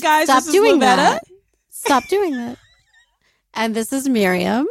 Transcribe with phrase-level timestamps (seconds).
[0.00, 0.24] guys.
[0.24, 1.22] Stop this doing is that.
[1.70, 2.58] Stop doing that.
[3.54, 4.66] And this is Miriam.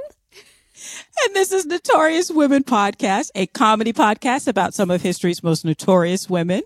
[1.25, 6.29] And this is Notorious Women Podcast, a comedy podcast about some of history's most notorious
[6.29, 6.61] women.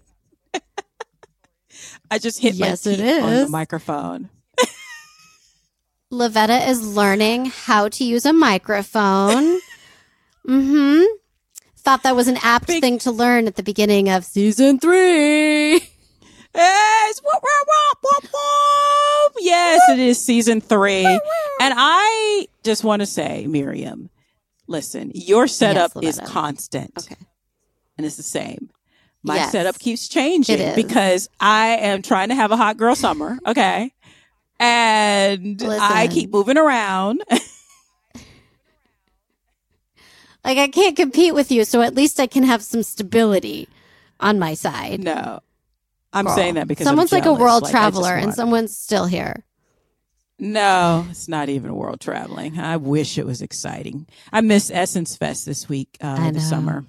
[2.11, 4.29] I just hit Yes, my it teeth on the microphone.
[6.11, 9.59] Lavetta is learning how to use a microphone.
[10.45, 11.03] mm-hmm.
[11.77, 15.81] Thought that was an apt Big- thing to learn at the beginning of season three.
[16.53, 17.21] Yes,
[19.39, 21.19] yes, it is season three, and
[21.77, 24.09] I just want to say, Miriam,
[24.67, 27.15] listen, your setup is constant, Okay.
[27.97, 28.69] and it's the same.
[29.23, 29.51] My Yes.
[29.51, 33.91] setup keeps changing because I am trying to have a hot girl summer, okay,
[34.59, 37.23] and I keep moving around.
[40.43, 43.69] Like I can't compete with you, so at least I can have some stability
[44.19, 45.03] on my side.
[45.03, 45.39] no,
[46.13, 46.35] I'm Girl.
[46.35, 49.43] saying that because someone's like a world Like, traveler and someone's still here.
[50.39, 52.59] No, it's not even world traveling.
[52.59, 54.07] I wish it was exciting.
[54.33, 56.83] I missed Essence Fest this week, uh, the summer.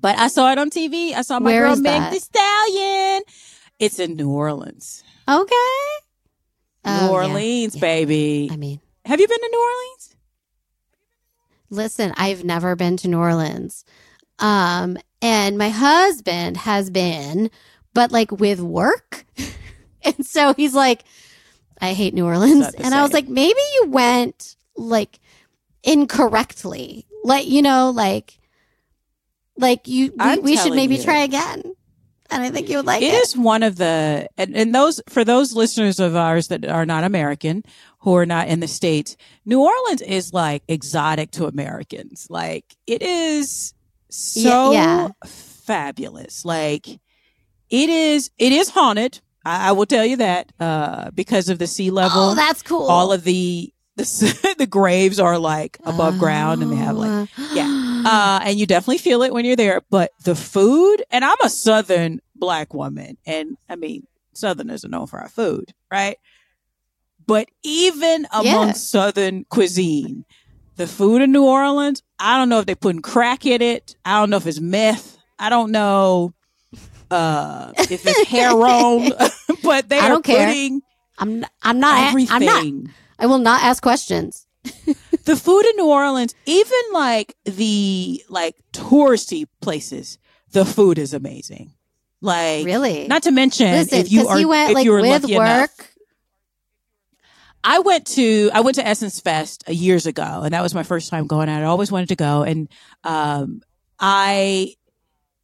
[0.00, 1.12] But I saw it on TV.
[1.12, 3.22] I saw my Where girl Meg the Stallion.
[3.78, 5.02] It's in New Orleans.
[5.28, 5.54] Okay.
[6.84, 7.10] New Oh.
[7.12, 7.80] Orleans, Yeah.
[7.80, 8.48] baby.
[8.50, 10.16] I mean, Have you been to New Orleans?
[11.70, 13.84] listen, I've never been to New Orleans.
[14.38, 17.50] Um, and my husband has been,
[17.94, 19.24] but like with work.
[20.02, 21.04] and so he's like,
[21.80, 22.72] I hate New Orleans.
[22.74, 25.18] And I was like, maybe you went like
[25.82, 27.06] incorrectly.
[27.24, 28.38] Like, you know, like,
[29.56, 31.02] like you, we, we should maybe you.
[31.02, 31.62] try again.
[32.30, 33.14] And I think you would like it it.
[33.14, 37.04] is one of the and, and those for those listeners of ours that are not
[37.04, 37.62] American
[37.98, 42.26] who are not in the states, New Orleans is like exotic to Americans.
[42.30, 43.74] Like it is
[44.08, 46.42] so Yeah, fabulous.
[46.42, 46.86] Like
[47.72, 49.20] it is it is haunted.
[49.44, 52.30] I, I will tell you that uh because of the sea level.
[52.30, 52.86] Oh, that's cool.
[52.86, 58.02] all of the the, the graves are like above ground and they have like yeah.
[58.06, 59.82] uh, and you definitely feel it when you're there.
[59.90, 65.06] But the food, and I'm a Southern black woman, and I mean, Southerners are known
[65.06, 66.16] for our food, right?
[67.26, 68.72] But even among Yeah.
[68.72, 70.24] Southern cuisine,
[70.76, 73.94] the food in New Orleans, I don't know if they're putting crack in it.
[74.04, 75.18] I don't know if it's meth.
[75.38, 76.32] I don't know
[77.12, 79.12] uh, if it's heroin,
[79.62, 80.48] but they I are don't care.
[81.18, 82.34] I'm not, I'm not everything.
[82.34, 84.46] I'm not I will not ask questions.
[85.24, 90.18] the food in New Orleans, even like the like touristy places,
[90.50, 91.72] the food is amazing.
[92.20, 93.08] Like Really?
[93.08, 95.36] not to mention Listen, if you are you went if like you were with lucky
[95.36, 95.46] work.
[95.46, 95.88] enough.
[97.64, 101.10] I went to I went to Essence Fest years ago, and that was my first
[101.10, 101.62] time going out.
[101.62, 102.68] I always wanted to go, and
[103.04, 103.62] um,
[104.00, 104.74] I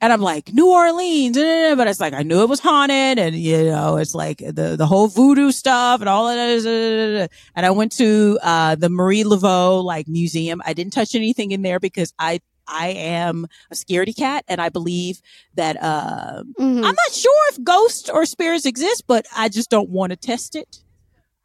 [0.01, 3.65] and I'm like New Orleans, but it's like I knew it was haunted, and you
[3.65, 7.31] know it's like the the whole voodoo stuff and all of that.
[7.57, 10.63] And I went to uh, the Marie Laveau like museum.
[10.65, 14.69] I didn't touch anything in there because I I am a scaredy cat, and I
[14.69, 15.21] believe
[15.55, 16.77] that uh, Mhm.
[16.77, 20.55] I'm not sure if ghosts or spirits exist, but I just don't want to test
[20.55, 20.79] it.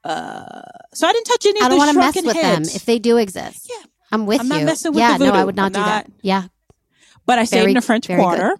[0.03, 0.61] Uh,
[0.93, 2.69] so I didn't touch any I of don't want to mess with heads.
[2.69, 3.69] them if they do exist.
[3.69, 3.85] Yeah.
[4.11, 4.53] I'm with I'm you.
[4.53, 6.11] not messing with yeah, no, I would not I'm do not- that.
[6.21, 6.43] Yeah.
[7.25, 8.23] But I stayed Very- in the French very good.
[8.23, 8.55] Quarter.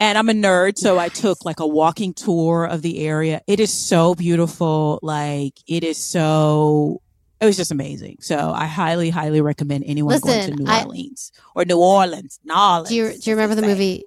[0.00, 3.40] And I'm a nerd, so I took like a walking tour of the area.
[3.46, 4.98] It is so beautiful.
[5.02, 7.00] Like it is so
[7.40, 8.18] it was just amazing.
[8.20, 12.40] So I highly, highly recommend anyone going Listen, to New I- Orleans or New Orleans.
[12.44, 12.88] New Orleans.
[12.88, 13.74] Do you do you remember the as they say.
[13.74, 14.04] movie?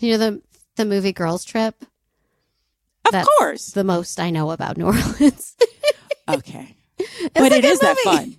[0.00, 0.42] You know the
[0.76, 1.74] the movie Girls Trip.
[3.06, 3.70] Of That's course.
[3.70, 5.56] The most I know about New Orleans.
[6.28, 6.76] Okay.
[6.98, 8.36] It's but it is is that fun.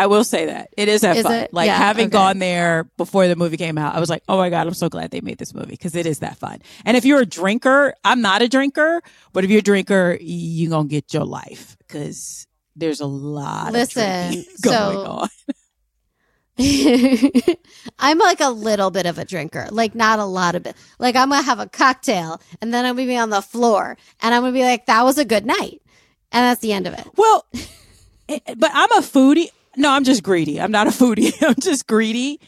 [0.00, 1.34] I will say that it is that Is fun.
[1.34, 1.52] it?
[1.52, 2.12] Like Yeah, having okay.
[2.12, 4.88] gone there before the movie came out, I was like, "Oh my god, I'm so
[4.88, 7.94] glad they made this movie because it is that fun." And if you're a drinker,
[8.04, 9.02] I'm not a drinker,
[9.32, 12.46] but if you're a drinker, you're gonna get your life because
[12.76, 15.28] there's a lot Listen, of drinking going so- on.
[17.98, 20.76] I'm like a little bit of a drinker, like not a lot of it.
[20.98, 24.34] Like I'm gonna have a cocktail and then I'm gonna be on the floor and
[24.34, 25.80] I'm gonna be like, "That was a good night,"
[26.32, 27.06] and that's the end of it.
[27.16, 27.46] Well,
[28.28, 29.48] eh, but I'm a foodie.
[29.76, 30.60] No, I'm just greedy.
[30.60, 31.32] I'm not a foodie.
[31.46, 32.40] I'm just greedy.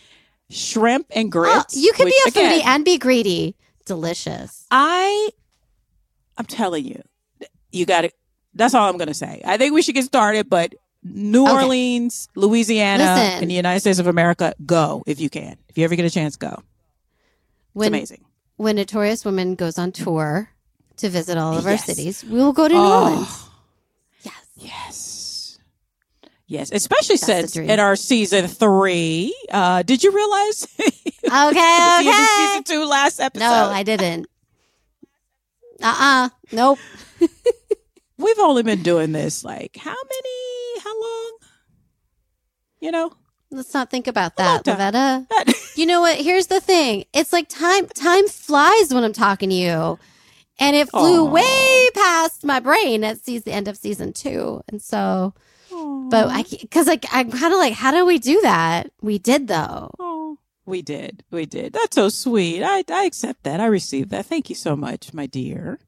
[0.50, 1.76] Shrimp and Oh, grits.
[1.76, 3.56] you can which, be a again, foodie and be greedy.
[3.86, 4.66] Delicious.
[4.70, 5.30] I,
[6.36, 7.02] I'm telling you,
[7.70, 8.10] you got to.
[8.54, 9.40] That's all I'm going to say.
[9.44, 11.52] I think we should get started, but New Okay.
[11.52, 13.42] Orleans, Louisiana, Listen.
[13.44, 15.56] in the United States of America, go if you can.
[15.68, 16.48] If you ever get a chance, go.
[16.50, 16.62] It's
[17.72, 18.24] When amazing.
[18.56, 20.50] when Notorious Women goes on tour
[20.98, 23.04] to visit all of our cities, we will go to New Oh.
[23.04, 23.48] Orleans.
[24.22, 24.44] Yes.
[24.56, 25.01] Yes.
[26.52, 30.66] Yes, especially That's since in our season three, uh, did you realize
[31.24, 32.26] Okay, okay.
[32.36, 33.44] season two last episode?
[33.46, 34.26] No, I didn't.
[35.82, 36.78] Uh uh Nope.
[38.18, 40.80] We've only been doing this like how many?
[40.84, 41.38] How long?
[42.80, 43.12] You know,
[43.50, 44.64] Let's not think about that.
[44.64, 45.26] Lavetta.
[45.76, 46.18] You know what?
[46.18, 47.06] Here's the thing.
[47.14, 49.98] It's like time time flies when I'm talking to you.
[50.58, 51.30] And it flew Aw.
[51.30, 54.60] way past my brain at seas- the end of season two.
[54.68, 55.32] And so,
[56.10, 58.90] but I, because like, I'm kind of like, how do we do that?
[59.00, 59.90] We did though.
[59.98, 61.24] Oh, we did.
[61.30, 61.72] We did.
[61.72, 62.62] That's so sweet.
[62.62, 63.60] I, I accept that.
[63.60, 64.26] I received that.
[64.26, 65.78] Thank you so much, my dear.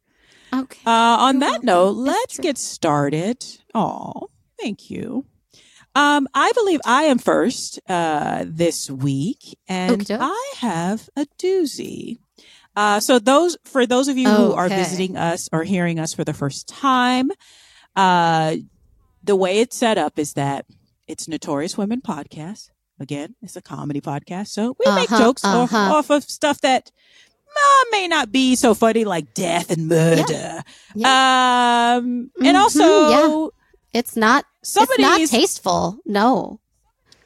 [0.52, 0.80] Okay.
[0.86, 1.66] Uh, on You're that welcome.
[1.66, 3.44] note, let's get started.
[3.74, 5.26] Oh, thank you.
[5.94, 10.06] Um, I believe I am first uh, this week, and.
[10.10, 12.18] I have a doozy.
[12.76, 16.24] Uh, so those for those of you who are visiting us or hearing us for
[16.24, 17.30] the first time,
[17.94, 18.56] uh,
[19.24, 20.66] the way it's set up is that
[21.08, 22.70] it's Notorious Women podcast.
[23.00, 25.94] Again, it's a comedy podcast, so we make Uh-huh, jokes off, uh-huh.
[25.96, 26.90] off of stuff that
[27.56, 30.62] uh, may not be so funny, like death and murder.
[30.96, 33.50] Um, and Mhm, also
[33.92, 35.98] It's not, some it's not tasteful.
[36.04, 36.60] No.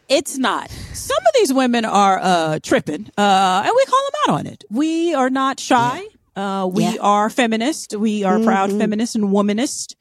[0.09, 0.71] it's not.
[0.95, 4.65] Some of these women are uh tripping, uh, and we call them out on it.
[4.71, 6.03] We are not shy.
[6.37, 6.97] Uh, we Yeah.
[7.01, 7.95] are feminist.
[7.95, 8.79] We are proud Mhm.
[8.79, 9.95] feminist and womanist.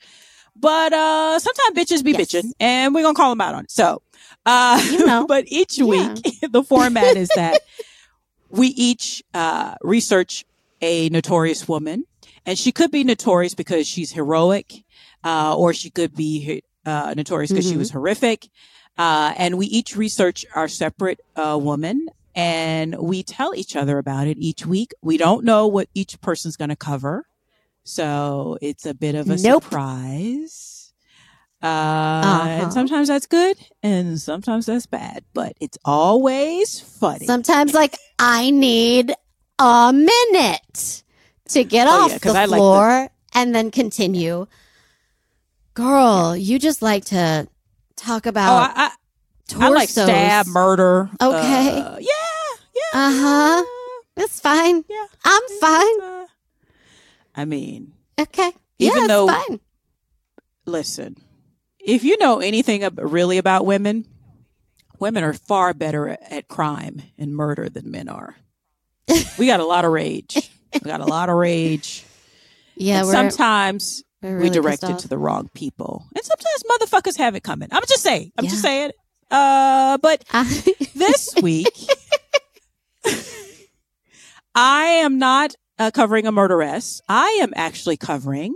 [0.60, 2.22] But uh, sometimes bitches be Yes.
[2.34, 3.72] bitching, and we're gonna call them out on it.
[3.72, 4.02] So,
[4.46, 5.26] uh, You know.
[5.28, 5.86] but each Yeah.
[5.86, 7.62] week the format is that
[8.50, 10.46] we each uh, research
[10.82, 12.06] a notorious woman,
[12.46, 14.72] and she could be notorious because she's heroic,
[15.24, 17.80] uh, or she could be uh, notorious because she Mhm.
[17.80, 18.48] was horrific.
[18.98, 24.26] Uh, and we each research our separate uh, woman, and we tell each other about
[24.28, 24.92] it each week.
[25.04, 27.26] We don't know what each person's going to cover,
[27.88, 29.64] so it's a bit of a Nope.
[29.64, 30.92] surprise.
[31.64, 32.48] Uh, Uh-huh.
[32.50, 37.26] And sometimes that's good, and sometimes that's bad, but it's always funny.
[37.26, 39.14] Sometimes, like, I need
[39.58, 41.04] a minute
[41.50, 44.46] to get Oh, off yeah, the I like the- floor and then continue.
[45.74, 47.48] Girl, you just like to
[47.96, 48.50] talk about.
[48.52, 48.92] oh, about
[49.56, 51.10] I, I, I like stab, murder.
[51.22, 51.80] Okay.
[51.82, 52.94] uh, yeah, yeah.
[52.94, 53.64] Uh huh.
[54.18, 54.84] It's fine.
[54.90, 55.06] Yeah.
[55.24, 56.17] I'm fine.
[57.38, 58.52] I mean, Okay.
[58.80, 59.60] Even yeah, it's though- fine.
[60.66, 61.16] listen,
[61.80, 64.06] if you know anything really about women,
[65.00, 68.36] women are far better at, crime and murder than men are.
[69.38, 70.50] we got a lot of rage.
[70.74, 72.04] We got a lot of rage.
[72.80, 76.06] Yeah, we're, sometimes we're we direct it to the wrong people.
[76.16, 77.70] And sometimes motherfuckers have it coming.
[77.72, 78.32] I'm just saying.
[78.38, 78.92] I'm just saying.
[79.32, 81.68] Uh, but I- this week,
[84.56, 87.02] I am not uh, covering a murderess.
[87.08, 88.56] I am actually covering.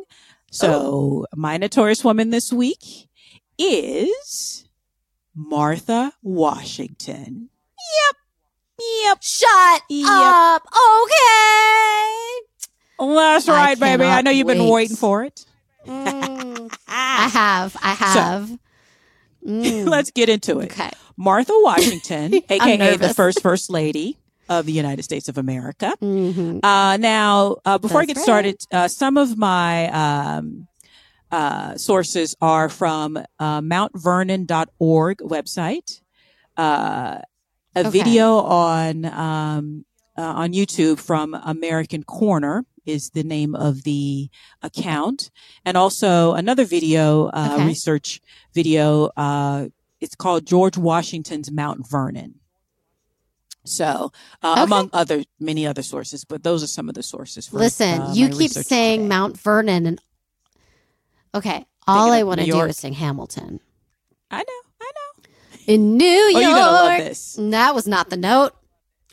[0.51, 3.07] So, my notorious woman this week
[3.57, 4.65] is
[5.35, 7.49] Martha Washington.
[8.07, 8.15] Yep.
[9.05, 9.23] Yep.
[9.23, 10.09] Shut Yep.
[10.09, 10.63] up.
[10.65, 12.39] Okay.
[12.99, 14.03] That's I right, baby.
[14.03, 15.45] I know you've been waiting for it.
[15.87, 17.75] Mm, I have.
[17.81, 18.51] I have.
[19.43, 20.71] Mm, Let's get into it.
[20.71, 20.91] okay.
[21.17, 24.19] Martha Washington, aka the first First Lady
[24.55, 25.89] of the United States of America.
[25.99, 27.33] hmm Uh, now,
[27.65, 28.27] uh, before I get right.
[28.29, 29.71] started, uh, some of my
[30.03, 30.67] um,
[31.39, 33.07] uh, sources are from
[33.39, 36.01] uh, mountvernon.org website,
[36.57, 37.19] uh,
[37.75, 37.89] a Okay.
[37.89, 39.85] video on um,
[40.17, 44.29] uh, on YouTube from American Corner is the name of the
[44.61, 45.31] account,
[45.63, 47.65] and also another video uh, Okay.
[47.67, 48.19] research
[48.53, 49.09] video.
[49.15, 49.69] Uh,
[50.01, 52.40] it's called George Washington's Mount Vernon.
[53.63, 54.61] So, uh, Okay.
[54.63, 57.47] among other many other sources, but those are some of the sources.
[57.47, 59.07] For, Listen, uh, you keep saying today.
[59.07, 60.01] Mount Vernon and
[61.35, 61.65] okay.
[61.87, 63.59] All I want to do is sing Hamilton
[64.29, 65.23] I know, I know.
[65.67, 66.35] in New York.
[66.35, 67.35] Oh, you're gonna love this.
[67.39, 68.53] That was not the note.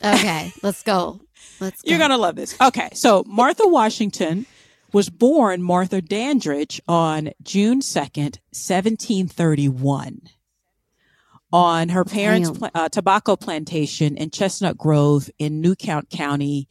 [0.03, 1.19] Okay, let's go.
[1.59, 1.81] Let's.
[1.81, 1.89] Go.
[1.89, 2.55] You're gonna love this.
[2.61, 4.45] Okay, so Martha Washington
[4.93, 10.21] was born Martha Dandridge on June second, seventeen thirty-one,
[11.51, 16.67] on her parents' pla- uh, tobacco plantation in Chestnut Grove in New Kent County.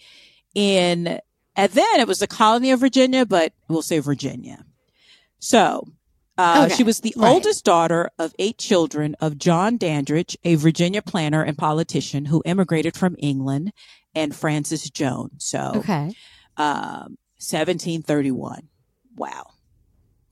[0.54, 1.18] In
[1.56, 4.64] and then it was the colony of Virginia, but we'll say Virginia.
[5.38, 5.88] So.
[6.40, 7.30] Uh, Okay, She was the right.
[7.32, 12.96] oldest daughter of eight children of John Dandridge, a Virginia planter and politician who immigrated
[12.96, 13.72] from England,
[14.14, 15.44] and Frances Jones.
[15.44, 16.12] So, Okay,
[16.56, 18.68] um, 1731.
[19.16, 19.46] Wow.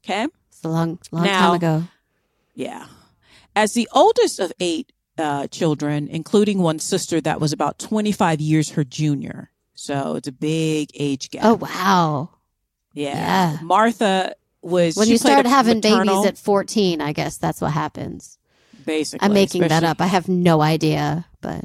[0.04, 0.28] Okay.
[0.48, 1.84] it's a long, long Now- time ago.
[2.54, 2.86] Yeah.
[3.56, 8.70] As the oldest of eight uh, children, including one sister that was about 25 years
[8.70, 9.50] her junior.
[9.74, 11.42] So it's a big age gap.
[11.44, 12.30] Oh wow!
[12.94, 13.14] yeah.
[13.54, 13.58] yeah.
[13.62, 17.72] Martha was When she you start having maternal- babies at fourteen, I guess that's what
[17.72, 18.38] happens.
[18.86, 19.24] basically.
[19.26, 20.00] I'm making that up.
[20.00, 21.64] I have no idea, but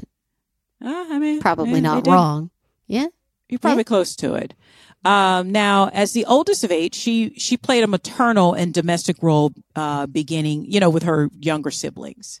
[0.84, 2.50] Uh, I mean, probably yeah, not wrong.
[2.86, 3.06] Yeah.
[3.48, 4.54] You're probably close to it.
[5.04, 9.52] Um, now, as the oldest of eight, she she played a maternal and domestic role,
[9.74, 12.40] uh, beginning, you know, with her younger siblings.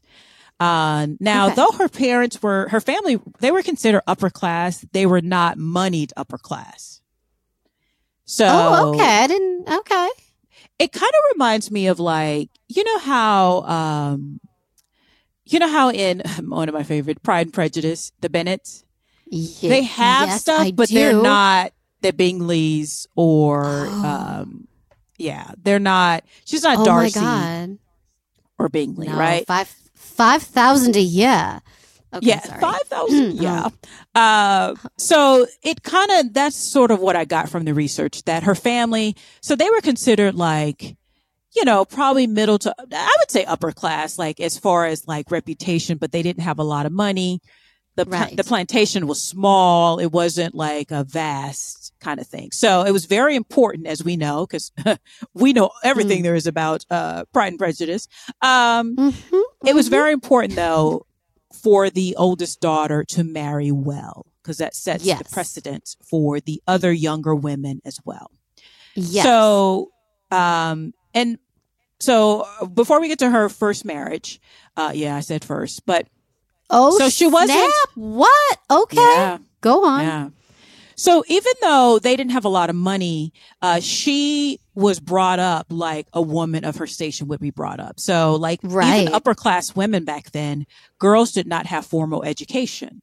[0.60, 1.56] Uh, now, Okay.
[1.56, 4.84] though her parents were her family, they were considered upper class.
[4.92, 7.00] They were not moneyed upper class.
[8.24, 9.24] So, oh, okay.
[9.24, 9.68] I didn't.
[9.68, 10.08] Okay.
[10.78, 14.38] it kind of reminds me of like you know how um
[15.44, 18.84] you know how in one of my favorite Pride and Prejudice, the Bennets,
[19.60, 21.72] they have yes, stuff, I but they're not
[22.02, 24.04] the Bingleys or Oh.
[24.42, 24.68] um
[25.18, 26.24] yeah, they're not.
[26.44, 27.20] She's not Oh Darcy
[28.58, 29.46] or Bingley, No, right?
[29.46, 31.60] Five five thousand a year.
[32.14, 32.60] Okay, yeah, sorry.
[32.60, 33.34] five thousand.
[33.36, 33.68] Yeah.
[34.14, 38.42] Uh, so it kind of that's sort of what I got from the research that
[38.42, 39.16] her family.
[39.40, 40.96] So they were considered like,
[41.54, 45.30] you know, probably middle to I would say upper class, like as far as like
[45.30, 47.40] reputation, but they didn't have a lot of money.
[47.94, 48.36] The Right.
[48.36, 49.98] the plantation was small.
[49.98, 52.50] It wasn't like a vast kind of thing.
[52.52, 54.72] So it was very important, as we know, because
[55.34, 56.24] we know everything Mm.
[56.24, 58.08] there is about uh, Pride and Prejudice.
[58.42, 59.90] Um, Mhm, it was mhm.
[59.98, 61.06] very important though
[61.62, 65.32] for the oldest daughter to marry well because that sets the Yes.
[65.32, 68.30] precedent for the other younger women as well.
[68.94, 69.24] Yes.
[69.24, 69.90] So,
[70.30, 71.38] um, and
[72.00, 74.40] so uh, before we get to her first marriage,
[74.76, 76.08] uh, yeah, I said first, but
[76.70, 78.58] oh, so she wasn't- What?
[78.70, 80.00] Okay, yeah, go on.
[80.02, 80.28] yeah.
[81.02, 85.66] So even though they didn't have a lot of money, uh, she was brought up
[85.68, 87.98] like a woman of her station would be brought up.
[87.98, 89.00] So like Right.
[89.02, 90.64] even upper class women back then,
[91.00, 93.02] girls did not have formal education.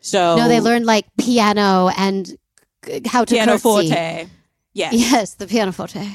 [0.00, 2.36] So No, they learned like piano and
[3.06, 3.62] how to piano curtsy.
[3.62, 4.28] forte.
[4.72, 4.94] Yes.
[4.94, 6.08] Yes, the pianoforte.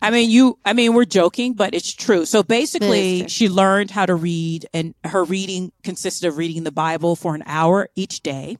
[0.00, 2.24] I mean, you, I mean, we're joking, but it's true.
[2.26, 3.28] So basically, true.
[3.28, 7.42] she learned how to read and her reading consisted of reading the Bible for an
[7.44, 8.56] hour each day.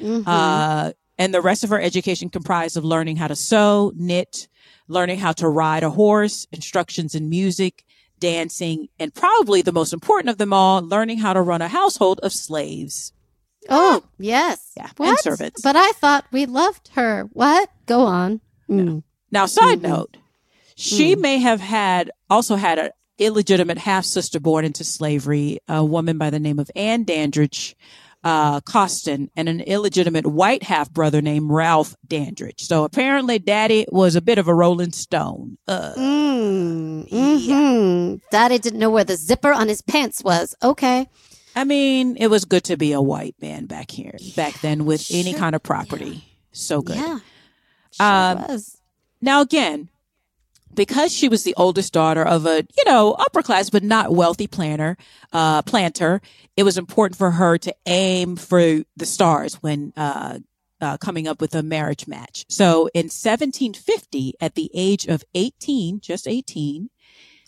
[0.00, 0.22] Mhm.
[0.26, 4.48] Uh, and the rest of her education comprised of learning how to sew, knit,
[4.88, 7.84] learning how to ride a horse, instructions in music,
[8.18, 12.18] dancing, and probably the most important of them all, learning how to run a household
[12.22, 13.12] of slaves.
[13.68, 14.72] oh, yes.
[14.76, 15.60] Yeah, and servants.
[15.62, 17.28] But I thought we loved her.
[17.34, 17.68] What?
[17.84, 18.40] Go on.
[18.70, 19.02] Mm.
[19.30, 19.82] Now, side Mhm.
[19.82, 20.16] note,
[20.76, 21.20] she Mm.
[21.20, 26.30] may have had also had an illegitimate half sister born into slavery, a woman by
[26.30, 27.76] the name of Anne Dandridge
[28.22, 32.60] uh, Costin, and an illegitimate white half brother named Ralph Dandridge.
[32.62, 35.58] So apparently, Daddy was a bit of a Rolling Stone.
[35.66, 37.08] Uh, Mm.
[37.10, 40.54] hmm Daddy didn't know where the zipper on his pants was.
[40.62, 41.08] Okay.
[41.56, 45.06] I mean, it was good to be a white man back here back then with
[45.12, 46.24] any kind of property.
[46.52, 46.96] So good.
[46.96, 47.18] Yeah.
[47.92, 48.78] Sure Um, was.
[49.20, 49.89] Now, again,
[50.74, 54.46] because she was the oldest daughter of a, you know, upper class but not wealthy
[54.46, 54.96] planter,
[55.32, 56.20] uh, planter,
[56.56, 58.60] it was important for her to aim for
[58.96, 60.38] the stars when, uh,
[60.80, 62.46] uh, coming up with a marriage match.
[62.48, 66.88] So in 1750, at the age of 18, just 18,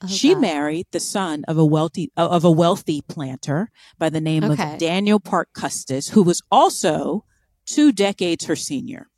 [0.04, 0.40] Oh, she God.
[0.40, 4.72] married the son of a wealthy of a wealthy planter by the name Okay.
[4.72, 7.24] of Daniel Park Custis, who was also
[7.66, 9.08] two decades her senior.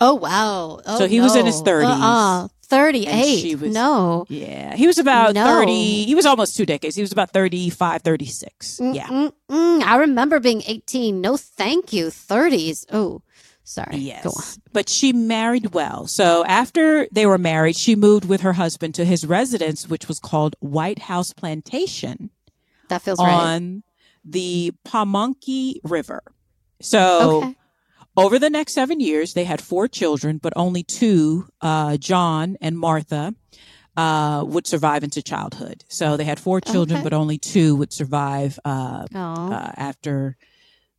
[0.00, 0.78] Oh wow!
[0.86, 1.90] Oh, So he was in his 30s.
[1.90, 2.48] Uh-uh.
[2.70, 3.40] And Thirty-eight.
[3.40, 4.26] she was- no.
[4.28, 5.46] Yeah, he was about No.
[5.46, 6.04] 30.
[6.04, 6.96] He was almost two decades.
[6.96, 8.78] He was about 35, 36.
[8.78, 9.06] Mm, Yeah.
[9.06, 9.82] Mm-mm.
[9.82, 11.20] I remember being eighteen.
[11.22, 12.10] No, thank you.
[12.10, 12.84] Thirties.
[12.92, 13.22] Oh,
[13.64, 13.96] sorry.
[13.96, 14.22] Yes.
[14.24, 14.42] Go on.
[14.72, 16.06] But she married well.
[16.06, 20.20] So after they were married, she moved with her husband to his residence, which was
[20.20, 22.28] called White House Plantation
[22.90, 23.32] That feels right.
[23.32, 23.82] on
[24.24, 26.22] the Pamunkey River.
[26.82, 27.56] So Okay.
[28.18, 32.78] Over the next seven years, they had four children, but only two, uh, John and
[32.78, 33.34] Martha,
[33.96, 35.84] uh, would survive into childhood.
[35.88, 37.04] So they had four children, Okay.
[37.04, 40.36] but only two would survive uh, uh, after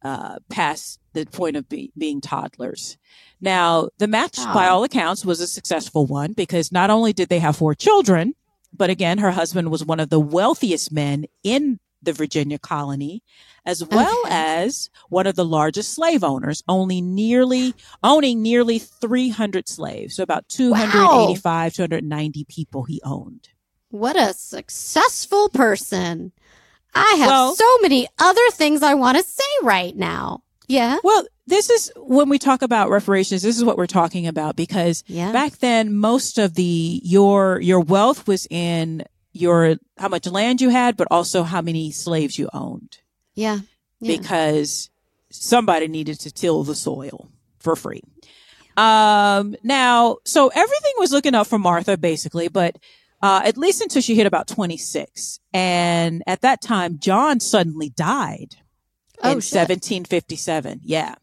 [0.01, 2.97] uh, past the point of be- being toddlers.
[3.41, 4.75] Now, the match, by Oh.
[4.75, 8.33] all accounts, was a successful one because not only did they have four children,
[8.71, 13.23] but again, her husband was one of the wealthiest men in the Virginia colony,
[13.65, 14.33] as well Okay.
[14.35, 17.73] as one of the largest slave owners, only nearly
[18.03, 20.15] owning nearly 300 slaves.
[20.15, 23.49] So about 285, 290 people he owned.
[23.91, 26.31] what a successful person!
[26.93, 30.43] I have Well- so many other things I want to say right now.
[30.67, 30.97] Yeah.
[31.03, 35.03] Well, this is when we talk about reparations, this is what we're talking about because
[35.07, 35.31] Yeah.
[35.31, 40.69] back then most of the your your wealth was in your how much land you
[40.69, 42.97] had, but also how many slaves you owned.
[43.39, 43.59] Yeah.
[44.01, 44.17] Yeah.
[44.17, 44.89] Because
[45.29, 47.29] somebody needed to till the soil
[47.59, 48.01] for free.
[48.77, 52.77] Um now, so everything was looking up for Martha basically, but
[53.21, 55.39] uh, at least until she hit about 26.
[55.53, 58.55] And at that time, John suddenly died
[59.21, 59.59] Oh, in shit.
[59.59, 60.79] 1757.
[60.83, 61.15] Yeah.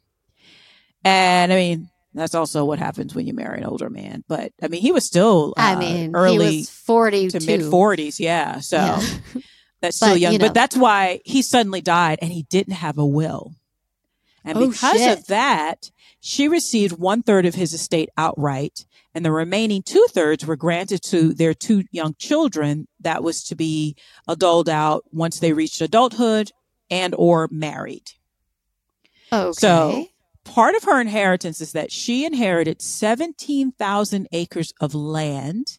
[1.04, 4.24] And I mean, That's also what happens when you marry an older man.
[4.28, 7.60] But I mean, he was still uh, I mean, early he was 40 to mid
[7.62, 8.20] 40s.
[8.20, 8.60] Yeah.
[8.60, 9.00] So Yeah.
[9.80, 10.32] that's still But, young.
[10.32, 10.46] you know.
[10.46, 13.54] But that's why he suddenly died and he didn't have a will.
[14.44, 15.18] And Oh, because shit.
[15.18, 15.90] of that,
[16.20, 21.02] she received one third of his estate outright, and the remaining two thirds were granted
[21.04, 23.96] to their two young children that was to be
[24.38, 26.52] doled out once they reached adulthood
[26.90, 28.12] and or married.
[29.32, 29.52] Okay.
[29.52, 30.06] So
[30.44, 35.78] part of her inheritance is that she inherited 17,000 acres of land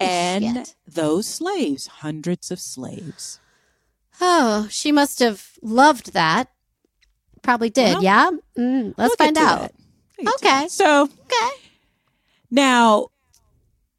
[0.00, 0.74] and shit.
[0.86, 3.40] those slaves, hundreds of slaves.
[4.20, 6.48] oh, she must have loved that.
[7.42, 7.94] Probably did.
[7.94, 8.30] Well, yeah.
[8.56, 9.60] Mm, let's We'll find out.
[9.60, 9.74] that.
[10.18, 10.68] We'll get to Okay.
[10.68, 11.50] So Okay.
[12.50, 13.08] now,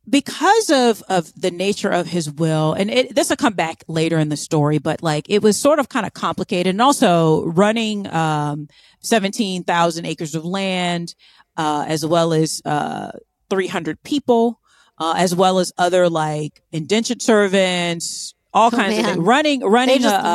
[0.08, 4.18] because of of the nature of his will, and it, this will come back later
[4.20, 8.08] in the story, but like it was sort of kind of complicated, and also running
[8.14, 8.68] um,
[9.02, 11.16] seventeen thousand acres of land,
[11.58, 13.12] uh, as well as uh,
[13.50, 14.60] three hundred people,
[14.98, 19.18] uh, as well as other like indentured servants, all Oh, kinds of things.
[19.18, 19.98] Running, running.
[19.98, 20.28] They just a,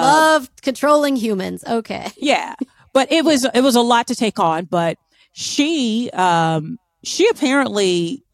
[0.45, 1.65] a- controlling humans.
[1.67, 2.11] Okay.
[2.17, 2.55] yeah
[2.93, 4.97] but it was it was a lot to take on but
[5.33, 8.25] she um she apparently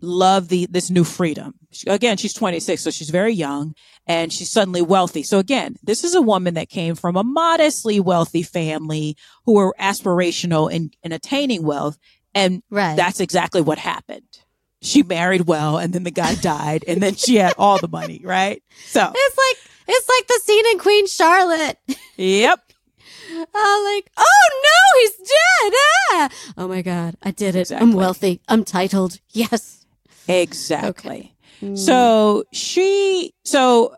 [0.00, 3.74] loved the this new freedom She- again she's 26 so she's very young
[4.06, 7.98] and she's suddenly wealthy so again this is a woman that came from a modestly
[7.98, 11.98] wealthy family who were aspirational in, in attaining wealth
[12.34, 12.94] and Right.
[12.96, 14.28] that's exactly what happened
[14.82, 18.20] she married well and then the guy died and then she had all the money
[18.24, 19.56] right so it's like
[19.88, 21.78] it's like the scene in Queen Charlotte.
[22.16, 22.60] yep
[23.54, 25.72] Oh, like, oh no, he's dead.
[26.12, 26.28] Ah!
[26.56, 27.60] Oh my God, I did it.
[27.62, 27.86] Exactly.
[27.86, 28.40] I'm wealthy.
[28.48, 29.18] I'm titled.
[29.30, 29.84] Yes.
[30.28, 31.34] Exactly.
[31.60, 31.76] Mm.
[31.76, 33.96] So she, so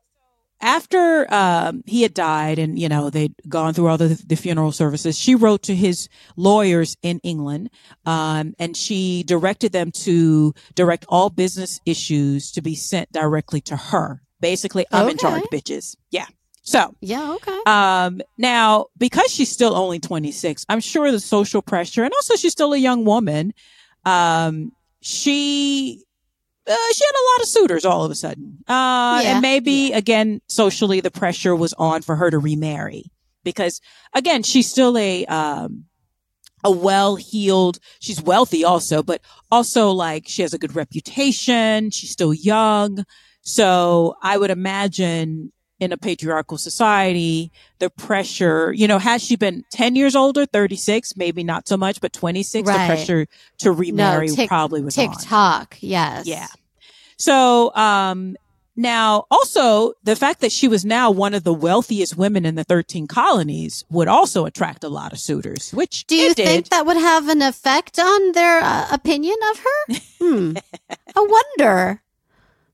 [0.60, 4.72] after um, he had died and, you know, they'd gone through all the, the funeral
[4.72, 7.70] services, she wrote to his lawyers in England
[8.06, 13.76] um, and she directed them to direct all business issues to be sent directly to
[13.76, 14.20] her.
[14.40, 15.96] Basically, I'm in charge, bitches.
[16.11, 16.26] Yeah.
[16.62, 17.33] So, Yeah.
[17.35, 17.59] Okay.
[17.66, 22.52] um, now, because she's still only 26, I'm sure the social pressure and also she's
[22.52, 23.54] still a young woman.
[24.04, 26.04] Um, she,
[26.68, 28.59] uh, she had a lot of suitors all of a sudden.
[28.68, 33.11] Uh, Yeah, and maybe again, socially, the pressure was on for her to remarry
[33.44, 33.81] because
[34.14, 35.85] again, she's still a, um,
[36.64, 41.90] a well-heeled, she's wealthy also, but also like she has a good reputation.
[41.90, 43.04] She's still young.
[43.42, 49.64] So I would imagine in a patriarchal society, the pressure, you know, has she been
[49.70, 53.26] 10 years older, 36, maybe not so much, but 26, the pressure
[53.58, 55.10] to remarry Tik- probably was on.
[55.10, 55.76] TikTok.
[55.80, 56.26] Yes.
[56.26, 56.48] Yeah.
[57.16, 58.36] So, um,
[58.74, 62.62] now also the fact that she was now one of the wealthiest women in the
[62.62, 66.46] 13 colonies would also attract a lot of suitors, which Do you did.
[66.46, 69.94] think that would have an effect on their uh, opinion of her?
[70.20, 70.56] Hmm.
[71.16, 72.02] I wonder.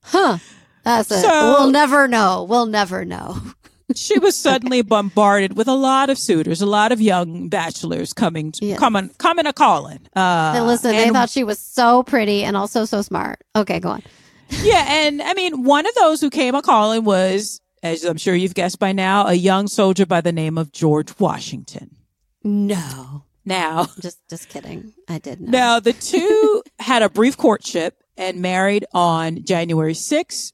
[0.01, 0.39] Huh.
[0.85, 1.21] That's it.
[1.21, 2.43] So- we'll never know.
[2.47, 3.41] We'll never know.
[3.95, 8.53] she was suddenly bombarded with a lot of suitors, a lot of young bachelors coming,
[8.61, 8.77] Yeah.
[8.77, 9.99] coming, coming a calling.
[10.15, 13.41] Uh, Hey, listen, they thought she was so pretty and also so smart.
[13.55, 14.03] Okay, go on.
[14.61, 18.33] yeah, and I mean, one of those who came a calling was, as I'm sure
[18.35, 21.95] you've guessed by now, a young soldier by the name of George Washington.
[22.43, 23.25] No.
[23.43, 24.93] Now, Just just kidding.
[25.07, 25.49] I did not.
[25.51, 30.53] now the two had a brief courtship and married on January 6,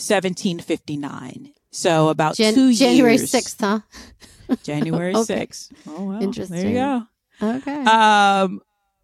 [0.00, 1.52] 1759.
[1.70, 3.30] So about Jan- two January years.
[3.30, 3.80] 6th, huh?
[4.62, 5.46] January Okay.
[5.46, 5.70] 6th.
[5.86, 6.18] Oh, well.
[6.18, 6.68] There Interesting.
[6.68, 7.02] you go.
[7.42, 7.84] Okay.
[7.84, 8.60] Um,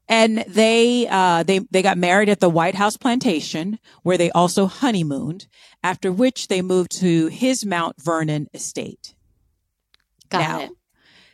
[0.09, 4.67] and they uh, they they got married at the White House plantation, where they also
[4.67, 5.47] honeymooned.
[5.83, 9.15] After which they moved to his Mount Vernon estate.
[10.29, 10.71] Got now, it.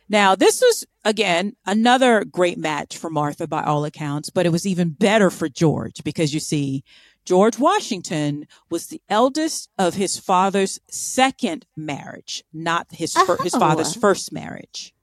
[0.09, 4.67] Now, this was again another great match for Martha by all accounts, but it was
[4.67, 6.83] even better for George because you see,
[7.25, 13.59] George Washington was the eldest of his father's second marriage, not his fir- his Oh.
[13.59, 14.93] father's first marriage.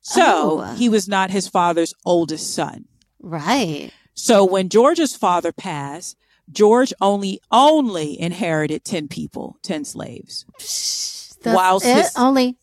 [0.00, 0.74] So Oh.
[0.76, 2.84] he was not his father's oldest son.
[3.20, 3.90] Right.
[4.14, 6.16] So when George's father passed,
[6.50, 10.44] George only only inherited ten people, ten slaves,
[11.42, 11.96] That's Whilst it?
[11.96, 12.56] his- only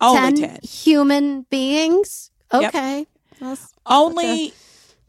[0.00, 0.60] only 10 ten.
[0.62, 2.30] human beings.
[2.52, 3.06] Okay.
[3.40, 4.52] That's- only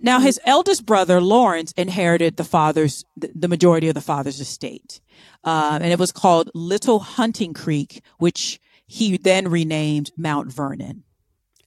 [0.01, 5.01] now his eldest brother lawrence inherited the father's the, majority of the father's estate.
[5.43, 11.03] Um, and it was called little hunting creek which he then renamed mount vernon.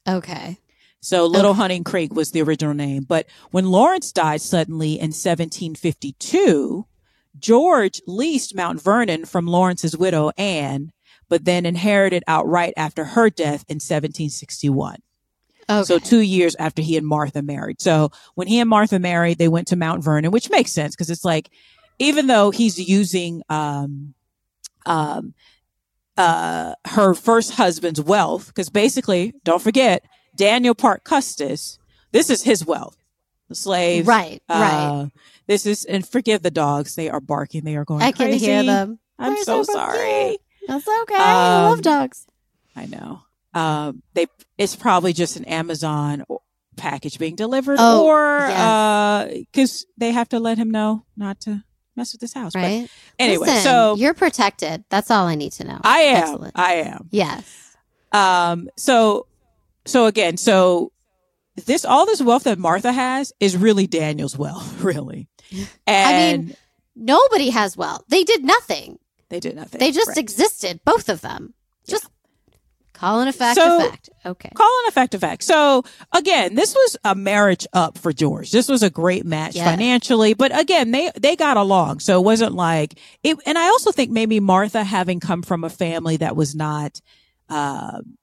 [0.08, 0.58] Okay.
[1.00, 3.04] so little hunting creek was the original name.
[3.04, 6.86] But when lawrence died suddenly in 1752
[7.38, 10.92] george leased mount vernon from lawrence's widow anne
[11.28, 14.98] but then inherited outright after her death in 1761
[15.80, 15.84] Okay.
[15.84, 17.80] So two years after he and Martha married.
[17.80, 21.10] So when he and Martha married, they went to Mount Vernon, which makes sense because
[21.10, 21.50] it's like,
[21.98, 24.14] even though he's using, um,
[24.86, 25.34] um,
[26.16, 30.04] uh, her first husband's wealth, because basically, don't forget,
[30.36, 31.78] Daniel Park Custis,
[32.12, 32.96] this is his wealth.
[33.48, 34.06] The slaves.
[34.06, 34.86] right, right.
[34.86, 35.06] Uh,
[35.46, 36.94] this is, and forgive the dogs.
[36.94, 37.64] They are barking.
[37.64, 38.46] They are going I can crazy.
[38.46, 38.98] hear them.
[39.18, 40.38] I'm They're so so sorry.
[40.66, 41.14] That's okay.
[41.16, 42.26] I love Um, dogs.
[42.74, 43.22] I know.
[43.54, 44.26] Um, they
[44.58, 46.24] it's probably just an Amazon
[46.76, 49.44] package being delivered, Oh, or yes.
[49.52, 51.62] because they have to let him know not to
[51.94, 52.52] mess with this house.
[52.54, 52.88] But Right.
[53.18, 54.84] anyway, Listen, so you're protected.
[54.88, 55.78] That's all I need to know.
[55.84, 56.16] I am.
[56.22, 56.52] Excellent.
[56.58, 57.08] I am.
[57.10, 57.76] yes.
[58.12, 58.68] Um.
[58.76, 59.26] So,
[59.84, 60.92] so again, so
[61.66, 65.28] this all this wealth that Martha has is really Daniel's wealth, really.
[65.86, 66.56] And mean,
[66.94, 68.04] Nobody has wealth.
[68.08, 68.98] They did nothing.
[69.30, 69.78] they did nothing.
[69.78, 70.18] They just Right.
[70.18, 71.54] existed, both of them.
[71.86, 72.06] Just
[73.02, 74.08] call an effect So- a fact.
[74.24, 74.48] Okay.
[74.54, 75.42] Call an effect effect.
[75.44, 78.50] So again, this was a marriage up for George.
[78.52, 79.64] This was a great match Yes.
[79.68, 81.98] financially, but again, they they got along.
[82.00, 83.36] So it wasn't like it.
[83.46, 87.00] And I also think maybe Martha, having come from a family that was not
[87.48, 88.16] um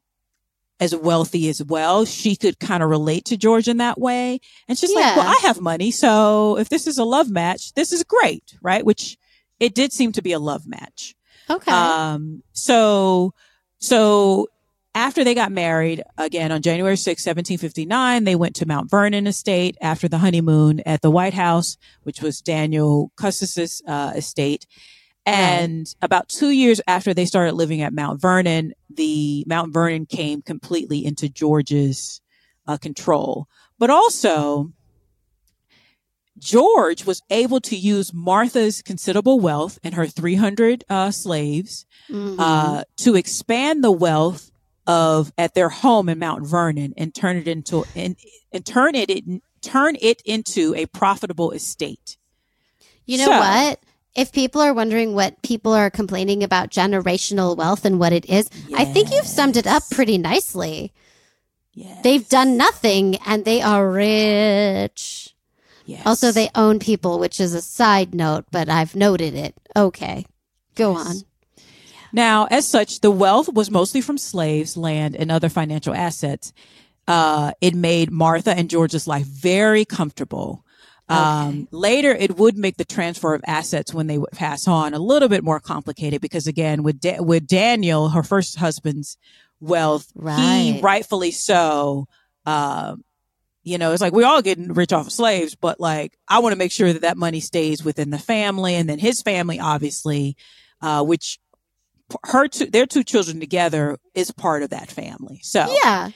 [0.79, 4.39] as wealthy as well, she could kind of relate to George in that way.
[4.69, 7.91] And she's like, "Well, I have money, so if this is a love match, this
[7.91, 9.17] is great, right?" Which
[9.59, 11.15] it did seem to be a love match.
[11.49, 11.69] Okay.
[11.69, 13.33] Um, so,
[13.79, 14.47] so
[14.95, 19.77] after they got married again on January 6, 1759, they went to Mount Vernon estate
[19.81, 24.65] after the honeymoon at the White House, which was Daniel Custis's, uh, estate.
[25.25, 30.41] And about two years after they started living at Mount Vernon, the Mount Vernon came
[30.41, 32.19] completely into George's
[32.67, 33.47] uh, control.
[33.77, 34.71] But also,
[36.37, 42.35] George was able to use Martha's considerable wealth and her 300 uh, slaves Mhm.
[42.39, 44.49] uh, to expand the wealth
[44.89, 48.15] of at their home in Mount Vernon and turn it into and,
[48.51, 49.23] and turn it, it
[49.61, 52.17] turn it into a profitable estate.
[53.05, 53.79] you know so- what?
[54.15, 58.49] If people are wondering what people are complaining about generational wealth and what it is,
[58.75, 60.91] I think you've summed it up pretty nicely.
[61.73, 62.01] Yes.
[62.03, 65.35] They've done nothing and they are rich.
[65.85, 66.01] Yes.
[66.05, 69.55] Also, they own people, which is a side note, but I've noted it.
[69.77, 70.25] Okay.
[70.75, 71.07] Go Yes.
[71.07, 71.15] on.
[72.11, 76.53] Now, as such, the wealth was mostly from slaves, land, and other financial assets.
[77.07, 80.63] Uh, it made Martha and George's life very comfortable.
[81.09, 84.99] Um, later, it would make the transfer of assets when they would pass on a
[84.99, 89.17] little bit more complicated because, again, with da- with Daniel, her first husband's
[89.59, 92.07] wealth, he rightfully so.
[92.45, 93.03] Um,
[93.63, 96.53] you know, it's like we're all getting rich off of slaves, but like I want
[96.53, 100.37] to make sure that that money stays within the family, and then his family, obviously,
[100.79, 101.39] uh, which
[102.25, 105.39] her two, their two children together is part of that family.
[105.43, 106.09] So, Yeah.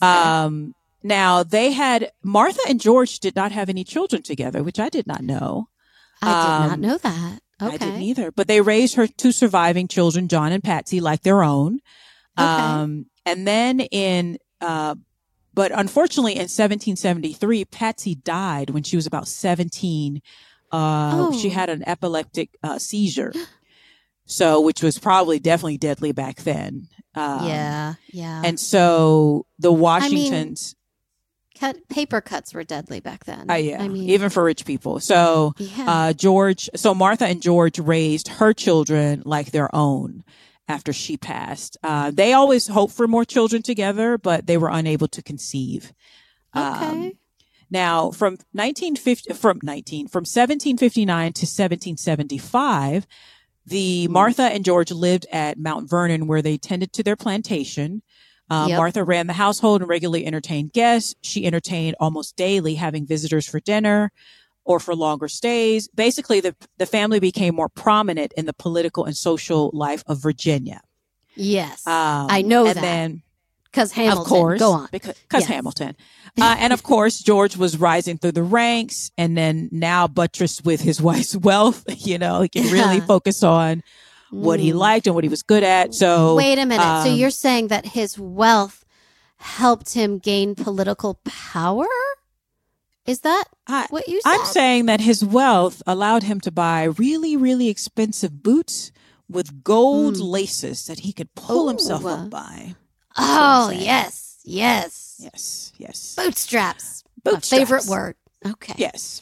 [0.00, 4.88] Um, now they had Martha and George did not have any children together, which I
[4.88, 5.68] did not know.
[6.22, 7.40] I did not um, know that.
[7.62, 7.74] Okay.
[7.74, 11.42] I didn't either, but they raised her two surviving children, John and Patsy, like their
[11.42, 11.80] own.
[12.38, 12.46] Okay.
[12.46, 14.94] Um, and then in, uh,
[15.52, 20.22] but unfortunately in 1773, Patsy died when she was about 17.
[20.72, 21.52] Uh, she Oh.
[21.52, 23.32] had an epileptic uh, seizure.
[24.30, 26.88] So, which was probably definitely deadly back then.
[27.14, 27.94] Um, yeah.
[28.12, 28.42] Yeah.
[28.44, 30.76] And so the Washingtons,
[31.58, 33.50] Cut, paper cuts were deadly back then.
[33.50, 35.00] uh, yeah, I mean, even for rich people.
[35.00, 35.84] So, yeah.
[35.86, 40.24] uh, George, so Martha and George raised her children like their own
[40.68, 41.76] after she passed.
[41.82, 45.92] Uh, they always hoped for more children together, but they were unable to conceive.
[46.54, 47.12] Um, okay.
[47.70, 53.06] now, from 1950, from 19, from 1759 to 1775,
[53.66, 54.08] the.
[54.08, 58.02] Martha and George lived at Mount Vernon where they tended to their plantation.
[58.48, 58.76] Uh, Yep.
[58.78, 61.14] Martha ran the household and regularly entertained guests.
[61.22, 64.10] She entertained almost daily, having visitors for dinner
[64.64, 65.88] or for longer stays.
[65.94, 70.80] Basically, the, the family became more prominent in the political and social life of Virginia.
[71.36, 71.86] yes.
[71.86, 72.82] Um, I know and that.
[72.82, 73.22] then
[73.70, 74.20] Because Hamilton.
[74.22, 74.88] of course, Go on.
[74.90, 75.46] because Yes.
[75.46, 75.96] Hamilton,
[76.40, 80.80] uh, and of course George was rising through the ranks, and then now buttressed with
[80.80, 83.82] his wife's wealth, you know, he can really focus on
[84.30, 84.76] what he Mm.
[84.76, 85.94] liked and what he was good at.
[85.94, 86.82] So Wait a minute.
[87.04, 88.84] so um, you're saying that his wealth
[89.38, 91.86] helped him gain political power?
[93.06, 94.30] Is that I, what you said?
[94.30, 98.92] I'm saying that his wealth allowed him to buy really, really expensive boots
[99.28, 100.30] with gold Mm.
[100.30, 102.74] laces that he could pull himself up by.
[103.16, 104.38] Oh, yes.
[104.44, 105.16] Yes.
[105.22, 107.04] Yes, yes, Bootstraps.
[107.26, 108.16] My favorite word.
[108.46, 108.72] Okay.
[108.78, 109.20] yes.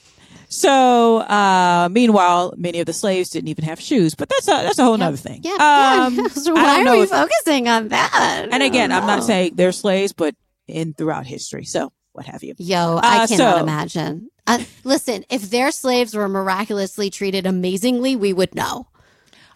[0.48, 4.78] So, uh, meanwhile, many of the slaves didn't even have shoes, but that's a that's
[4.78, 5.04] a whole Yeah.
[5.06, 5.40] nother thing.
[5.42, 6.04] Yeah.
[6.06, 6.28] Um, yeah.
[6.28, 8.46] so why are we if- focusing on that?
[8.52, 10.36] and again, I'm not saying they're slaves, but
[10.68, 11.64] in throughout history.
[11.64, 12.54] So what have you?
[12.58, 14.30] Yo, I Uh, cannot so- imagine.
[14.46, 18.86] Uh, listen, if their slaves were miraculously treated amazingly, we would know.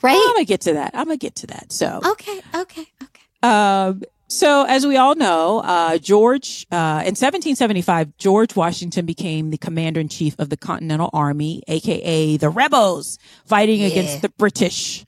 [0.03, 0.16] Right?
[0.21, 0.90] I'm gonna get to that.
[0.95, 1.71] I'm gonna get to that.
[1.73, 3.23] So Okay, okay, okay.
[3.45, 9.59] Um, so, as we all know, uh, George, uh, in 1775, George Washington became the
[9.59, 13.88] commander in chief of the Continental Army, aka the rebels fighting Yeah.
[13.88, 15.05] against the British.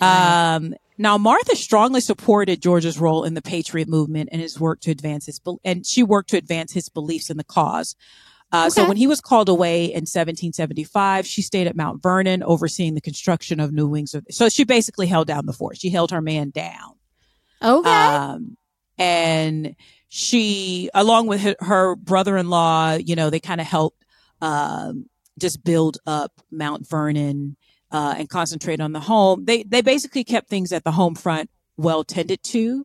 [0.00, 4.90] Um, now, Martha strongly supported George's role in the Patriot movement and his work to
[4.90, 7.94] advance his, bel- and she worked to advance his beliefs in the cause.
[8.52, 12.94] Uh, So when he was called away in 1775, she stayed at Mount Vernon overseeing
[12.94, 14.14] the construction of new wings.
[14.14, 15.78] Of, so she basically held down the fort.
[15.78, 16.92] She held her man down.
[17.62, 17.88] Okay.
[17.88, 18.56] Um,
[18.98, 19.74] and
[20.08, 24.04] she, along with her, her brother-in-law, you know, they kind of helped
[24.40, 25.06] um,
[25.38, 27.56] just build up Mount Vernon
[27.90, 29.44] uh, and concentrate on the home.
[29.44, 32.84] They they basically kept things at the home front well tended to.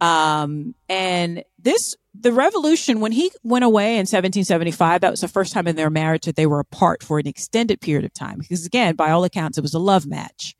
[0.00, 5.52] Um, and this the revolution when he went away in 1775 that was the first
[5.52, 8.66] time in their marriage that they were apart for an extended period of time because
[8.66, 10.54] again by all accounts it was a love match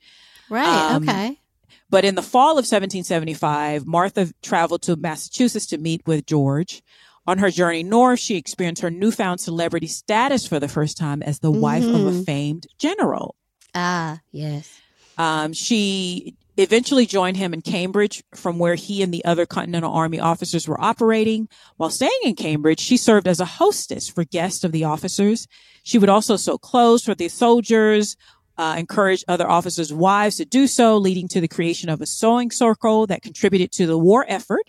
[0.49, 0.93] right.
[0.93, 1.39] um, okay.
[1.93, 6.83] But in the fall of 1775, Martha traveled to Massachusetts to meet with George.
[7.27, 11.39] On her journey north, she experienced her newfound celebrity status for the first time as
[11.39, 12.25] the wife of a Mhm.
[12.25, 13.37] famed general.
[13.75, 14.69] Ah, yes.
[15.19, 20.19] Um, she eventually joined him in Cambridge, from where he and the other Continental Army
[20.19, 21.49] officers were operating.
[21.77, 25.47] While staying in Cambridge, she served as a hostess for guests of the officers.
[25.83, 28.17] She would also sew clothes for the soldiers,
[28.59, 32.51] uh, encourage other officers' wives to do so, leading to the creation of a sewing
[32.51, 34.63] circle that contributed to the war effort.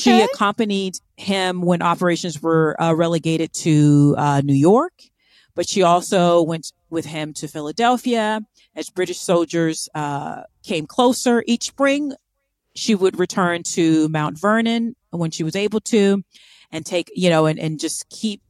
[0.00, 4.92] She accompanied him when operations were uh, relegated to uh, New York,
[5.54, 8.40] but she also went with him to Philadelphia
[8.74, 11.44] as British soldiers uh, came closer.
[11.46, 12.14] Each spring,
[12.74, 16.24] she would return to Mount Vernon when she was able to
[16.72, 18.42] and take, you know, and, and just keep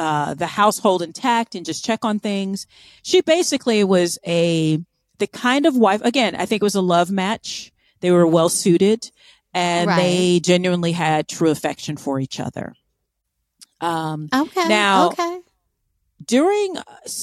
[0.00, 2.66] uh, the household intact and just check on things.
[3.02, 4.80] She basically was a,
[5.18, 7.70] the kind of wife, again, I think it was a love match.
[8.00, 9.10] They were well suited
[9.52, 9.96] and Right.
[9.96, 12.72] they genuinely had true affection for each other.
[13.80, 14.68] Um, Okay.
[14.68, 15.40] Now- okay.
[16.24, 16.76] during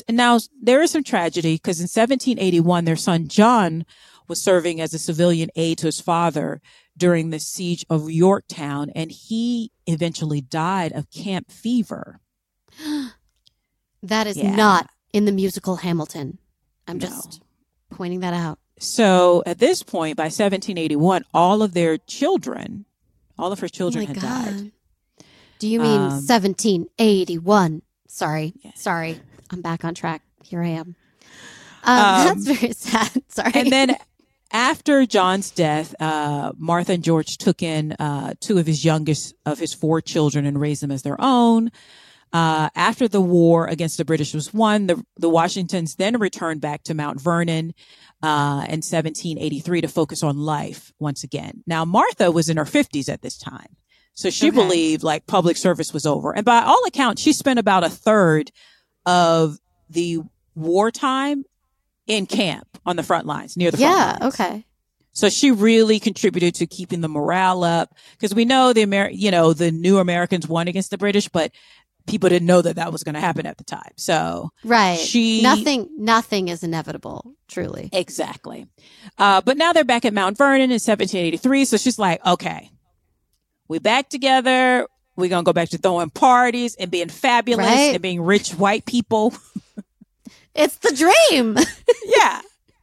[0.10, 3.86] now there is some tragedy because in 1781 their son John
[4.28, 6.62] was serving as a civilian aide to his father
[6.98, 12.20] during the siege of Yorktown and he eventually died of camp fever.
[14.04, 14.56] That is Yeah.
[14.56, 16.38] not in the musical Hamilton.
[16.88, 17.08] I'm No.
[17.08, 17.42] just
[17.90, 18.60] pointing that out.
[18.80, 22.86] So at this point by 1781 all of their children
[23.40, 24.46] all of her children oh had God.
[24.46, 24.72] died.
[25.60, 27.82] Do you mean Um, 1781?
[28.08, 28.54] Sorry.
[28.64, 28.72] Yeah.
[28.76, 29.20] Sorry.
[29.50, 30.22] I'm back on track.
[30.44, 30.96] Here I am.
[31.84, 33.24] Um, Um, that's very sad.
[33.30, 33.52] Sorry.
[33.56, 33.96] And then
[34.52, 39.58] after John's death, uh, Martha and George took in uh, two of his youngest of
[39.60, 41.72] his four children and raised them as their own.
[42.34, 46.84] Uh, after the war against the British was won, the, the Washingtons then returned back
[46.84, 47.74] to Mount Vernon
[48.22, 51.64] uh, in 1783 to focus on life once again.
[51.66, 53.78] Now, Martha was in her 50s at this time.
[54.14, 54.56] So she Okay.
[54.56, 56.36] believed like public service was over.
[56.36, 58.52] And by all accounts, she spent about a third
[59.06, 59.58] of
[59.90, 60.20] the
[60.56, 61.46] wartime
[62.08, 64.28] in camp on the front lines near the front yeah.
[64.28, 64.66] Okay.
[65.12, 69.32] So she really contributed to keeping the morale up because we know the Amer, you
[69.32, 71.52] know, the new Americans won against the British, but
[72.08, 73.92] people didn't know that that was going to happen at the time.
[73.98, 74.98] So Right.
[74.98, 75.90] she nothing.
[75.98, 77.34] Nothing is inevitable.
[77.48, 77.90] Truly.
[77.94, 78.68] exactly.
[79.18, 81.66] Uh, but now they're back at Mount Vernon in 1783.
[81.66, 82.72] So she's like, okay,
[83.68, 84.88] we back together.
[85.16, 87.94] We're going to go back to throwing parties and being fabulous Right.
[87.94, 89.34] and being rich white people.
[90.56, 90.92] It's the
[91.30, 91.56] dream.
[92.18, 92.42] yeah.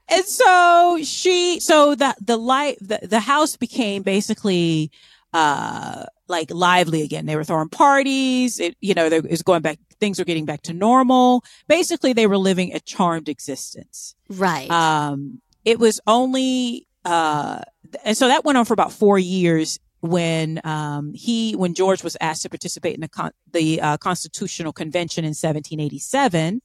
[0.08, 4.92] And so she, so the, the light, the, the house became basically,
[5.34, 7.26] uh, like lively again.
[7.26, 8.60] They were throwing parties.
[8.60, 11.44] It, you know, there is going back, things were getting back to normal.
[11.68, 14.14] Basically, they were living a charmed existence.
[14.30, 14.70] right.
[14.70, 17.60] Um, it was only, uh,
[18.04, 22.16] and so that went on for about four years when, um, he, when George was
[22.20, 26.62] asked to participate in the, con- the, uh, Constitutional Convention in 1787,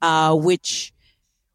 [0.00, 0.92] uh, which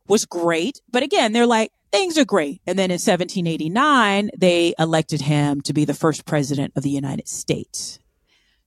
[0.07, 0.81] was great.
[0.91, 2.59] But again, they're like, things are great.
[2.67, 7.27] And then in 1789, they elected him to be the first president of the United
[7.29, 7.99] States.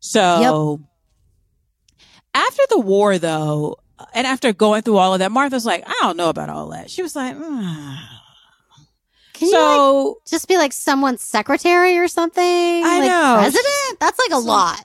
[0.01, 0.81] So
[2.35, 3.77] after the war, though,
[4.15, 6.91] and after going through all of that, Martha's like, I don't know about all that.
[6.91, 8.23] She was like, "Ah."
[9.35, 9.55] Can you
[10.09, 12.43] like, just be like someone's secretary or something?
[12.43, 13.37] I like know.
[13.41, 14.01] President?
[14.01, 14.85] That's like a So- lot.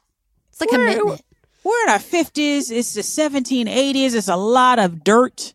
[0.52, 1.22] It's like a We're- commitment.
[1.64, 2.70] we're in our 50s.
[2.72, 4.14] It's the 1780s.
[4.14, 5.54] It's a lot of dirt.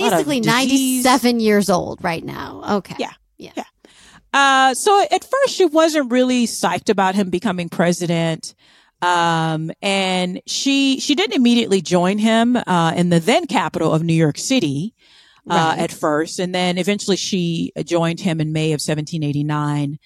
[0.00, 2.62] Basically, 97 years old right now.
[2.78, 2.96] Okay.
[2.98, 3.12] Yeah.
[3.38, 3.52] Yeah.
[3.56, 3.64] yeah.
[4.32, 8.54] Uh, so at first she wasn't really psyched about him becoming president.
[9.02, 14.14] Um, and she, she didn't immediately join him, uh, in the then capital of New
[14.14, 14.94] York City,
[15.48, 15.78] uh, Right.
[15.80, 16.38] at first.
[16.38, 19.98] And then eventually she joined him in May of 1789.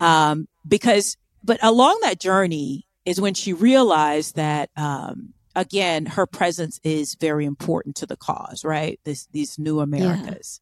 [0.00, 6.80] Um, because, but along that journey is when she realized that, um, again, her presence
[6.82, 8.98] is very important to the cause, right?
[9.04, 10.60] This, these new Americas.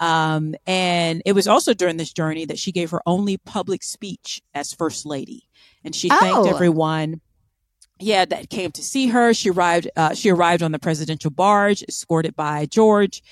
[0.00, 4.42] Um, and it was also during this journey that she gave her only public speech
[4.52, 5.48] as first lady.
[5.84, 6.48] And she thanked Oh.
[6.48, 7.20] everyone.
[8.00, 9.32] Yeah, that came to see her.
[9.32, 13.22] She arrived, uh, she arrived on the presidential barge, escorted by George,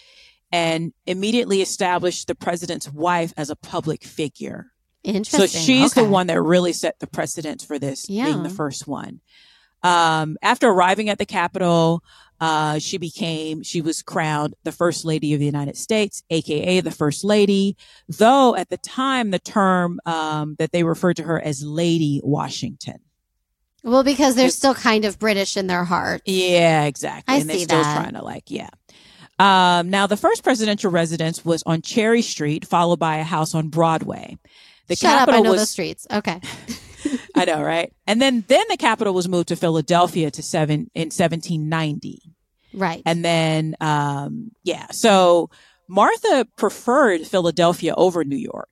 [0.52, 4.70] and immediately established the president's wife as a public figure.
[5.02, 5.40] Interesting.
[5.40, 9.20] So she's the one that really set the precedent for this being the first one.
[9.82, 12.02] Um, after arriving at the Capitol,
[12.40, 16.90] uh, she became, she was crowned the First Lady of the United States, aka the
[16.90, 17.76] First Lady,
[18.08, 23.00] though at the time the term, um, that they referred to her as Lady Washington.
[23.82, 26.22] Well, because they're still kind of British in their heart.
[26.26, 27.34] Yeah, exactly.
[27.34, 27.96] I and they're still that.
[28.02, 28.68] trying to like, yeah.
[29.38, 33.68] Um, now the first presidential residence was on Cherry Street, followed by a house on
[33.68, 34.36] Broadway.
[34.88, 35.18] The Shut up!
[35.20, 36.06] Capitol I know was the streets.
[36.10, 36.40] Okay.
[37.35, 37.92] I know, right?
[38.07, 42.20] And then then the capital was moved to Philadelphia to seven in 1790.
[42.75, 43.03] Right.
[43.07, 45.51] And then um yeah, so
[45.88, 48.68] Martha preferred Philadelphia over New York.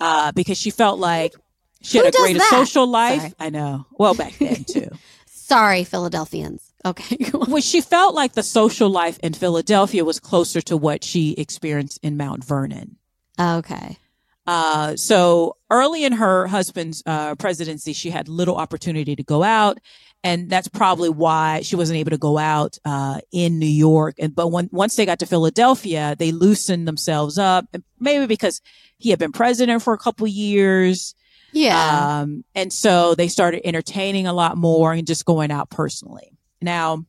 [0.00, 1.34] Uh because she felt like
[1.82, 2.50] she Who had a greater that?
[2.50, 3.20] social life.
[3.20, 3.34] Sorry.
[3.40, 3.86] I know.
[3.92, 4.88] Well, back then too.
[5.26, 6.72] Sorry, Philadelphians.
[6.84, 7.18] Okay.
[7.34, 11.98] well, she felt like the social life in Philadelphia was closer to what she experienced
[12.02, 12.96] in Mount Vernon.
[13.38, 13.98] okay.
[14.46, 19.78] Uh, so early in her husband's uh, presidency, she had little opportunity to go out,
[20.24, 24.16] and that's probably why she wasn't able to go out uh, in New York.
[24.18, 28.60] And but when, once they got to Philadelphia, they loosened themselves up, and maybe because
[28.98, 31.14] he had been president for a couple years,
[31.52, 32.20] Yeah.
[32.20, 36.32] um, and so they started entertaining a lot more and just going out personally.
[36.60, 37.04] Now.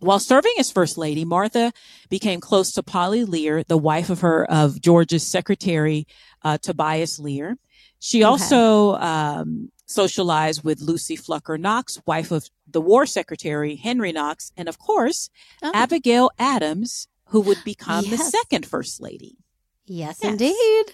[0.00, 1.72] While serving as first lady, Martha
[2.08, 6.06] became close to Polly Lear, the wife of her of George's secretary
[6.42, 7.56] uh, Tobias Lear.
[7.98, 8.24] She Okay.
[8.24, 14.68] also um, socialized with Lucy Flucker Knox, wife of the War Secretary Henry Knox, and
[14.68, 15.30] of course,
[15.62, 15.72] Oh.
[15.74, 19.36] Abigail Adams, who would become the second First Lady.
[19.86, 20.30] yes, yes.
[20.32, 20.92] indeed.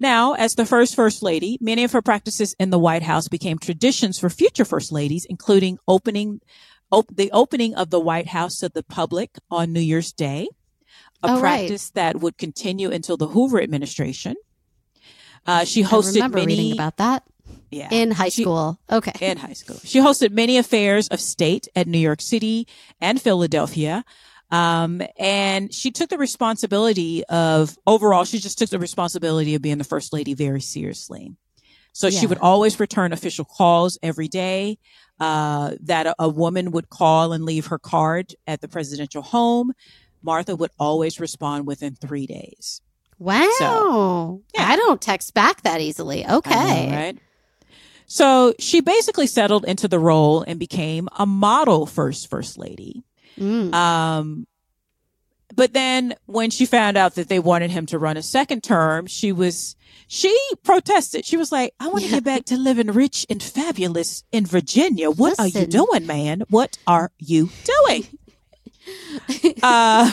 [0.00, 3.58] Now, as the first First Lady, many of her practices in the White House became
[3.58, 6.40] traditions for future First Ladies, including opening
[6.90, 10.48] op- the opening of the White House to the public on New Year's Day,
[11.22, 11.40] a Oh, right.
[11.40, 14.34] practice that would continue until the Hoover administration.
[15.46, 17.22] Uh, she I hosted remember many reading about that
[17.70, 18.78] yeah, in high She- school.
[18.90, 19.12] Okay.
[19.30, 19.78] in high school.
[19.84, 22.66] She hosted many affairs of state at New York City
[23.00, 24.04] and Philadelphia.
[24.50, 29.76] Um, and she took the responsibility of overall, she just took the responsibility of being
[29.78, 31.34] the first lady very seriously.
[31.92, 34.78] So she would always return official calls every day,
[35.20, 39.72] uh, that a, a woman would call and leave her card at the presidential home.
[40.22, 42.80] Martha would always respond within three days.
[43.18, 44.40] Wow.
[44.54, 44.68] yeah.
[44.68, 46.26] I don't text back that easily.
[46.26, 46.86] Okay.
[46.86, 47.18] Know, right?
[48.06, 53.04] So she basically settled into the role and became a model first first lady.
[53.38, 53.72] Mm.
[53.72, 54.46] Um,
[55.54, 59.06] but then when she found out that they wanted him to run a second term,
[59.06, 61.24] she was, she protested.
[61.24, 62.16] She was like, I want to Yeah.
[62.16, 65.10] get back to living rich and fabulous in Virginia.
[65.10, 66.42] What are you doing, man?
[66.50, 68.06] What are you doing?
[69.62, 70.12] uh,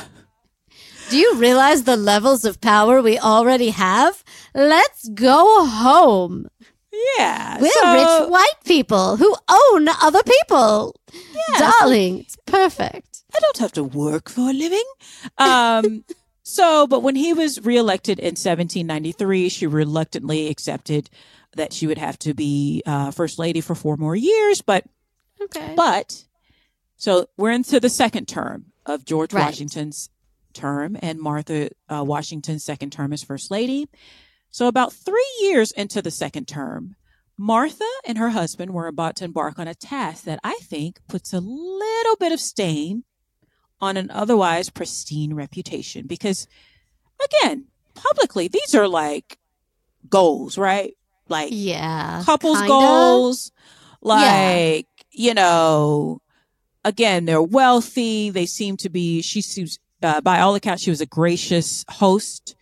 [1.10, 4.24] Do you realize the levels of power we already have?
[4.54, 6.48] Let's go home.
[7.18, 7.60] yeah.
[7.62, 7.94] We're so-
[8.24, 10.96] rich white people who own other people.
[11.14, 13.15] Yeah, Darling, it's perfect.
[13.36, 14.84] I don't have to work for a living.
[15.38, 16.06] Um,
[16.44, 21.10] so, but when he was reelected in 1793, she reluctantly accepted
[21.56, 24.62] that she would have to be uh, first lady for four more years.
[24.62, 24.86] But,
[25.42, 25.74] Okay.
[25.76, 26.24] but,
[26.96, 29.46] so we're into the second term of George Right.
[29.46, 30.10] Washington's
[30.54, 33.90] term and Martha uh, Washington's second term as first lady.
[34.50, 36.96] So, about three years into the second term,
[37.38, 41.34] Martha and her husband were about to embark on a task that I think puts
[41.34, 43.04] a little bit of stain
[43.82, 46.08] on an otherwise pristine reputation.
[46.08, 46.48] Because,
[47.24, 49.38] again, publicly, these are like
[50.10, 50.94] goals, right?
[51.28, 52.22] Like yeah.
[52.24, 52.70] couples kinda.
[52.70, 53.52] goals,
[54.02, 56.22] like, you know,
[56.84, 58.30] again, they're wealthy.
[58.30, 62.56] They seem to be, she seems, uh, by all accounts, she was a gracious host.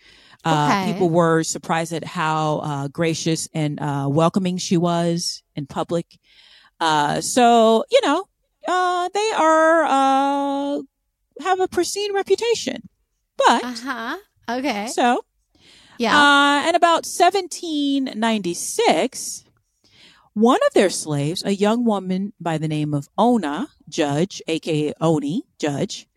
[0.45, 0.91] Uh, Okay.
[0.91, 6.20] people were surprised at how, uh, gracious and, uh, welcoming she was in public.
[6.80, 8.26] Uh, so, you know,
[8.68, 10.82] uh, they are, uh,
[11.43, 12.89] have a pristine reputation.
[13.37, 14.17] But, Uh huh.
[14.49, 14.87] Okay.
[14.87, 15.23] so,
[15.97, 16.15] Yeah.
[16.17, 19.43] Uh, and about 1796,
[20.33, 25.43] one of their slaves, a young woman by the name of Ona Judge, aka Oni
[25.59, 26.07] Judge,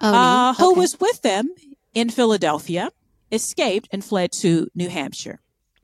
[0.00, 0.16] Oni.
[0.16, 0.80] uh, who Okay.
[0.80, 1.48] was with them
[1.94, 2.90] in Philadelphia,
[3.32, 5.40] escaped and fled to New Hampshire.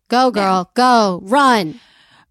[0.09, 1.81] go girl, go run.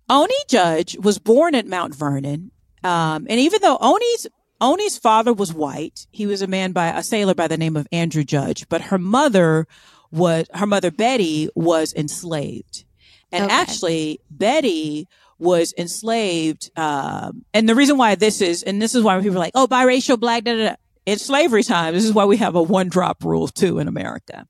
[0.07, 2.51] Oni Judge was born at Mount Vernon,
[2.83, 4.27] um, and even though Oni's
[4.61, 7.87] Oni's father was white, he was a man by a sailor by the name of
[7.91, 9.67] Andrew Judge, but her mother
[10.11, 12.85] was her mother Betty was enslaved,
[13.31, 13.53] and Okay.
[13.53, 15.07] actually Betty
[15.39, 16.69] was enslaved.
[16.77, 19.67] Um, and the reason why this is, and this is why people are like, oh,
[19.67, 20.75] biracial black, da da da.
[21.07, 24.45] In slavery time, this is why we have a one drop rule too in America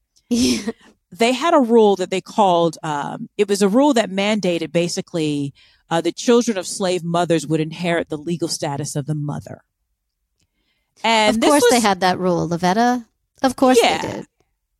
[1.11, 5.53] they had a rule that they called um, it was a rule that mandated basically
[5.89, 9.61] uh, the children of slave mothers would inherit the legal status of the mother
[11.03, 13.05] and of course was, they had that rule, Lavetta.
[13.43, 14.01] Of course Yeah.
[14.01, 14.27] they did.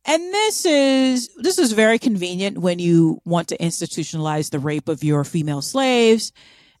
[0.04, 5.02] and this is this is very convenient when you want to institutionalize the rape of
[5.04, 6.32] your female slaves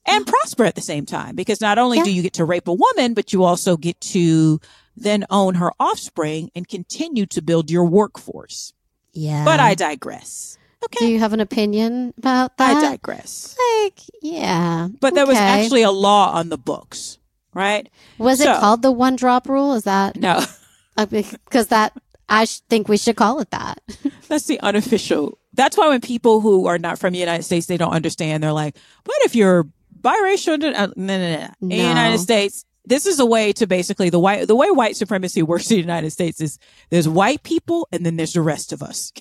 [0.06, 2.04] and prosper at the same time because not only Yeah.
[2.04, 4.60] do you get to rape a woman but you also get to
[4.96, 8.72] then own her offspring and continue to build your workforce
[9.12, 9.44] Yeah.
[9.44, 11.06] but i digress Okay.
[11.06, 12.76] do you have an opinion about that?
[12.76, 14.88] i digress Like, yeah.
[15.00, 17.18] But there was actually a law on the books,
[17.54, 17.88] right?
[18.18, 19.74] Was it called the one drop rule?
[19.74, 20.44] Is that No,
[21.10, 21.92] because that
[22.28, 23.80] I sh- think we should call it that.
[24.28, 25.38] that's the unofficial.
[25.54, 28.42] That's why when people who are not from the United States, they don't understand.
[28.42, 29.66] They're like, "What if you're
[30.00, 31.36] biracial?" Uh, No, no, no.
[31.40, 31.48] no.
[31.60, 34.96] In the United States, this is a way to basically the white the way white
[34.96, 36.58] supremacy works in the United States is
[36.90, 39.12] there's white people and then there's the rest of us.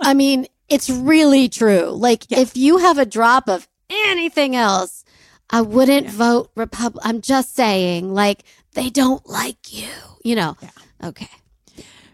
[0.00, 1.86] I mean, it's really true.
[1.90, 2.40] Like, Yeah.
[2.40, 5.04] if you have a drop of anything else,
[5.50, 7.02] I wouldn't vote Republic.
[7.06, 8.44] I'm just saying, like,
[8.74, 9.88] they don't like you.
[10.24, 10.56] You know.
[10.62, 10.70] Yeah.
[11.08, 11.28] Okay.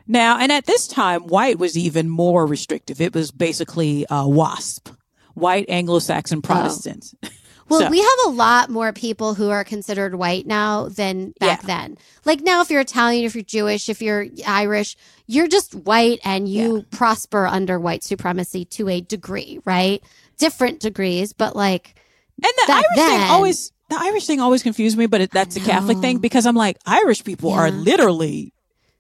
[0.06, 3.00] Now, and at this time, white was even more restrictive.
[3.00, 4.88] It was basically uh, WASP,
[5.34, 7.14] white Anglo-Saxon Protestants.
[7.68, 11.62] Well, So- we have a lot more people who are considered white now than back
[11.62, 11.66] Yeah.
[11.66, 11.98] then.
[12.24, 16.48] Like now, if you're Italian, if you're Jewish, if you're Irish, you're just white and
[16.48, 20.00] you prosper under white supremacy to a degree, right?
[20.38, 21.95] Different degrees, but like,
[22.42, 25.60] And the Irish thing always the Irish thing always confused me, but it, that's a
[25.60, 28.52] Catholic thing because I'm like Irish people are literally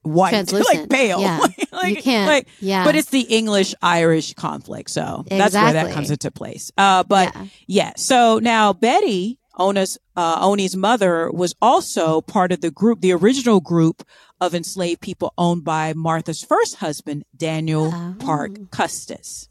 [0.02, 1.20] white, like pale.
[1.20, 1.38] Yeah.
[1.72, 2.28] like, you can't.
[2.30, 2.84] like- yeah.
[2.84, 6.70] but it's the English Irish conflict, so that's where that comes into place.
[6.78, 7.46] Uh, but Yeah.
[7.66, 13.12] yeah, so now Betty Ona's uh, Oni's mother was also part of the group, the
[13.12, 14.02] original group
[14.40, 18.14] of enslaved people owned by Martha's first husband, Daniel Oh.
[18.18, 19.48] Park Custis.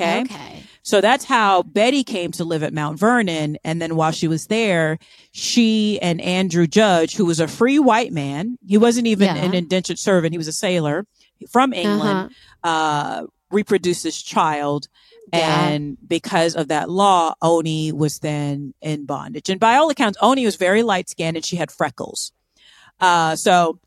[0.00, 0.20] Okay.
[0.22, 0.62] Okay.
[0.82, 3.58] So that's how Betty came to live at Mount Vernon.
[3.62, 4.98] And then while she was there,
[5.32, 9.36] she and Andrew Judge, who was a free white man, he wasn't even Yeah.
[9.36, 11.06] an indentured servant, he was a sailor
[11.50, 12.34] from England,
[12.64, 14.88] uh reproduced this child.
[15.32, 15.68] Yeah.
[15.68, 19.50] And because of that law, Oni was then in bondage.
[19.50, 22.32] And by all accounts, Oni was very light skinned and she had freckles.
[23.00, 23.78] Uh, so,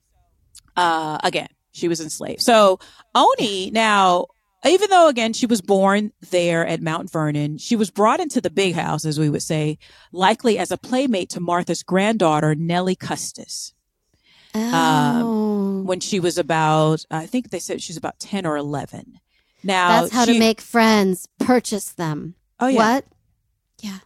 [0.78, 2.42] uh, again, she was enslaved.
[2.42, 2.80] So
[3.16, 4.28] Oni now,
[4.66, 8.50] even though again, she was born there at Mount Vernon, she was brought into the
[8.50, 9.78] big house, as we would say,
[10.12, 13.74] likely as a playmate to Martha's granddaughter, Nellie Custis,
[14.54, 14.62] um,
[15.24, 15.82] Oh.
[15.84, 19.20] when she was about, I think they said she was about 10 or 11.
[19.64, 21.28] Now, That's how she- to make friends.
[21.40, 22.36] Purchase them.
[22.60, 22.78] Oh, yeah.
[22.96, 23.06] What?
[23.82, 24.00] Yeah.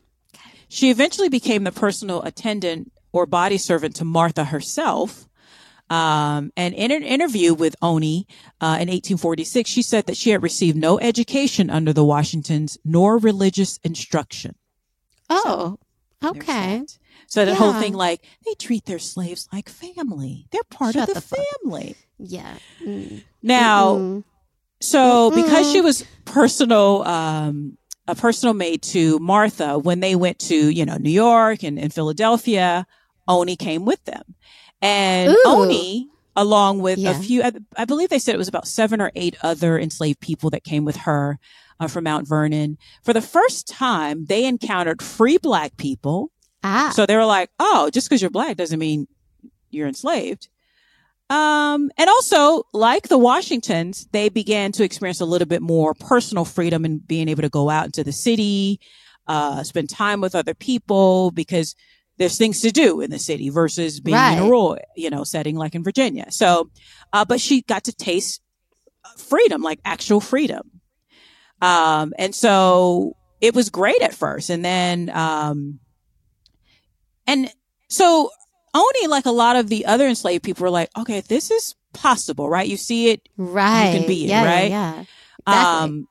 [0.67, 5.27] She eventually became the personal attendant or body servant to Martha herself.
[5.89, 8.27] Um, and in an interview with Oni
[8.59, 13.17] uh, in 1846, she said that she had received no education under the Washingtons nor
[13.17, 14.55] religious instruction.
[15.29, 15.77] Oh.
[16.21, 16.79] There's Okay.
[16.79, 16.97] that.
[17.27, 21.13] So that whole thing, like they treat their slaves like family, they're part Shut of
[21.13, 21.95] the, the fuck family.
[22.17, 22.55] Yeah.
[22.83, 23.23] Mm.
[23.43, 24.23] Now, Mm-mm.
[24.81, 25.35] So Mm-mm.
[25.35, 27.77] because she was personal, um,
[28.07, 31.93] a personal maid to Martha, when they went to, you know, New York and, and
[31.93, 32.85] Philadelphia,
[33.27, 34.35] Oni came with them.
[34.85, 35.43] And Ooh.
[35.45, 37.11] Oni, along with Yeah.
[37.17, 40.19] a few, I, I believe they said it was about seven or eight other enslaved
[40.19, 41.39] people that came with her
[41.79, 42.77] uh, from Mount Vernon.
[43.03, 46.31] For the first time, they encountered free black people.
[46.63, 46.91] Ah.
[46.95, 49.07] So they were like, oh, just because you're black doesn't mean
[49.71, 50.49] you're enslaved.
[51.29, 56.45] Um, and also, like the Washingtons, they began to experience a little bit more personal
[56.45, 58.79] freedom and being able to go out into the city,
[59.27, 61.75] uh, spend time with other people because
[62.17, 64.41] there's things to do in the city versus being in a Right.
[64.41, 66.27] rural, you know, setting like in Virginia.
[66.31, 66.69] So,
[67.13, 68.41] uh, but she got to taste
[69.17, 70.71] freedom, like actual freedom.
[71.61, 74.49] Um, and so it was great at first.
[74.49, 75.79] And then, um,
[77.27, 77.51] and
[77.89, 78.29] so
[78.73, 82.49] Oni, like a lot of the other enslaved people, were like, okay, this is possible,
[82.49, 82.67] right?
[82.67, 83.27] You see it.
[83.37, 83.91] right.
[83.93, 84.69] You can be it, yeah, right?
[84.69, 85.03] Yeah.
[85.47, 86.05] Exactly.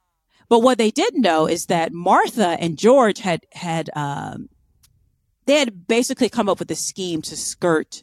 [0.49, 4.49] but what they didn't know is that Martha and George had had um,
[5.47, 8.03] they had basically come up with a scheme to skirt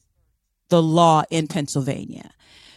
[0.70, 2.32] the law in Pennsylvania.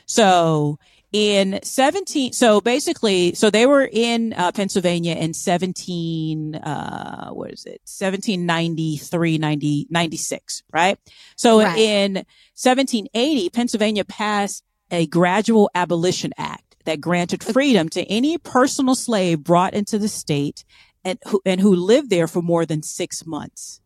[0.07, 0.79] So
[1.15, 7.65] in 17 so basically so they were in uh, pennsylvania in 17 uh what is
[7.67, 10.99] it 1793 90, 96 right
[11.37, 11.79] so Right.
[11.79, 12.15] in
[12.57, 19.73] 1780 pennsylvania passed a gradual abolition act that granted freedom to any personal slave brought
[19.73, 20.65] into the state
[21.05, 23.81] and who, and who lived there for more than six months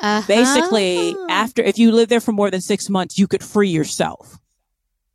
[0.00, 0.26] Uh-huh.
[0.28, 4.38] basically after if you lived there for more than six months you could free yourself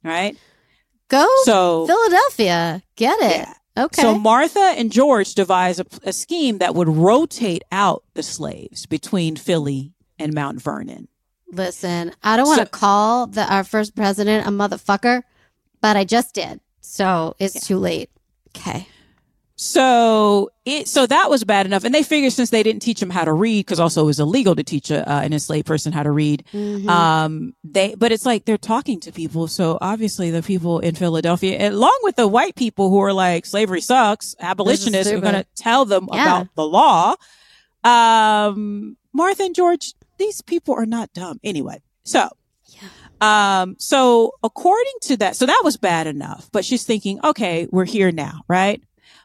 [0.03, 0.37] right
[1.09, 2.81] go so Philadelphia.
[2.95, 3.47] Get it.
[3.77, 4.01] Okay.
[4.01, 9.35] so Martha and George devised a, a scheme that would rotate out the slaves between
[9.35, 11.07] Philly and Mount Vernon.
[11.51, 15.23] Listen, I don't want to So- call the our first president a motherfucker,
[15.81, 16.59] but I just did.
[16.81, 18.09] So it's too late.
[18.55, 18.87] Okay.
[19.55, 23.11] So it so that was bad enough, and they figured since they didn't teach them
[23.11, 25.93] how to read, because also it was illegal to teach a, uh, an enslaved person
[25.93, 26.43] how to read.
[26.53, 26.87] Mhm.
[26.89, 31.69] Um, they but it's like they're talking to people, so obviously the people in Philadelphia,
[31.69, 35.85] along with the white people who are like slavery sucks, abolitionists are going to tell
[35.85, 36.23] them Yeah.
[36.23, 37.13] about the law.
[37.83, 41.81] Um, Martha and George, these people are not dumb anyway.
[42.03, 42.27] So.
[42.69, 43.61] Yeah.
[43.61, 47.85] Um, so according to that, so that was bad enough, but she's thinking, okay, we're
[47.85, 48.81] here now, right?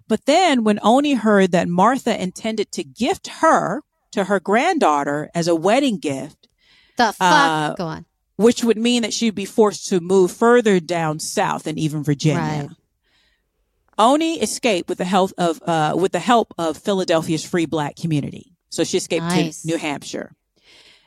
[0.09, 3.83] But then when Oni heard that Martha intended to gift her
[4.13, 6.49] to her granddaughter as a wedding gift,
[6.97, 7.21] the fuck.
[7.21, 8.07] uh, Go on.
[8.37, 12.41] which would mean that she'd be forced to move further down south and even Virginia.
[12.41, 12.69] Right.
[13.99, 18.55] Oni escaped with the help of uh, with the help of Philadelphia's free black community.
[18.71, 19.63] So she escaped Nice.
[19.63, 20.33] to New Hampshire.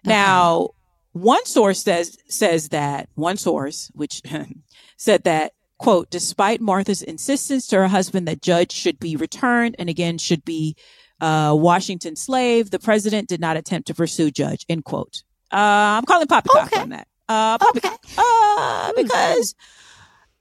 [0.03, 0.69] Now,
[1.13, 4.21] one source says says that one source, which
[4.97, 9.89] said that quote, despite Martha's insistence to her husband that Judge should be returned and
[9.89, 10.75] again should be
[11.19, 14.65] uh, Washington slave, the president did not attempt to pursue Judge.
[14.69, 15.23] End quote.
[15.51, 16.81] Uh, I'm calling poppycock Okay.
[16.81, 17.07] on that.
[17.27, 17.99] Uh, poppycock.
[18.05, 18.13] Okay.
[18.17, 19.55] Uh, because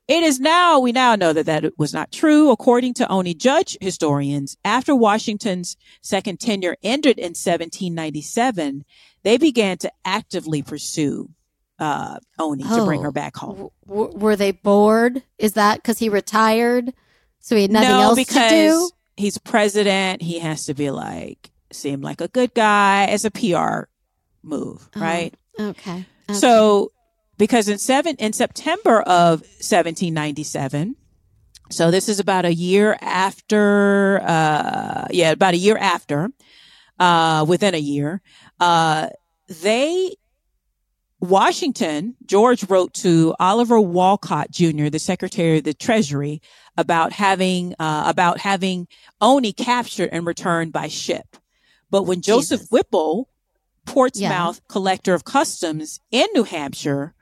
[0.08, 2.50] it is now, we now know that that was not true.
[2.50, 8.84] According to Oni Judge historians, after Washington's second tenure ended in 1797,
[9.22, 11.30] they began to actively pursue
[11.80, 13.04] uh, Oni to bring Oh.
[13.04, 13.70] her back home.
[13.88, 15.22] W- were they bored?
[15.38, 16.92] Is that because he retired?
[17.40, 18.90] So he had nothing no, else because to do?
[19.16, 20.20] he's president.
[20.22, 23.88] He has to be like, seem like a good guy as a PR
[24.42, 25.34] move, Oh, right?
[25.58, 26.04] Okay.
[26.28, 26.34] okay.
[26.34, 26.92] So,
[27.38, 30.96] because in seven in September of 1797,
[31.70, 36.30] so this is about a year after, uh, yeah, about a year after,
[36.98, 38.20] uh, within a year,
[38.58, 39.08] uh,
[39.62, 40.14] they
[41.20, 46.40] Washington, George wrote to Oliver Wolcott Jr., the Secretary of the Treasury,
[46.76, 48.88] about having uh, about having
[49.20, 51.36] Oni captured and returned by ship.
[51.90, 52.70] But when Joseph Jesus.
[52.70, 53.28] Whipple,
[53.86, 57.14] Portsmouth collector of customs in New Hampshire,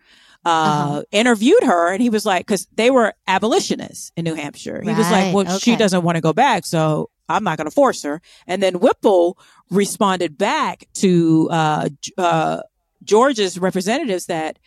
[0.44, 1.02] uh, Uh-huh.
[1.10, 4.80] interviewed her, and he was like, because they were abolitionists in New Hampshire.
[4.82, 7.74] He was like, "Well, she doesn't want to go back, so I'm not going to
[7.74, 9.38] force her." And then Whipple
[9.70, 12.60] responded back to uh, uh,
[13.08, 14.58] George's representatives that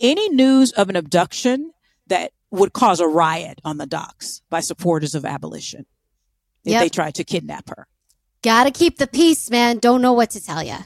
[0.00, 1.70] any news of an abduction
[2.08, 5.86] that would cause a riot on the docks by supporters of abolition
[6.64, 6.82] if Yep.
[6.82, 7.86] they tried to kidnap her.
[8.42, 9.78] Gotta keep the peace, man.
[9.78, 10.76] Don't know what to tell you.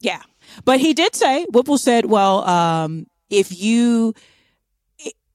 [0.00, 0.22] Yeah.
[0.64, 4.14] But he did say, Whipple said, well, um, if you,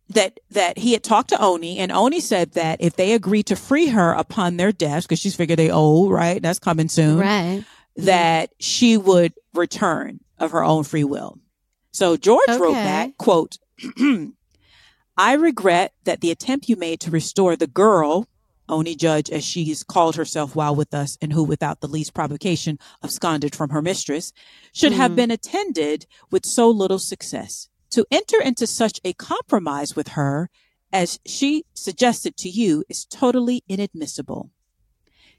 [0.10, 3.56] that, that he had talked to Oni and Oni said that if they agreed to
[3.56, 6.42] free her upon their deaths, because she's figured they old, right?
[6.42, 7.20] That's coming soon.
[7.20, 7.64] Right.
[7.98, 11.38] That she would return of her own free will.
[11.94, 12.84] So George wrote Okay.
[12.84, 13.58] back, quote,
[15.18, 18.28] I regret that the attempt you made to restore the girl,
[18.70, 22.80] Oni Judge, as she's called herself while with us, and who, without the least provocation,
[23.04, 24.32] absconded from her mistress,
[24.74, 25.16] should have Mhm.
[25.16, 27.68] been attended with so little success.
[27.92, 30.50] To enter into such a compromise with her
[30.94, 34.50] as she suggested to you is totally inadmissible.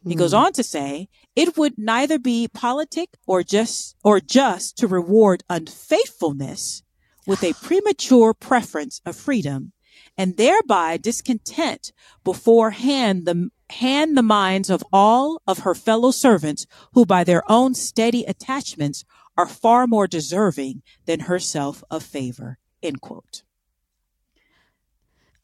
[0.07, 0.39] He goes Hmm.
[0.39, 6.83] on to say, it would neither be politic or just, or just to reward unfaithfulness
[7.27, 9.73] with a premature preference of freedom
[10.19, 11.93] and thereby discontent
[12.25, 17.75] beforehand the, hand the minds of all of her fellow servants who by their own
[17.75, 19.05] steady attachments
[19.37, 22.59] are far more deserving than herself of favor.
[22.83, 23.43] End quote.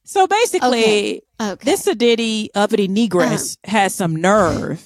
[0.08, 1.52] So basically, Okay.
[1.52, 1.64] Okay.
[1.70, 4.82] this uppity negress has some nerve.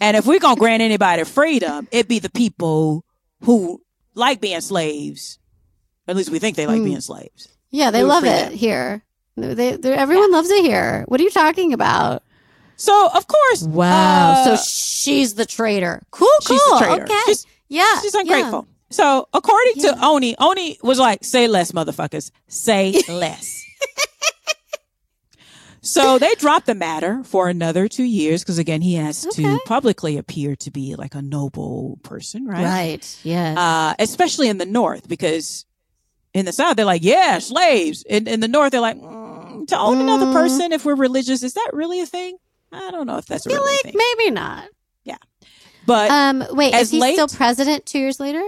[0.00, 3.04] And if we're gonna grant anybody freedom, it be the people
[3.42, 3.82] who
[4.14, 5.40] like being slaves.
[6.06, 6.84] At least we think they like Hmm.
[6.84, 7.48] being slaves.
[7.72, 9.02] yeah, they we love it here.
[9.36, 11.04] They, they, everyone loves it here.
[11.08, 12.22] What are you talking about?
[12.76, 14.30] So of course, Wow.
[14.32, 16.02] uh, so she's the traitor.
[16.12, 16.56] Cool, cool.
[16.56, 17.02] she's the traitor.
[17.02, 17.20] Okay.
[17.26, 18.00] She's, yeah.
[18.00, 18.20] she's yeah.
[18.20, 18.68] ungrateful.
[18.90, 19.94] So according Yeah.
[19.94, 22.30] to Oni, Oni was like, "Say less, motherfuckers.
[22.46, 23.64] Say less."
[25.82, 29.42] So they dropped the matter for another two years because again, he has Okay.
[29.42, 32.64] to publicly appear to be like a noble person, right?
[32.64, 33.18] Right.
[33.22, 33.56] Yes.
[33.56, 35.64] Uh, especially in the North because
[36.34, 39.78] in the South they're like, "Yeah, slaves." In in the North they're like, mm, "To
[39.78, 40.32] own another Mm.
[40.32, 42.36] person if we're religious, is that really a thing?"
[42.72, 44.64] I don't know if that's I feel really like maybe not.
[45.04, 45.16] Yeah.
[45.86, 48.44] But Um, wait, is he late- still president two years later?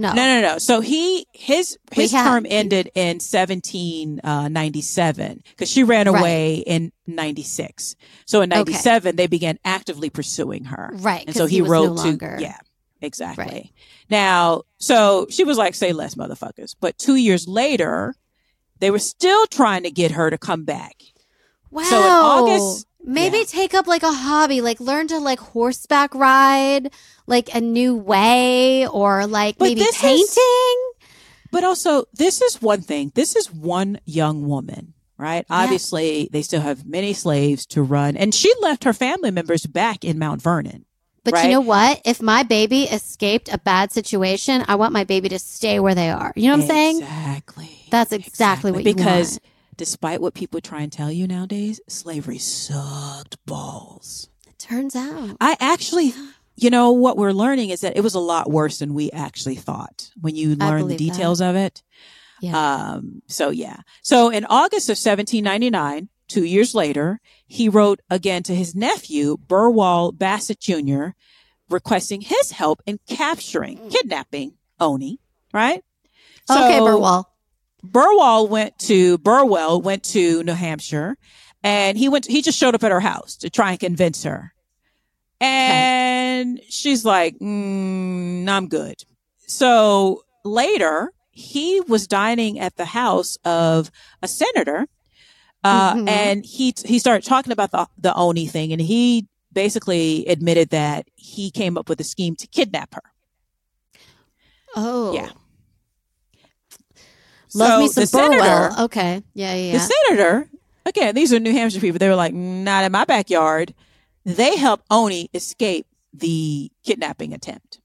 [0.00, 0.12] No.
[0.14, 0.58] No, no, no.
[0.58, 6.08] So he his his had- term ended in seventeen uh, ninety seven because she ran
[6.08, 6.18] Right.
[6.20, 7.96] away in ninety six.
[8.24, 8.58] So in Okay.
[8.58, 11.24] ninety seven they began actively pursuing her, Right.
[11.26, 12.38] and so he, was wrote no to longer.
[12.40, 12.56] yeah,
[13.02, 13.44] exactly.
[13.44, 13.70] Right.
[14.08, 18.14] Now, so she was like, "Say less, motherfuckers." But two years later,
[18.78, 20.94] they were still trying to get her to come back.
[21.70, 21.82] Wow.
[21.84, 23.44] So in August- maybe yeah.
[23.46, 26.92] take up like a hobby, like learn to like horseback ride,
[27.26, 30.86] like a new way, or like But maybe this is- painting.
[31.52, 33.10] But also, this is one thing.
[33.16, 35.44] This is one young woman, right?
[35.50, 35.56] Yeah.
[35.64, 38.16] Obviously, they still have many slaves to run.
[38.16, 40.84] And she left her family members back in Mount Vernon.
[41.24, 41.46] But Right.
[41.46, 42.00] you know what?
[42.04, 46.08] If my baby escaped a bad situation, I want my baby to stay where they
[46.08, 46.32] are.
[46.36, 46.98] You know what I'm saying?
[47.00, 47.70] Exactly.
[47.90, 49.42] That's exactly what you Because want.
[49.80, 54.28] Despite what people try and tell you nowadays, slavery sucked balls.
[54.46, 55.38] It turns out.
[55.40, 56.12] I actually,
[56.54, 59.54] you know, what we're learning is that it was a lot worse than we actually
[59.54, 61.04] thought when you learn the believe that.
[61.16, 61.82] details of it.
[62.42, 62.58] Yeah.
[62.58, 63.78] Um, so yeah.
[64.02, 70.12] So in August of 1799, two years later, he wrote again to his nephew, Burwell
[70.12, 71.08] Bassett Jr.,
[71.70, 75.20] requesting his help in capturing, kidnapping Oni,
[75.54, 75.82] right?
[76.50, 77.29] okay, So Burwell.
[77.82, 81.16] Burwell went to, Burwell went to New Hampshire
[81.62, 84.52] and he went, he just showed up at her house to try and convince her.
[85.40, 89.02] And she's like, mm, I'm good.
[89.46, 93.90] So later, he was dining at the house of
[94.22, 94.86] a senator,
[95.64, 96.08] uh, Mhm.
[96.08, 101.08] and he he started talking about the the Oni thing, and he basically admitted that
[101.16, 103.02] he came up with a scheme to kidnap her.
[104.76, 105.12] Oh.
[105.14, 105.30] Yeah.
[107.54, 108.42] Love me So some the Burwell.
[108.70, 109.22] senator- Okay.
[109.34, 110.48] Yeah, yeah, The senator,
[110.86, 111.98] again, these are New Hampshire people.
[111.98, 113.74] They were like, not in my backyard.
[114.24, 117.80] They helped Oni escape the kidnapping attempt.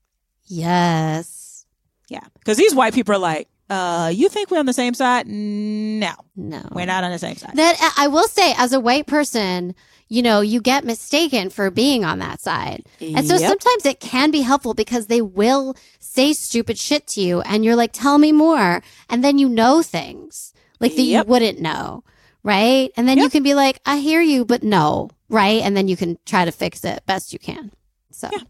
[0.48, 1.66] yes.
[2.08, 2.24] Yeah.
[2.36, 5.28] Because these white people are like, uh, you think we're on the same side?
[5.28, 6.62] No, No.
[6.72, 7.52] we're not on the same side.
[7.56, 9.74] That I will say, as a white person,
[10.08, 12.86] you know, you get mistaken for being on that side.
[13.02, 13.48] And so Yep.
[13.50, 17.76] sometimes it can be helpful because they will say stupid shit to you and you're
[17.76, 18.84] like, tell me more.
[19.10, 21.26] And then you know things like that Yep.
[21.26, 22.04] you wouldn't know.
[22.44, 22.92] Right.
[22.96, 25.10] And then you can be like, I hear you, but no.
[25.28, 25.64] Right.
[25.64, 27.72] And then you can try to fix it best you can.
[28.12, 28.44] So, Yeah.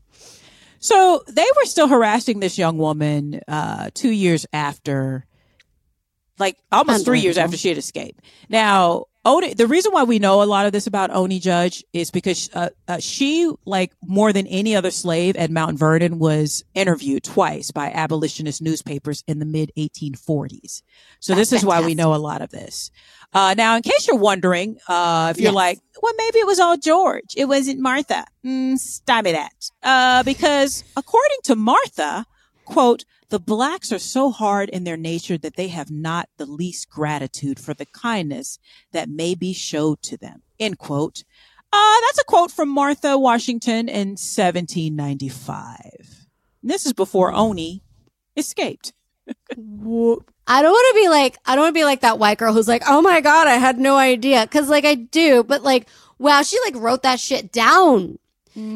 [0.85, 5.25] So they were still harassing this young woman uh, two years after,
[6.37, 8.23] like almost three years after she had escaped.
[8.49, 12.11] Now, Oni, the reason why we know a lot of this about Oni Judge is
[12.11, 17.23] because uh, uh, she, like more than any other slave at Mount Vernon, was interviewed
[17.23, 20.83] twice by abolitionist newspapers in the mid 1840s.
[21.19, 22.91] So That's this is why we know a lot of this.
[23.33, 25.55] Uh, now, in case you're wondering, uh, if you're Yes.
[25.55, 27.33] like, well, maybe it was all George.
[27.35, 28.25] It wasn't Martha.
[28.45, 29.71] Mm, stop it that.
[29.81, 32.25] Uh, because according to Martha,
[32.65, 36.89] quote, the blacks are so hard in their nature that they have not the least
[36.89, 38.59] gratitude for the kindness
[38.91, 40.41] that may be showed to them.
[40.59, 41.23] End quote.
[41.73, 46.27] Uh, that's a quote from Martha Washington in 1795.
[46.63, 47.81] This is before Oni
[48.37, 48.93] escaped.
[50.47, 52.53] I don't want to be like, I don't want to be like that white girl
[52.53, 54.45] who's like, oh my God, I had no idea.
[54.47, 55.87] Cause like I do, but like,
[56.19, 58.19] wow, she like wrote that shit down.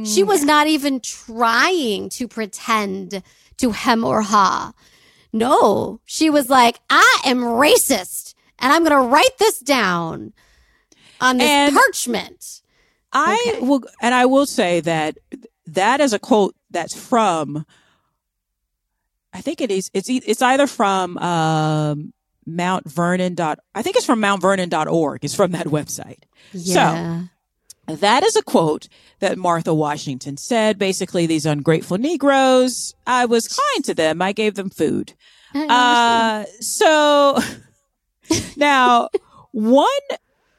[0.03, 3.23] She was not even trying to pretend
[3.59, 4.73] to hem or ha.
[5.31, 10.33] No, she was like, I am racist and I'm going to write this down
[11.21, 12.61] on this And- parchment.
[13.11, 13.65] I Okay.
[13.65, 15.17] will, and I will say that
[15.65, 17.65] that is a quote that's from.
[19.33, 19.89] I think it is.
[19.93, 22.13] It's it's either from um,
[22.45, 23.59] Mount Vernon dot.
[23.75, 25.23] I think it's from MountVernon.org.
[25.25, 26.19] It's from that website.
[26.51, 27.23] Yeah.
[27.95, 28.87] That is a quote
[29.19, 30.77] that Martha Washington said.
[30.77, 32.95] Basically, these ungrateful Negroes.
[33.07, 34.21] I was kind to them.
[34.21, 35.13] I gave them food.
[35.53, 37.39] Uh, so
[38.55, 39.09] now
[39.51, 39.87] one,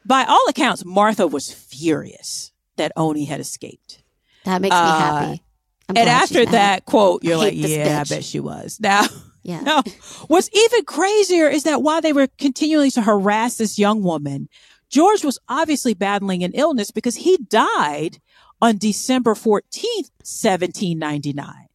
[0.04, 4.02] by all accounts, Martha was furious that Oni had escaped.
[4.44, 5.42] that makes me uh, happy.
[5.88, 8.78] I'm and after that quote, you're I like, yeah, I bet she was.
[8.80, 9.06] Now,
[9.42, 9.60] yeah.
[9.60, 9.82] no,
[10.28, 14.48] what's even crazier is that while they were continuing to harass this young woman,
[14.90, 18.20] George was obviously battling an illness because he died
[18.60, 21.68] on December 14th, 1799.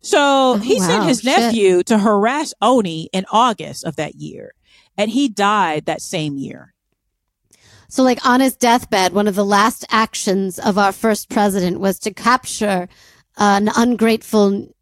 [0.00, 1.38] So Oh, he sent his Shit.
[1.38, 4.54] nephew to harass Oni in August of that year.
[4.96, 6.72] And he died that same year.
[7.88, 11.98] So, like on his deathbed, one of the last actions of our first president was
[12.00, 12.88] to capture
[13.36, 14.72] an ungrateful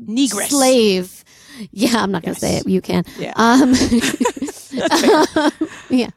[0.00, 0.48] Negress.
[0.50, 1.24] slave.
[1.72, 2.68] Yeah, I'm not going to say it.
[2.68, 3.04] You can.
[3.18, 3.32] Yeah.
[3.36, 3.74] Um,
[5.90, 6.10] yeah.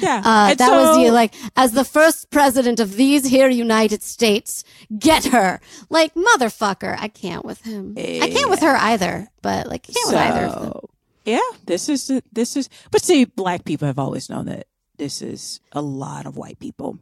[0.00, 0.22] Yeah.
[0.24, 4.64] Uh, that was you, like, as the first president of these here United States,
[4.98, 5.60] get her.
[5.90, 6.96] Like, motherfucker.
[6.98, 7.94] I can't with him.
[7.96, 10.80] I can't with her either, but, like, can't with either of them.
[11.24, 12.68] Yeah, this is this is.
[12.90, 14.66] But see, black people have always known that
[14.96, 16.98] this is a lot of white people.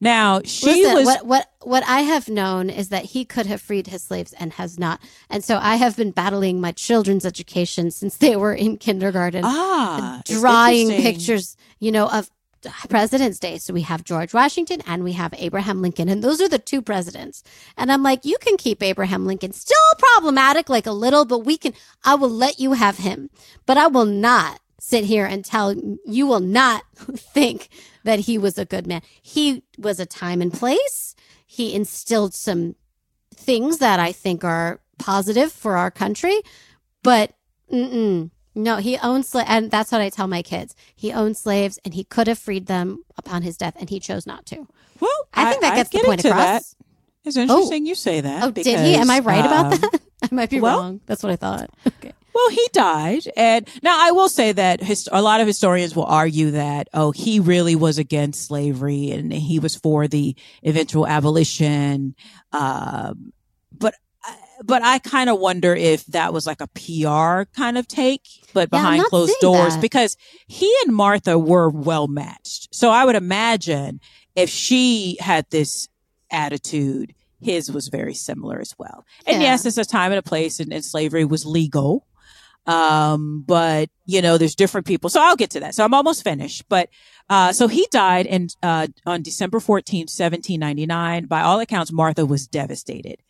[0.00, 1.04] Now she Listen, was.
[1.04, 4.54] what what what I have known is that he could have freed his slaves and
[4.54, 8.76] has not, and so I have been battling my children's education since they were in
[8.76, 12.30] kindergarten, ah, drawing pictures, you know, of
[12.88, 13.58] President's Day.
[13.58, 16.82] So we have George Washington and we have Abraham Lincoln, and those are the two
[16.82, 17.42] presidents.
[17.76, 21.56] And I'm like, you can keep Abraham Lincoln still problematic, like a little, but we
[21.56, 21.74] can.
[22.04, 23.30] I will let you have him,
[23.66, 25.74] but I will not sit here and tell
[26.04, 26.82] you will not
[27.16, 27.70] think
[28.04, 29.00] that he was a good man.
[29.22, 31.16] He was a time and place.
[31.46, 32.74] He instilled some
[33.34, 36.38] things that I think are positive for our country,
[37.02, 37.32] but
[37.70, 40.76] no, he owned slaves, and that's what I tell my kids.
[40.94, 44.26] He owned slaves, and he could have freed them upon his death, and he chose
[44.26, 44.68] not to.
[45.00, 46.74] Well, I think that gets the point across.
[46.74, 46.84] That.
[47.24, 48.44] It's interesting you say that.
[48.44, 48.94] Oh, did he?
[48.96, 50.00] Am I because, right about um, that?
[50.22, 51.00] I might be well- wrong.
[51.06, 51.70] That's what I thought.
[51.86, 52.12] Okay.
[52.34, 53.22] Well, he died.
[53.36, 57.12] And now I will say that his, a lot of historians will argue that, oh,
[57.12, 62.14] he really was against slavery and he was for the eventual abolition.
[62.52, 63.32] Um,
[63.72, 67.86] but, I- but I kind of wonder if that was like a PR kind of
[67.86, 68.22] take,
[68.52, 69.82] but behind not closed doors that.
[69.82, 70.16] because
[70.46, 72.74] he and Martha were well matched.
[72.74, 74.00] So I would imagine
[74.34, 75.88] if she had this
[76.30, 79.04] attitude, his was very similar as well.
[79.26, 79.50] And Yeah.
[79.50, 82.06] yes, it's a time and a place and, and slavery was legal.
[82.66, 85.10] Um, but you know, there's different people.
[85.10, 85.74] So I'll get to that.
[85.74, 86.68] So I'm almost finished.
[86.68, 86.88] But,
[87.30, 91.26] uh, so he died in, uh, on December 14th, 1799.
[91.26, 93.22] By all accounts, Martha was devastated.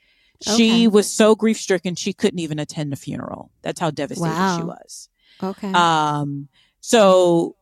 [0.46, 0.56] Okay.
[0.56, 3.50] She was so grief stricken, she couldn't even attend the funeral.
[3.62, 4.58] That's how devastated Wow.
[4.58, 5.08] she was.
[5.42, 5.72] Okay.
[5.72, 6.48] Um,
[6.80, 7.56] so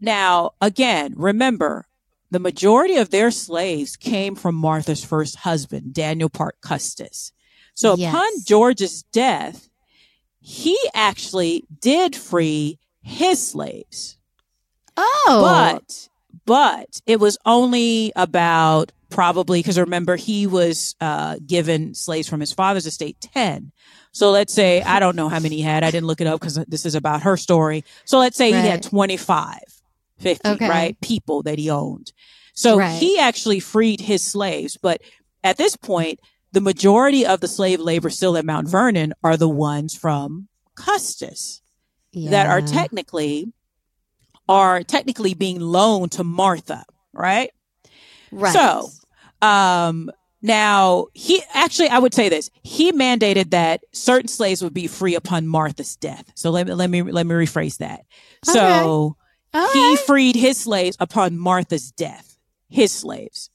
[0.00, 1.86] now again, remember
[2.30, 7.32] the majority of their slaves came from Martha's first husband, Daniel Park Custis.
[7.74, 8.12] So Yes.
[8.12, 9.68] upon George's death,
[10.48, 14.16] he actually did free his slaves,
[14.96, 16.08] oh, but,
[16.44, 22.52] but it was only about probably because remember he was, uh, given slaves from his
[22.52, 23.72] father's estate 10.
[24.12, 25.82] So let's say, I don't know how many he had.
[25.82, 27.84] I didn't look it up because this is about her story.
[28.04, 29.58] So let's say he had 25,
[30.20, 30.68] 50, Okay.
[30.68, 31.00] right?
[31.00, 32.12] People that he owned.
[32.54, 33.00] So Right.
[33.00, 34.78] he actually freed his slaves.
[34.80, 35.02] But
[35.42, 36.20] at this point,
[36.52, 41.60] the majority of the slave labor still at Mount Vernon are the ones from Custis
[42.14, 43.52] that are technically
[44.48, 47.50] are technically being loaned to Martha, right?
[48.30, 48.52] right.
[48.52, 48.88] So,
[49.46, 50.10] um,
[50.42, 55.14] now he actually, I would say this: he mandated that certain slaves would be free
[55.14, 56.30] upon Martha's death.
[56.34, 58.04] So let me let me let me rephrase that.
[58.44, 59.16] So
[59.52, 59.98] he right.
[60.06, 62.38] freed his slaves upon Martha's death.
[62.68, 63.50] His slaves,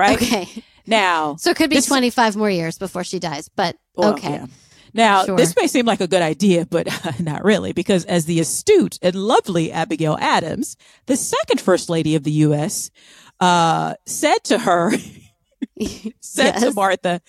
[0.00, 0.16] right?
[0.20, 0.48] okay.
[0.86, 4.30] Now, So it could be This- 25 more years before she dies, but well, okay.
[4.32, 4.46] yeah.
[4.92, 5.36] Now, Sure.
[5.36, 6.88] this may seem like a good idea, but
[7.20, 10.76] not really, because as the astute and lovely Abigail Adams,
[11.06, 12.90] the second first lady of the U.S.,
[13.38, 14.90] uh, said to her,
[16.20, 17.20] said to Martha,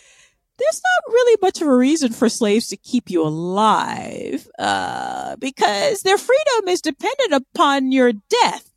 [0.58, 6.02] there's not really much of a reason for slaves to keep you alive, uh, because
[6.02, 8.71] their freedom is dependent upon your death.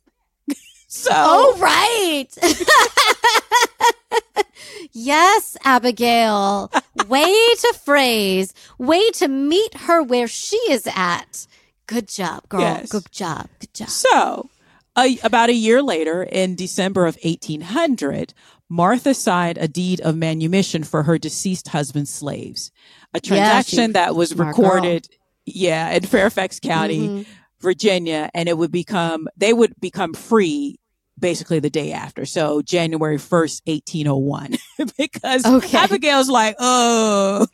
[0.87, 2.27] So, Oh, right.
[4.91, 6.71] yes, Abigail.
[7.07, 7.23] Way
[7.59, 11.47] to phrase, way to meet her where she is at.
[11.87, 12.61] Good job, girl.
[12.61, 12.91] Yes.
[12.91, 13.47] Good job.
[13.59, 13.89] Good job.
[13.89, 14.49] So,
[14.97, 18.33] a, about a year later, in December of 1800,
[18.69, 22.71] Martha signed a deed of manumission for her deceased husband's slaves,
[23.13, 24.65] a transaction she- that was smart girl.
[24.65, 25.07] recorded,
[25.45, 27.25] yeah, in Fairfax County, Mhm.
[27.65, 30.79] Virginia, and it would become they would become free
[31.19, 32.25] basically the day after.
[32.25, 34.57] So January 1st, 1801,
[34.97, 35.77] because Okay.
[35.77, 37.47] Abigail's like, oh,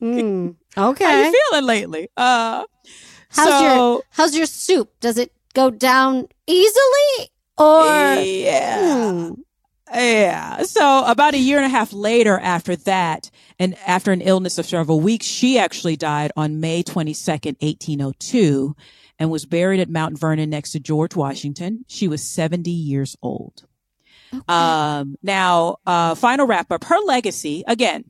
[0.00, 0.56] Mm.
[0.74, 1.26] how Okay.
[1.26, 2.08] you feeling lately?
[2.16, 2.64] Uh,
[3.30, 4.90] How's so, your How's your soup?
[5.00, 7.84] Does it go down easily or?
[7.84, 9.10] yeah.
[9.12, 9.32] Hmm.
[9.94, 10.62] Yeah.
[10.62, 14.64] So about a year and a half later after that, and after an illness of
[14.64, 18.74] several weeks, she actually died on May 22nd, 1802.
[19.22, 21.84] And was buried at Mount Vernon next to George Washington.
[21.86, 23.62] She was 70 years old.
[24.34, 24.42] Okay.
[24.48, 28.04] Um, now, uh, final wrap up her legacy again.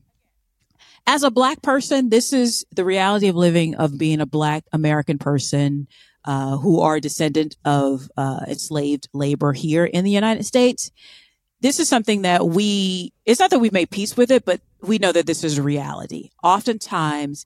[1.07, 5.19] As a black person, this is the reality of living, of being a black American
[5.19, 5.87] person,
[6.25, 10.91] uh, who are descendant of, uh, enslaved labor here in the United States.
[11.61, 14.97] This is something that we, it's not that we've made peace with it, but we
[14.97, 16.31] know that this is a reality.
[16.43, 17.45] Oftentimes,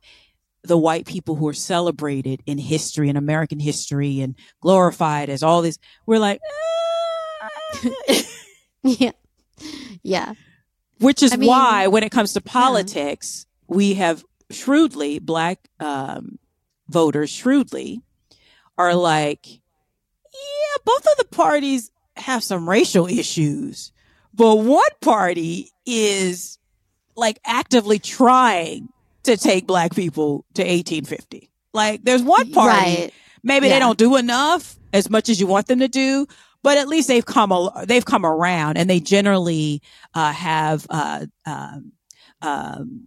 [0.67, 5.63] the white people who are celebrated in history and American history and glorified as all
[5.63, 6.41] this, we're like,
[7.43, 7.81] ah.
[8.83, 9.13] yeah,
[10.03, 10.35] yeah.
[10.99, 13.77] Which is I mean, why, when it comes to politics, yeah.
[13.77, 16.39] we have shrewdly black um,
[16.89, 18.01] voters shrewdly
[18.79, 23.93] are like, yeah, both of the parties have some racial issues,
[24.33, 26.59] but one party is
[27.17, 28.89] like actively trying
[29.27, 31.51] to take black people to 1850.
[31.73, 33.15] Like there's one party, right.
[33.43, 33.75] maybe yeah.
[33.75, 36.27] they don't do enough as much as you want them to do,
[36.63, 39.83] but at least they've come, they've come around and they generally,
[40.15, 41.93] uh, have, uh, um,
[42.43, 43.07] um,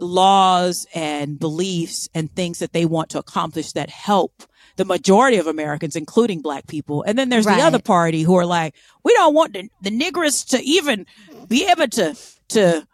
[0.00, 4.44] laws and beliefs and things that they want to accomplish that help
[4.76, 7.02] the majority of Americans, including black people.
[7.02, 7.56] And then there's right.
[7.56, 11.04] the other party who are like, we don't want the, the niggers to even
[11.48, 12.16] be able to,
[12.50, 12.86] to,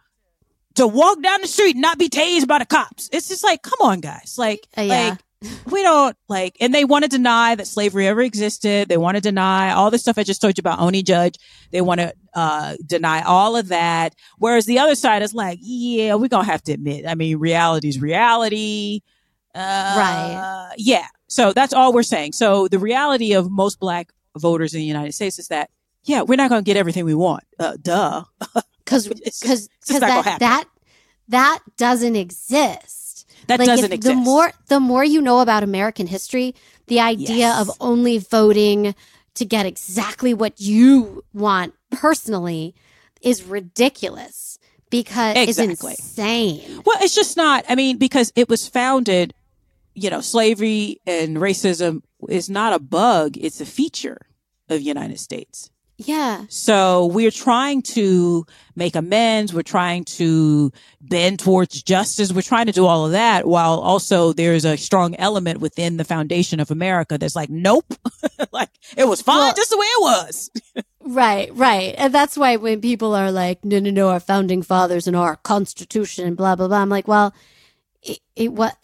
[0.74, 3.08] to walk down the street and not be tased by the cops.
[3.12, 4.36] It's just like, come on, guys.
[4.38, 5.08] Like, uh, yeah.
[5.10, 5.18] like,
[5.70, 8.88] we don't like, and they want to deny that slavery ever existed.
[8.88, 11.36] They want to deny all the stuff I just told you about Oni Judge.
[11.70, 14.14] They want to, uh, deny all of that.
[14.38, 17.38] Whereas the other side is like, yeah, we're going to have to admit, I mean,
[17.38, 19.00] reality is reality.
[19.54, 20.74] Uh, right.
[20.78, 21.06] Yeah.
[21.28, 22.32] So that's all we're saying.
[22.32, 25.70] So the reality of most black voters in the United States is that,
[26.04, 27.44] yeah, we're not going to get everything we want.
[27.58, 28.24] Uh, duh.
[28.86, 30.64] Cause, cause, cause that, that,
[31.28, 33.28] that doesn't exist.
[33.46, 34.14] That like doesn't exist.
[34.14, 36.54] The more, the more you know about American history,
[36.86, 37.60] the idea yes.
[37.60, 38.94] of only voting
[39.34, 42.74] to get exactly what you want personally
[43.20, 44.58] is ridiculous
[44.90, 45.92] because exactly.
[45.92, 46.82] it's insane.
[46.84, 47.64] Well, it's just not.
[47.68, 49.34] I mean, because it was founded,
[49.94, 54.18] you know, slavery and racism is not a bug; it's a feature
[54.68, 55.70] of the United States.
[55.96, 56.44] Yeah.
[56.48, 59.54] So we're trying to make amends.
[59.54, 62.32] We're trying to bend towards justice.
[62.32, 66.04] We're trying to do all of that while also there's a strong element within the
[66.04, 67.94] foundation of America that's like, nope,
[68.52, 70.50] like it was fine well, just the way it was.
[71.00, 71.94] right, right.
[71.96, 75.36] And that's why when people are like, no, no, no, our founding fathers and our
[75.36, 76.78] constitution and blah, blah, blah.
[76.78, 77.32] I'm like, well,
[78.02, 78.76] it, it what,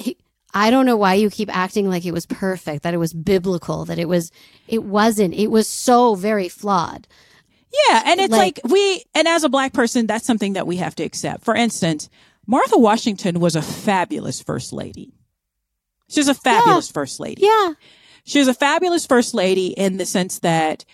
[0.53, 3.85] I don't know why you keep acting like it was perfect, that it was biblical,
[3.85, 4.33] that it was,
[4.67, 5.35] it wasn't.
[5.35, 7.07] It was so very flawed.
[7.89, 8.03] Yeah.
[8.07, 10.95] And it's like, like we, and as a black person, that's something that we have
[10.97, 11.45] to accept.
[11.45, 12.09] For instance,
[12.47, 15.13] Martha Washington was a fabulous first lady.
[16.09, 16.95] She was a fabulous yeah.
[16.95, 17.43] first lady.
[17.43, 17.75] Yeah.
[18.25, 20.85] She was a fabulous first lady in the sense that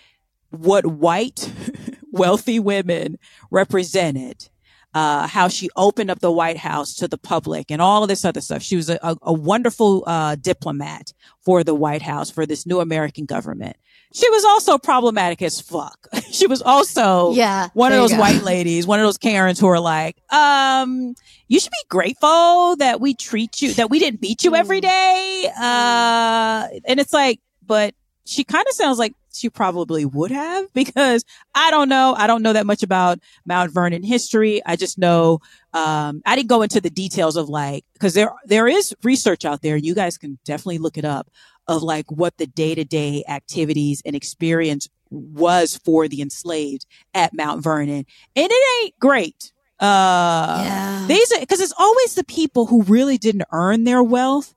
[0.50, 1.50] what white
[2.12, 3.18] wealthy women
[3.50, 4.48] represented
[4.96, 8.24] uh, how she opened up the White House to the public and all of this
[8.24, 8.62] other stuff.
[8.62, 11.12] She was a, a, a wonderful uh, diplomat
[11.44, 13.76] for the White House for this new American government.
[14.14, 16.08] She was also problematic as fuck.
[16.30, 19.80] she was also yeah, one of those white ladies, one of those Karens who are
[19.80, 21.14] like, um,
[21.46, 25.44] you should be grateful that we treat you, that we didn't beat you every mm.
[25.60, 27.94] Uh, and it's like, but
[28.24, 31.24] she kind of sounds like she probably would have because
[31.54, 32.14] I don't know.
[32.16, 34.62] I don't know that much about Mount Vernon history.
[34.64, 35.40] I just know,
[35.72, 39.62] um, I didn't go into the details of like, cause there, there is research out
[39.62, 39.76] there.
[39.76, 41.30] You guys can definitely look it up
[41.68, 47.34] of like what the day to day activities and experience was for the enslaved at
[47.34, 48.06] Mount Vernon.
[48.34, 49.52] And it ain't great.
[49.78, 51.04] Uh, yeah.
[51.06, 54.54] these are, cause it's always the people who really didn't earn their wealth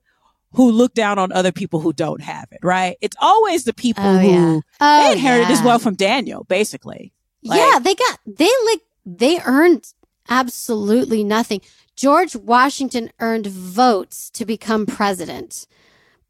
[0.54, 2.97] who look down on other people who don't have it, right?
[3.02, 4.60] It's always the people oh, who yeah.
[4.82, 5.54] oh, they inherited yeah.
[5.54, 7.14] as well from Daniel, basically.
[7.43, 9.86] Like, yeah, they got they like they earned
[10.30, 11.62] absolutely nothing.
[11.95, 15.68] George Washington earned votes to become president.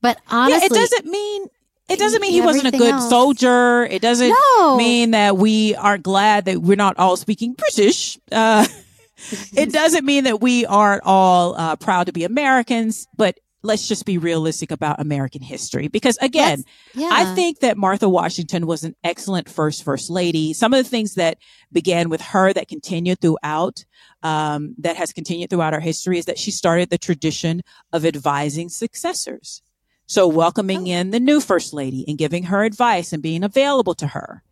[0.01, 1.45] But honestly, yeah, it doesn't mean
[1.89, 3.09] it doesn't mean he wasn't a good else.
[3.09, 3.83] soldier.
[3.85, 4.77] It doesn't no.
[4.77, 8.17] mean that we aren't glad that we're not all speaking British.
[8.31, 8.65] Uh,
[9.55, 14.05] it doesn't mean that we aren't all uh, proud to be Americans, but let's just
[14.05, 15.87] be realistic about American history.
[15.87, 17.09] Because again, yeah.
[17.11, 20.53] I think that Martha Washington was an excellent first first lady.
[20.53, 21.37] Some of the things that
[21.71, 23.83] began with her that continued throughout,
[24.23, 28.69] um, that has continued throughout our history is that she started the tradition of advising
[28.69, 29.61] successors.
[30.05, 30.91] So welcoming oh.
[30.91, 34.43] in the new first lady and giving her advice and being available to her.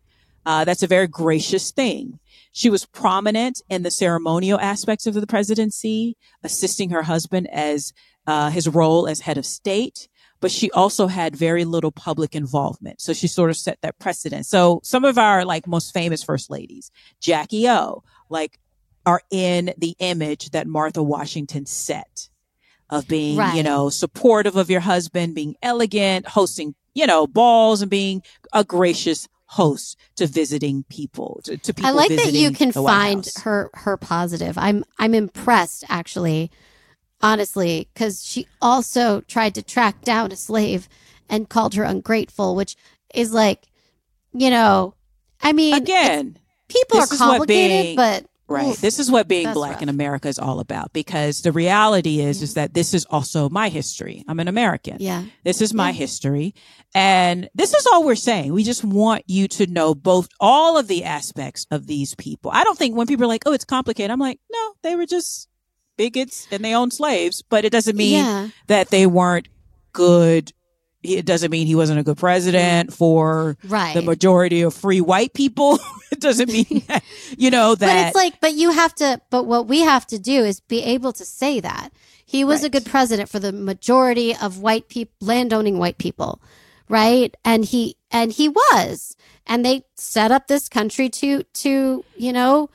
[0.46, 2.18] Uh, that's a very gracious thing.
[2.52, 7.92] She was prominent in the ceremonial aspects of the presidency, assisting her husband as
[8.28, 10.06] uh, his role as head of state,
[10.40, 13.00] but she also had very little public involvement.
[13.00, 14.44] So she sort of set that precedent.
[14.46, 18.60] So some of our like most famous first ladies, Jackie O, like
[19.06, 22.28] are in the image that Martha Washington set
[22.90, 23.56] of being, Right.
[23.56, 28.22] you know, supportive of your husband, being elegant, hosting, you know, balls and being
[28.52, 33.26] a gracious host to visiting people, to, to people I like that you can find
[33.44, 34.58] her her positive.
[34.58, 36.50] I'm I'm impressed actually,
[37.20, 40.88] honestly, because she also tried to track down a slave
[41.28, 42.76] and called her ungrateful, which
[43.14, 43.66] is like,
[44.32, 44.94] you know,
[45.42, 46.38] I mean, Again,
[46.68, 48.68] people are complicated, being- but Right.
[48.68, 49.82] oof, This is what being black rough.
[49.82, 52.60] in America is all about because the reality is is mm-hmm.
[52.60, 54.24] that this is also my history.
[54.26, 54.96] I'm an American.
[55.00, 55.96] yeah, This is my Yeah.
[55.96, 56.54] history.
[56.94, 58.54] And this is all we're saying.
[58.54, 62.50] We just want you to know both all of the aspects of these people.
[62.54, 65.04] I don't think when people are like, "Oh, it's complicated." I'm like, "No, they were
[65.06, 65.47] just
[65.98, 69.48] bigots and they owned slaves, but it doesn't mean yeah, that they weren't
[69.92, 70.52] good.
[71.02, 73.94] It doesn't mean he wasn't a good president for right.
[73.94, 75.78] the majority of free white people.
[76.10, 77.04] it doesn't mean that,
[77.36, 77.86] you know, that.
[77.86, 79.20] but it's like, but you have to.
[79.28, 81.90] But what we have to do is be able to say that
[82.24, 86.42] he was a good president for the majority of white people, landowning white people,
[86.88, 87.34] right?
[87.44, 92.70] And he and he was, and they set up this country to to you know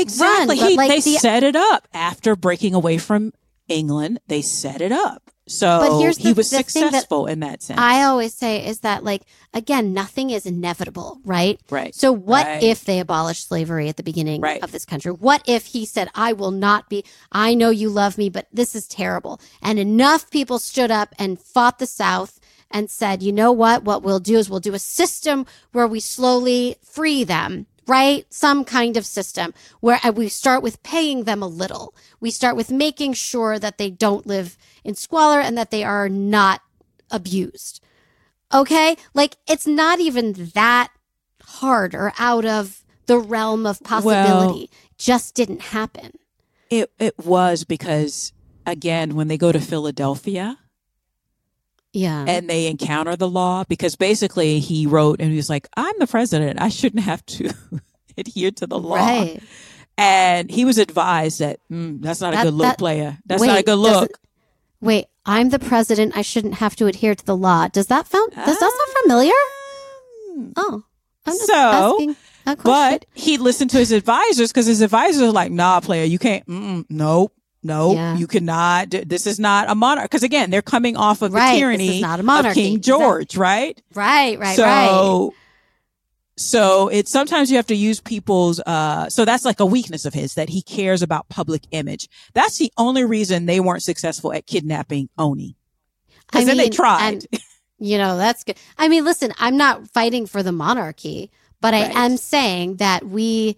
[0.00, 0.58] Exactly.
[0.60, 3.32] run, He, like they the- set it up after breaking away from
[3.68, 4.20] England.
[4.28, 5.22] They set it up.
[5.48, 7.78] So But here's he was the thing that successful in that sense.
[7.78, 9.22] I always say is that like
[9.54, 11.60] again, nothing is inevitable, right?
[11.70, 11.94] right.
[11.94, 12.62] So what Right.
[12.64, 14.60] if they abolished slavery at the beginning Right.
[14.62, 15.12] of this country?
[15.12, 18.74] What if he said, I will not be, I know you love me, but this
[18.74, 19.40] is terrible.
[19.62, 23.84] And enough people stood up and fought the South and said, you know what?
[23.84, 27.66] What we'll do is we'll do a system where we slowly free them.
[27.86, 28.26] Right?
[28.30, 31.94] Some kind of system where uh, we start with paying them a little.
[32.20, 36.08] We start with making sure that they don't live in squalor and that they are
[36.08, 36.62] not
[37.10, 37.80] abused.
[38.52, 38.96] Okay?
[39.14, 40.88] Like it's not even that
[41.42, 44.68] hard or out of the realm of possibility.
[44.98, 46.12] Just didn't happen.
[46.70, 48.32] It it was because
[48.66, 50.58] again, when they go to Philadelphia
[51.96, 52.24] Yeah.
[52.28, 56.06] and they encounter the law, because basically he wrote and he was like, I'm the
[56.06, 56.60] president.
[56.60, 57.50] I shouldn't have to
[58.18, 58.96] adhere to the law.
[58.96, 59.40] right.
[59.98, 63.18] And he was advised that mm, that's not a good look, that- player.
[63.24, 64.10] That's not a good look.
[64.82, 66.14] Wait, I'm the president.
[66.16, 67.68] I shouldn't have to adhere to the law.
[67.68, 69.32] Does that sound does that sound familiar?
[70.36, 70.82] Um, Oh.
[71.28, 72.10] So, asking
[72.46, 72.62] a question.
[72.62, 76.46] But he listened to his advisors because his advisors are like, nah, player, you can't,
[76.46, 77.32] mm, nope,
[77.66, 78.16] nope, Yeah.
[78.16, 78.90] you cannot.
[78.90, 80.04] This is not a monarch.
[80.10, 82.62] Because again, they're coming off of Right, the tyranny not a of monarchy.
[82.62, 83.04] King Exactly.
[83.04, 83.82] George, right?
[83.94, 85.30] right, right, so, right.
[86.38, 90.12] So it's sometimes you have to use people's, uh, so that's like a weakness of
[90.12, 92.08] his that he cares about public image.
[92.34, 95.56] That's the only reason they weren't successful at kidnapping Oni.
[95.56, 97.08] I Because then they tried.
[97.08, 97.26] and,
[97.78, 98.56] you know, that's good.
[98.76, 101.30] I mean, listen, I'm not fighting for the monarchy,
[101.62, 103.56] but I am saying that we,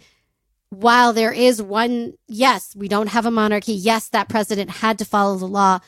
[0.70, 3.72] while there is one, yes, we don't have a monarchy.
[3.72, 5.78] Yes, that president had to follow the law.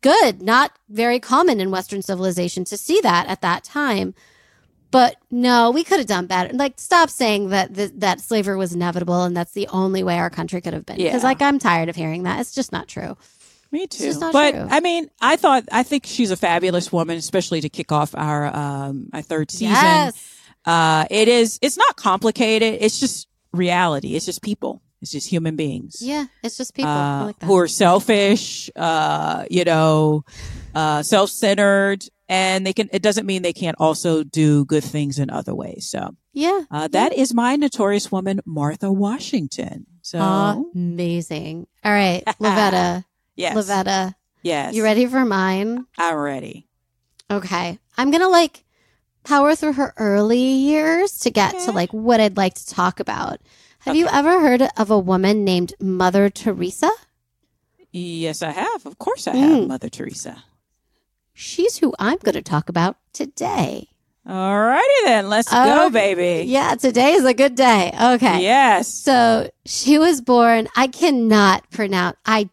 [0.00, 0.42] Good.
[0.42, 4.14] Not very common in Western civilization to see that at that time.
[4.90, 6.52] But no, we could have done better.
[6.52, 10.30] Like, stop saying that th- that slavery was inevitable and that's the only way our
[10.30, 10.96] country could have been.
[10.96, 11.28] Because, Yeah.
[11.28, 12.40] like, I'm tired of hearing that.
[12.40, 13.16] It's just not true.
[13.70, 14.12] Me too.
[14.32, 14.66] But true.
[14.68, 18.46] I mean, I thought I think she's a fabulous woman, especially to kick off our
[18.46, 19.74] um our third season.
[19.76, 20.34] Yes.
[20.64, 22.78] Uh it is it's not complicated.
[22.80, 24.14] It's just reality.
[24.14, 24.82] It's just people.
[25.00, 25.98] It's just human beings.
[26.00, 26.26] Yeah.
[26.42, 26.90] It's just people.
[26.90, 27.46] Uh, like that.
[27.46, 30.24] who are selfish, uh, you know,
[30.74, 32.88] uh, self-centered, and they can.
[32.92, 35.88] It doesn't mean they can't also do good things in other ways.
[35.90, 36.62] So yeah.
[36.70, 39.86] uh, that is my notorious woman, Martha Washington.
[40.02, 40.18] So
[40.74, 41.66] Amazing.
[41.82, 43.04] All right, Lavetta.
[43.36, 45.86] yes, Lavetta, yes, you ready for mine?
[45.98, 46.68] I'm ready.
[47.30, 47.78] Okay.
[47.96, 48.64] I'm going to like
[49.24, 53.40] power through her early years to get to like what I'd like to talk about.
[53.80, 56.90] Have you ever heard of a woman named Mother Teresa?
[57.92, 58.86] Yes, I have.
[58.86, 59.66] Of course, I have, Mm.
[59.68, 60.44] Mother Teresa.
[61.32, 63.88] She's who I'm going to talk about today.
[64.28, 66.46] All righty then, let's Oh, go, baby.
[66.46, 67.92] Yeah, today is a good day.
[68.00, 68.42] Okay.
[68.42, 68.86] Yes.
[68.86, 72.50] So she was born, I cannot pronounce, I,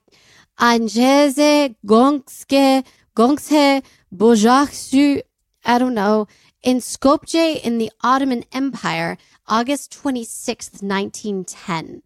[0.59, 3.83] Angeze Gongske, Gongse
[4.15, 5.21] Bojaksu,
[5.65, 6.27] I don't know,
[6.63, 12.01] in Skopje in the Ottoman Empire, August 26th, 1910.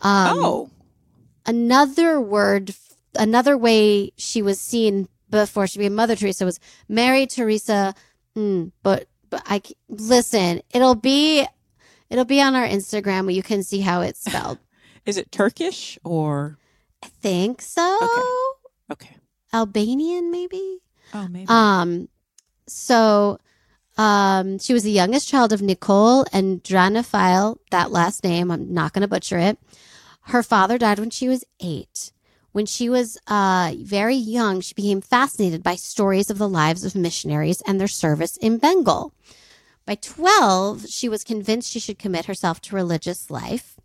[0.00, 0.70] Um, oh,
[1.46, 2.74] Another word,
[3.14, 7.94] another way she was seen before she became Mother Teresa was Mary Teresa.
[8.36, 11.46] Mm, but, but I, listen, it'll be,
[12.10, 14.58] it'll be on our Instagram where you can see how it's spelled.
[15.06, 16.58] is it Turkish or
[17.02, 17.98] I think so.
[18.92, 19.06] Okay.
[19.06, 19.16] okay?
[19.54, 20.80] Albanian, maybe.
[21.14, 21.46] Oh, maybe.
[21.48, 22.08] Um,
[22.66, 23.38] so
[23.98, 28.50] um, she was the youngest child of Nicole and Dranophile, that last name.
[28.50, 29.58] I'm not going to butcher it.
[30.22, 32.12] Her father died when she was eight.
[32.52, 36.94] When she was uh, very young, she became fascinated by stories of the lives of
[36.94, 39.12] missionaries and their service in Bengal.
[39.84, 43.78] By 12, she was convinced she should commit herself to religious life.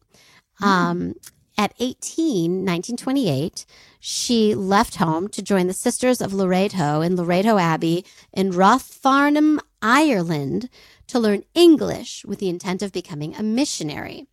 [0.61, 1.15] Um,
[1.57, 3.65] at 18, 1928,
[3.99, 10.69] she left home to join the Sisters of Loreto in Loreto Abbey in Rathfarnham, Ireland,
[11.07, 14.27] to learn English with the intent of becoming a missionary.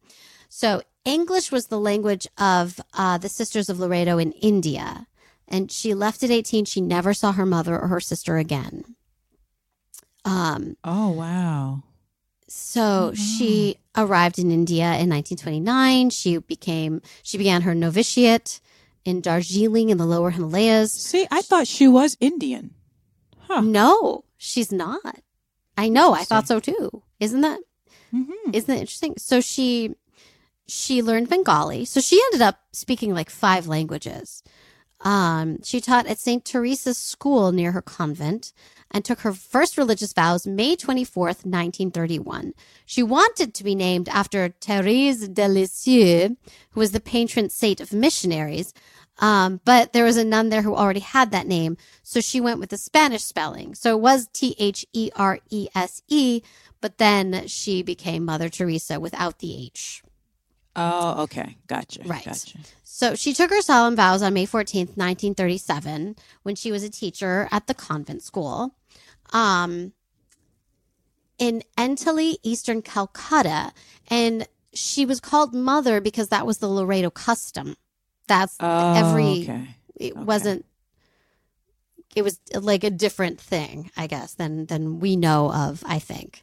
[0.48, 5.07] So, English was the language of uh, the Sisters of Loreto in India.
[5.48, 6.64] And she left at 18.
[6.64, 8.96] She never saw her mother or her sister again.
[10.24, 11.82] Um, oh, wow.
[12.46, 16.11] so she arrived in India in 1929.
[16.11, 18.61] She became she began her novitiate
[19.05, 20.92] in Darjeeling in the lower Himalayas.
[20.92, 22.74] See, I thought she was Indian.
[23.38, 23.62] Huh.
[23.62, 25.20] No, she's not.
[25.81, 26.12] I know.
[26.12, 27.03] I thought so too.
[27.18, 27.61] Isn't that
[28.11, 29.14] hmm isn't that interesting?
[29.16, 29.95] So she
[30.66, 31.85] she learned Bengali.
[31.85, 34.43] So she ended up speaking like five languages.
[35.01, 36.45] Um, she taught at St.
[36.45, 38.53] Teresa's school near her convent
[38.91, 42.53] and took her first religious vows May 24th, 1931.
[42.85, 46.37] She wanted to be named after Thérèse de Lisieux,
[46.72, 48.74] who was the patron saint of missionaries.
[49.21, 51.77] Um, but there was a nun there who already had that name.
[52.03, 53.75] So she went with the Spanish spelling.
[53.75, 56.43] So it was T H E R E S E,
[56.81, 60.03] but then she became Mother Teresa without the H.
[60.75, 61.57] Oh, okay.
[61.66, 62.03] Gotcha.
[62.05, 62.25] Right.
[62.25, 62.59] Gotcha.
[62.83, 67.49] So she took her solemn vows on May 14th, 1937, when she was a teacher
[67.51, 68.75] at the convent school.
[69.33, 69.93] Um,
[71.39, 73.73] in Entally, eastern Calcutta.
[74.09, 77.77] And she was called mother because that was the Loreto custom.
[78.31, 79.68] That's Oh, every, okay.
[79.97, 80.22] it okay.
[80.24, 80.64] wasn't,
[82.16, 86.43] it was like a different thing, I guess, than, than we know of, I think.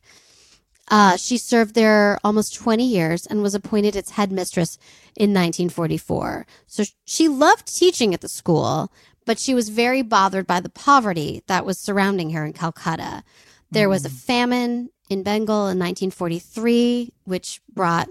[0.90, 4.78] Uh, she served there almost 20 years and was appointed its headmistress
[5.16, 6.46] in 1944.
[6.68, 8.92] So she loved teaching at the school,
[9.26, 13.24] but she was very bothered by the poverty that was surrounding her in Calcutta.
[13.72, 18.10] There was a famine in Bengal in 1943, which brought,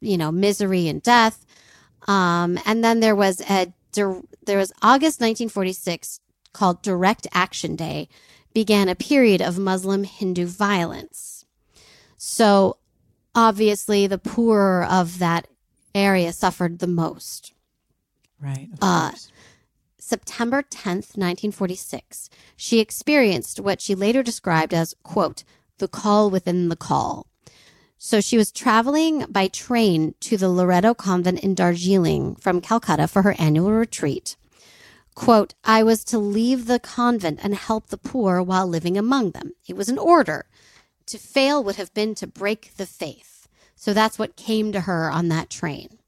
[0.00, 1.43] you know, misery and death.
[2.06, 6.20] Um, and then there was a there was August 1946
[6.52, 8.08] called Direct Action Day,
[8.52, 11.44] began a period of Muslim Hindu violence.
[12.16, 12.78] So
[13.34, 15.48] obviously, the poor of that
[15.94, 17.52] area suffered the most.
[18.40, 18.68] Right.
[18.80, 19.12] Uh.
[20.04, 25.44] September 10th, 1946, she experienced what she later described as, quote,
[25.78, 27.26] the call within the call.
[27.98, 33.22] So she was traveling by train to the Loreto convent in Darjeeling from Calcutta for
[33.22, 34.36] her annual retreat.
[35.14, 39.52] Quote, I was to leave the convent and help the poor while living among them.
[39.66, 40.46] It was an order.
[41.06, 43.48] To fail would have been to break the faith.
[43.76, 45.98] So that's what came to her on that train.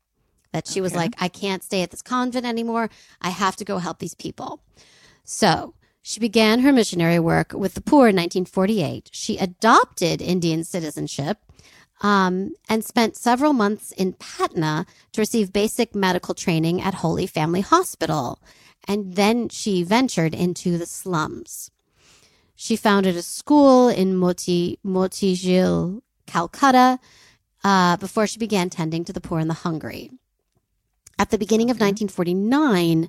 [0.53, 2.89] That she was like, I can't stay at this convent anymore.
[3.21, 4.63] I have to go help these people.
[5.25, 9.11] So she began her missionary work with the poor in 1948.
[9.13, 11.39] She adopted Indian citizenship
[12.01, 17.63] um, and spent several months in Patna to receive basic medical training at Holy Family
[17.63, 18.41] Hospital.
[18.87, 21.71] And then she ventured into the slums.
[22.55, 26.99] She founded a school in Moti, Motijheel, Calcutta,
[27.65, 30.11] uh, before she began tending to the poor and the hungry.
[31.19, 33.09] At the beginning of 1949,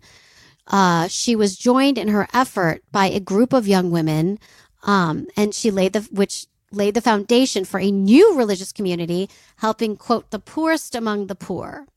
[0.68, 4.40] uh, she was joined in her effort by a group of young women,
[4.84, 9.96] um, and she laid the which laid the foundation for a new religious community, helping
[9.96, 11.88] quote the poorest among the poor.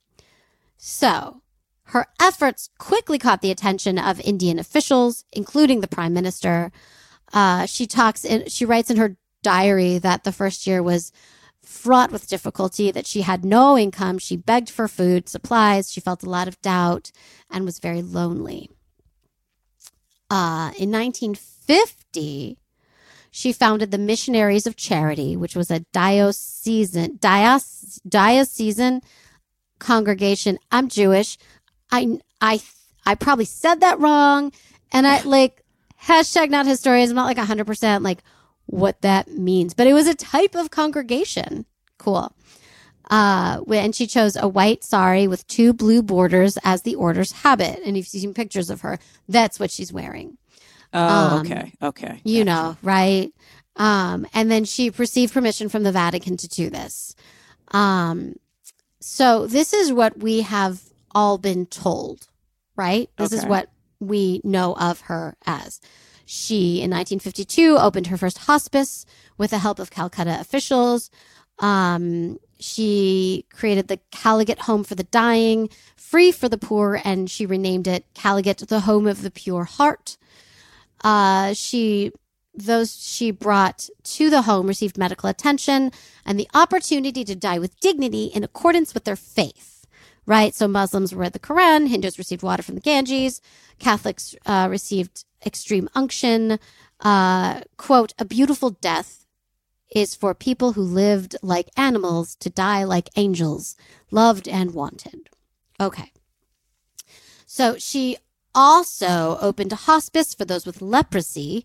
[0.76, 1.42] So,
[1.84, 6.70] her efforts quickly caught the attention of Indian officials, including the prime minister.
[7.32, 11.12] Uh, she talks in, she writes in her diary that the first year was
[11.62, 14.18] fraught with difficulty, that she had no income.
[14.18, 15.90] She begged for food, supplies.
[15.90, 17.10] She felt a lot of doubt
[17.50, 18.70] and was very lonely.
[20.30, 22.56] Uh, in 1950,
[23.30, 29.02] she founded the Missionaries of Charity, which was a diocesan, dios, diocesan
[29.78, 30.58] congregation.
[30.72, 31.38] I'm Jewish.
[31.90, 32.60] I, I,
[33.06, 34.52] I probably said that wrong.
[34.92, 35.62] And I like
[36.04, 37.10] hashtag not historians.
[37.10, 38.22] I'm not like 100% like
[38.66, 41.66] what that means, but it was a type of congregation.
[41.98, 42.32] Cool.
[43.10, 47.80] Uh, and she chose a white sari with two blue borders as the order's habit.
[47.84, 48.98] And if you've seen pictures of her,
[49.28, 50.38] that's what she's wearing.
[50.92, 51.72] Oh, um, okay.
[51.82, 52.20] Okay.
[52.24, 52.62] You Gotcha.
[52.62, 53.32] know, right?
[53.76, 57.14] Um, and then she received permission from the Vatican to do this.
[57.68, 58.34] Um,
[59.00, 62.28] so this is what we have all been told,
[62.76, 63.08] right?
[63.16, 65.80] This is what we know of her as.
[66.26, 69.04] She, in 1952, opened her first hospice
[69.36, 71.10] with the help of Calcutta officials.
[71.58, 77.46] Um, she created the Kalighat Home for the Dying, free for the poor, and she
[77.46, 80.18] renamed it Kalighat, the Home of the Pure Heart.
[81.02, 82.12] Uh, she
[82.52, 85.92] those she brought to the home received medical attention
[86.26, 89.86] and the opportunity to die with dignity in accordance with their faith.
[90.26, 90.54] Right?
[90.54, 93.40] So Muslims read the Quran, Hindus received water from the Ganges,
[93.78, 96.58] Catholics uh, received extreme unction.
[97.00, 99.26] Uh, quote, a beautiful death
[99.94, 103.76] is for people who lived like animals to die like angels,
[104.10, 105.28] loved and wanted.
[105.80, 106.12] Okay.
[107.46, 108.18] So she
[108.54, 111.64] also opened a hospice for those with leprosy,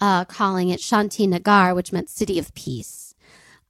[0.00, 3.14] uh, calling it Shanti Nagar, which meant city of peace.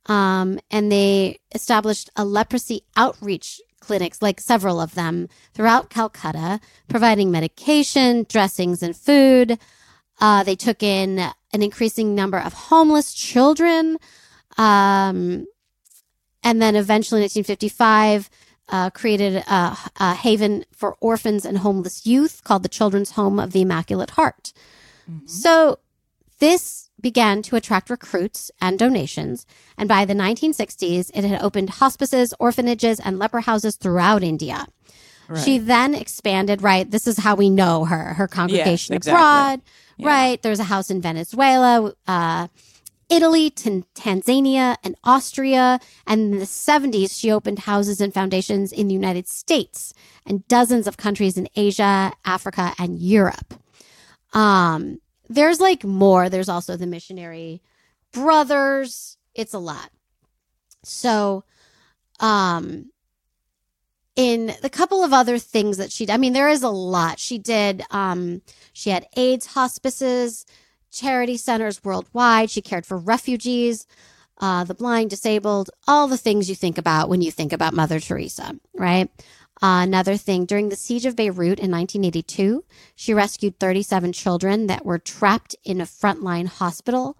[0.07, 7.31] Um, and they established a leprosy outreach clinics, like several of them throughout Calcutta, providing
[7.31, 9.59] medication, dressings, and food.
[10.21, 13.99] Uh, they took in an increasing number of homeless children.
[14.57, 15.47] Um,
[16.45, 18.31] and then eventually in 1955,
[18.69, 23.53] uh, created a, a, haven for orphans and homeless youth called the Children's Home of
[23.53, 24.53] the Immaculate Heart.
[25.11, 25.27] Mm-hmm.
[25.27, 25.79] So
[26.39, 29.47] this began to attract recruits and donations.
[29.77, 34.67] And by the 1960s, it had opened hospices, orphanages, and leper houses throughout India.
[35.29, 35.43] Right.
[35.43, 36.89] She then expanded, right?
[36.89, 39.13] This is how we know her, her congregation yes, exactly.
[39.13, 39.61] abroad,
[39.97, 40.07] yeah.
[40.07, 40.43] right?
[40.43, 42.49] There's a house in Venezuela, uh,
[43.13, 45.79] Italy, t- Tanzania, and Austria.
[46.07, 49.93] And in the 70s, she opened houses and foundations in the United States
[50.25, 53.55] and dozens of countries in Asia, Africa, and Europe.
[54.33, 56.31] Um, there's like more.
[56.31, 57.61] There's also the missionary
[58.13, 59.19] brothers.
[59.35, 59.91] It's a lot.
[60.83, 61.45] So,
[62.19, 62.91] um,
[64.17, 67.19] in the couple of other things that she, did, I mean, there is a lot.
[67.19, 70.45] She did, um, she had AIDS hospices,
[70.93, 72.51] charity centers worldwide.
[72.51, 73.87] She cared for refugees,
[74.39, 77.99] uh, the blind, disabled, all the things you think about when you think about Mother
[77.99, 79.11] Teresa, right?
[79.63, 82.65] Uh, another thing, during the siege of Beirut in 1982,
[82.97, 87.17] she rescued 37 children that were trapped in a frontline hospital.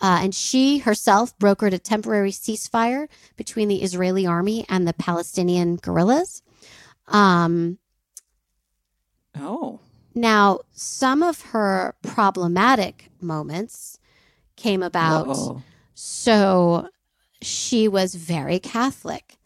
[0.00, 5.76] Uh, and she herself brokered a temporary ceasefire between the Israeli army and the Palestinian
[5.76, 6.42] guerrillas.
[7.08, 7.78] Um,
[9.34, 9.80] oh.
[10.16, 14.00] Now, some of her problematic moments
[14.56, 15.28] came about.
[15.28, 15.62] Uh-oh.
[15.94, 16.88] So
[17.40, 19.36] she was very Catholic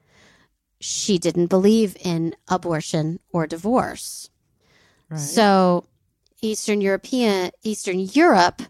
[0.80, 4.30] she didn't believe in abortion or divorce.
[5.10, 5.20] Right.
[5.20, 5.84] So
[6.40, 8.62] Eastern European Eastern Europe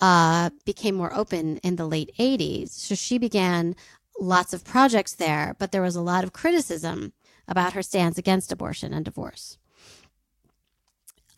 [0.00, 2.70] uh, became more open in the late 80s.
[2.70, 3.74] So she began
[4.18, 7.12] lots of projects there, but there was a lot of criticism
[7.48, 9.58] about her stance against abortion and divorce.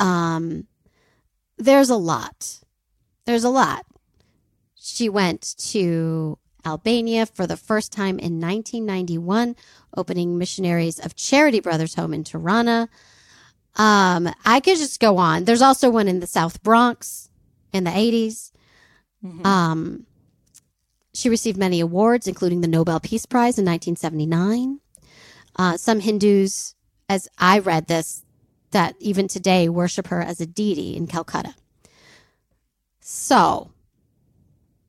[0.02, 0.66] Um,
[1.58, 2.60] there's a lot.
[3.24, 3.86] There's a lot.
[4.74, 9.54] She went to Albania for the first time in 1991,
[9.96, 12.88] opening missionaries of Charity Brothers Home in Tirana.
[13.76, 15.44] Um, I could just go on.
[15.44, 17.30] There's also one in the South Bronx
[17.72, 18.50] in the 80s.
[19.24, 19.46] Mm-hmm.
[19.46, 20.06] Um,
[21.14, 24.80] she received many awards, including the Nobel Peace Prize in 1979.
[25.56, 26.74] Uh, some Hindus,
[27.08, 28.21] as I read this,
[28.72, 31.54] that even today worship her as a deity in Calcutta.
[33.00, 33.70] So,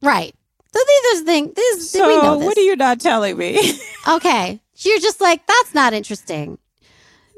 [0.01, 0.33] right.
[0.73, 1.53] So these are things.
[1.55, 2.45] This, so we know this.
[2.47, 3.73] what are you not telling me?
[4.07, 6.57] okay, you're just like that's not interesting.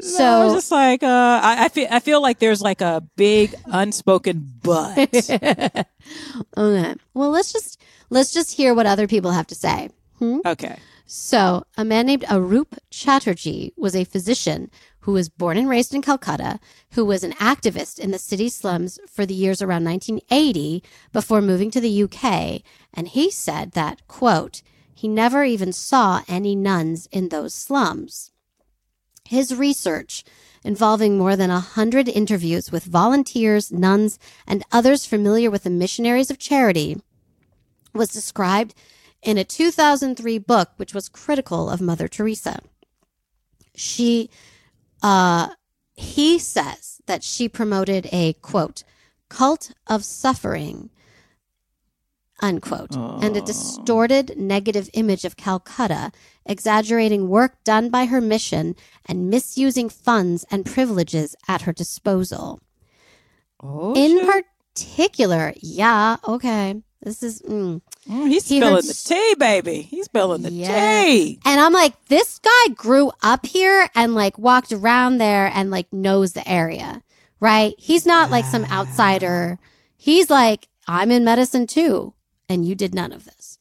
[0.02, 2.82] No, so I was just like, uh, I, I, feel, I feel like there's like
[2.82, 4.98] a big unspoken but.
[6.58, 6.96] okay.
[7.14, 9.90] Well, let's just let's just hear what other people have to say.
[10.20, 10.40] Hmm?
[10.46, 10.78] Okay.
[11.08, 14.72] So, a man named Aroup Chatterjee was a physician
[15.06, 16.60] who was born and raised in Calcutta,
[16.94, 20.84] who was an activist in the city slums for the years around 1980
[21.14, 22.64] before moving to the UK.
[22.92, 24.64] And he said that, quote,
[24.96, 28.32] he never even saw any nuns in those slums.
[29.30, 30.24] His research,
[30.64, 34.18] involving more than a hundred interviews with volunteers, nuns,
[34.48, 37.00] and others familiar with the missionaries of charity,
[37.94, 38.74] was described
[39.22, 42.60] in a 2003 book, which was critical of Mother Teresa.
[43.76, 44.32] She
[45.06, 45.50] uh,
[45.94, 48.84] he says that she promoted a quote,
[49.30, 50.90] cult of suffering,
[52.42, 56.12] unquote, and a distorted negative image of Calcutta,
[56.44, 58.76] exaggerating work done by her mission
[59.08, 62.60] and misusing funds and privileges at her disposal.
[63.62, 64.46] Oh, In shit.
[64.74, 66.82] particular, yeah, okay.
[67.06, 69.82] This is mm, Mm, he's he spilling the tea, baby.
[69.82, 71.04] He's spilling the yeah.
[71.04, 71.40] tea.
[71.44, 75.92] And I'm like, this guy grew up here and like walked around there and like
[75.92, 77.02] knows the area,
[77.40, 77.74] right?
[77.80, 79.58] He's not like some outsider.
[79.98, 82.14] He's like, I'm in medicine too,
[82.48, 83.58] and you did none of this.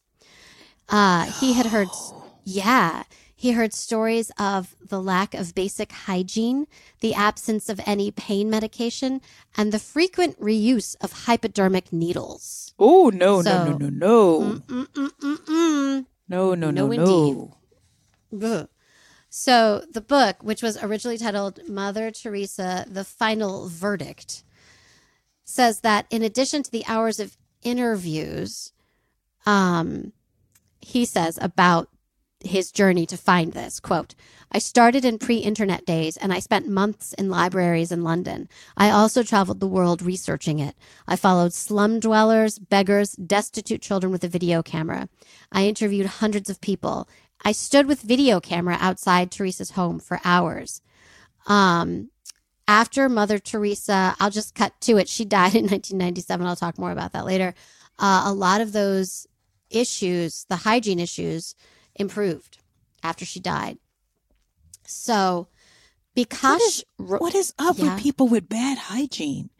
[0.90, 1.88] Uh, he had heard,
[2.44, 3.04] yeah,
[3.44, 6.66] he heard stories of the lack of basic hygiene,
[7.00, 9.20] the absence of any pain medication,
[9.54, 12.72] and the frequent reuse of hypodermic needles.
[12.78, 16.06] Oh no, So- no, no, no, no, Mm-mm-mm-mm.
[16.26, 17.56] no, no, no, No,
[18.32, 18.40] no.
[18.42, 18.68] Ugh.
[19.28, 24.42] So the book, which was originally titled Mother Teresa: The Final Verdict,
[25.44, 28.72] says that in addition to the hours of interviews,
[29.44, 30.14] um,
[30.80, 31.90] he says about
[32.44, 33.80] his journey to find this.
[33.80, 34.14] Quote
[34.52, 38.48] i started in pre-internet days and i spent months in libraries in london.
[38.76, 40.76] I also traveled the world researching it.
[41.08, 45.08] I followed slum dwellers beggars destitute children with a video camera.
[45.50, 47.08] I interviewed hundreds of people.
[47.44, 50.80] I stood with video camera outside teresa's home for hours.
[51.46, 52.10] Um,
[52.66, 55.08] after mother teresa i'll just cut to it.
[55.08, 57.54] She died in 1997 i'll talk more about that later.
[57.98, 59.26] Uh, a lot of those
[59.70, 61.54] issues the hygiene issues
[61.96, 62.58] improved
[63.02, 63.78] after she died.
[64.86, 65.48] So,
[66.14, 67.94] because is- What is up Yeah.
[67.94, 69.50] with people with bad hygiene?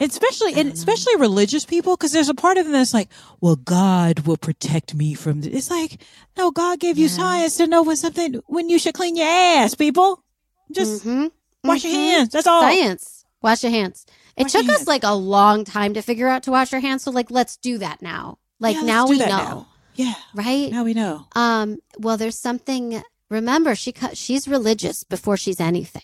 [0.00, 3.08] Especially, and especially religious people, because there's a part of them that's like,
[3.40, 5.52] "Well, God will protect me from." This.
[5.54, 6.00] It's like,
[6.36, 9.74] no, God gave you science to know when something when you should clean your ass,
[9.74, 10.24] people.
[10.72, 11.30] Just Mhm,
[11.62, 11.96] wash your mhm.
[11.96, 12.28] hands.
[12.30, 12.62] That's all.
[12.62, 14.06] science, wash your hands.
[14.36, 14.88] It Wash took your us hands.
[14.88, 17.02] like a long time to figure out to wash our hands.
[17.02, 18.38] So, like, let's do that now.
[18.58, 19.68] Like Yeah, now we know, now.
[19.96, 20.70] Yeah, right?
[20.70, 21.26] now we know.
[21.34, 21.78] Um.
[21.98, 23.02] Well, there's something.
[23.30, 24.16] Remember, she cut.
[24.16, 26.02] She's religious before she's anything.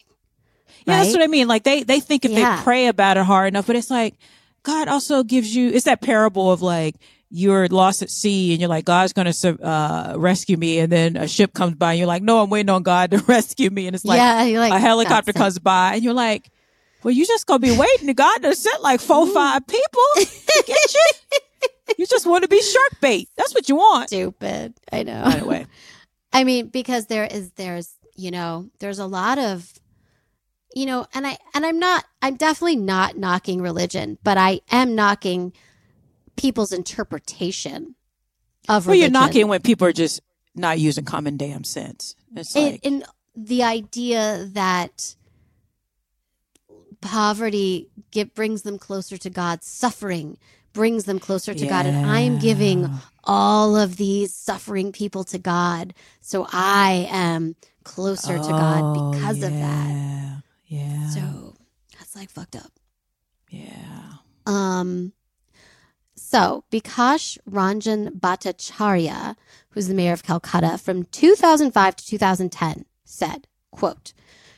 [0.86, 1.48] Yeah, that's what I mean.
[1.48, 2.56] Like they they think if Yeah.
[2.56, 4.14] they pray about it hard enough, but it's like
[4.62, 5.68] God also gives you.
[5.70, 6.96] It's that parable of like
[7.32, 11.16] you're lost at sea and you're like God's going to uh, rescue me, and then
[11.16, 13.86] a ship comes by and you're like, no, I'm waiting on God to rescue me,
[13.86, 15.36] and it's like yeah, like a helicopter it.
[15.36, 16.50] comes by and you're like,
[17.02, 18.06] well, you just gonna be waiting.
[18.08, 21.38] to God to sent like four five people to get you.
[21.98, 23.28] you just want to be shark bait.
[23.36, 24.08] That's what you want.
[24.08, 24.74] Stupid.
[24.92, 25.22] I know.
[25.24, 25.66] Anyway,
[26.32, 29.72] I mean, because there is there's you know there's a lot of
[30.74, 34.94] you know, and I and I'm not I'm definitely not knocking religion, but I am
[34.94, 35.52] knocking
[36.36, 37.94] people's interpretation
[38.68, 38.88] of religion.
[38.88, 40.20] well, you're knocking when people are just
[40.54, 42.14] not using common damn sense.
[42.34, 45.16] It's in, like, the idea that
[47.00, 50.38] poverty get, brings them closer to God, suffering
[50.72, 52.88] brings them closer to God, and I'm giving
[53.24, 59.42] all of these suffering people to God, so I am closer to God Oh, because
[59.42, 59.88] of that.
[59.90, 60.36] yeah.
[60.66, 61.08] Yeah.
[61.10, 61.56] So
[61.98, 62.72] that's like fucked up.
[63.50, 64.12] yeah.
[64.46, 65.12] Um,
[66.14, 69.36] so Bikash Ranjan Bhattacharya,
[69.70, 74.12] who's the mayor of Calcutta from 2005 to 2010, said, quote,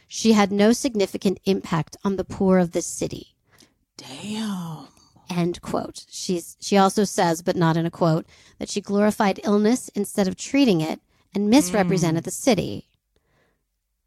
[0.07, 3.35] she had no significant impact on the poor of the city.
[3.97, 4.89] Damn.
[5.37, 6.05] End quote.
[6.11, 8.27] She's, she also says, but not in a quote,
[8.59, 11.01] that she glorified illness instead of treating it
[11.35, 12.89] and misrepresented the city.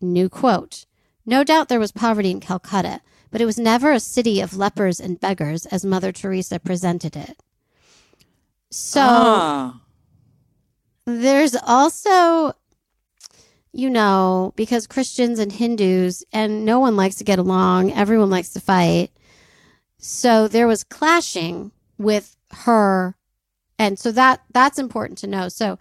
[0.02, 0.86] New quote.
[1.26, 5.00] No doubt there was poverty in Calcutta, but it was never a city of lepers
[5.00, 7.38] and beggars as Mother Teresa presented it.
[8.72, 9.82] So Ah.
[11.06, 12.54] there's also,
[13.74, 18.50] you know, because Christians and Hindus, and no one likes to get along, everyone likes
[18.54, 19.12] to fight.
[20.08, 23.16] So there was clashing with her.
[23.80, 25.50] And so that that's important to know.
[25.50, 25.80] So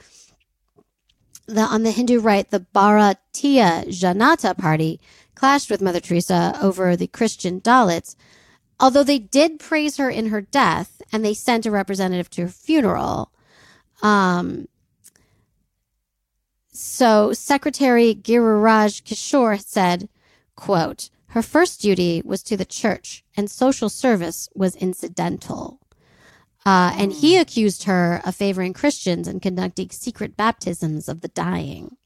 [1.47, 4.99] the on the Hindu right, the Bharatiya Janata Party
[5.35, 8.17] clashed with Mother Teresa over the Christian Dalits,
[8.81, 12.49] although they did praise her in her death and they sent a representative to her
[12.49, 13.31] funeral.
[14.03, 14.69] Um,
[16.73, 20.09] so Secretary Giriraj Kishore said,
[20.57, 25.81] quote, her first duty was to the church and social service was incidental.
[26.65, 31.97] Uh, and he accused her of favoring Christians and conducting secret baptisms of the dying.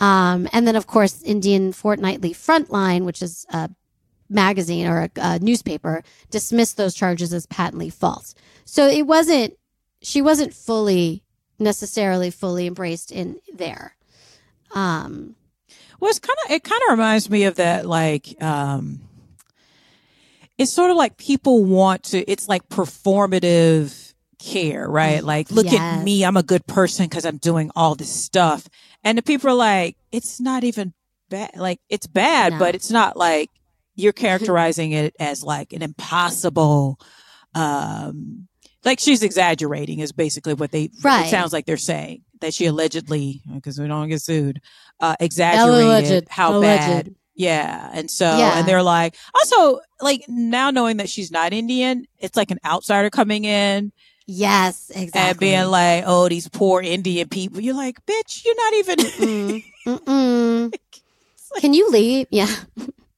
[0.00, 3.70] Um, and then, of course, Indian Fortnightly Frontline, which is a
[4.28, 8.34] magazine or a, a newspaper, dismissed those charges as patently false.
[8.64, 9.56] So it wasn't,
[10.00, 11.22] she wasn't fully,
[11.60, 13.94] necessarily fully embraced in there.
[14.74, 15.36] Um,
[16.02, 19.02] Well, it's kind of it kind of reminds me of that like um
[20.58, 25.22] it's sort of like people want to it's like performative care, right?
[25.22, 28.66] Like look at me, I'm a good person cuz I'm doing all this stuff.
[29.04, 30.92] And the people are like it's not even
[31.30, 32.58] bad like it's bad, No.
[32.58, 33.48] but it's not like
[33.94, 36.98] you're characterizing it as like an impossible
[37.54, 38.48] um
[38.84, 41.26] like she's exaggerating is basically what they Right.
[41.26, 44.60] it sounds like they're saying that she allegedly because we don't get sued
[45.02, 46.28] uh exaggerated Alleged.
[46.30, 47.06] how Alleged.
[47.06, 47.90] bad Yeah.
[47.92, 48.58] And so, Yeah.
[48.58, 53.10] and they're like, also, like now knowing that she's not Indian, it's like an outsider
[53.10, 53.92] coming in
[54.26, 55.20] Yes, exactly.
[55.20, 57.60] and being like, oh, these poor Indian people.
[57.60, 58.96] You're like, bitch, you're not even.
[58.98, 60.74] Mm, mm-mm.
[61.60, 62.28] Can you leave?
[62.30, 62.54] Yeah.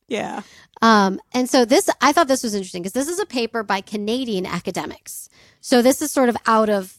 [0.09, 0.43] yeah.
[0.83, 3.81] Um, and so this, I thought this was interesting because this is a paper by
[3.81, 5.29] Canadian academics.
[5.61, 6.99] So this is sort of out of,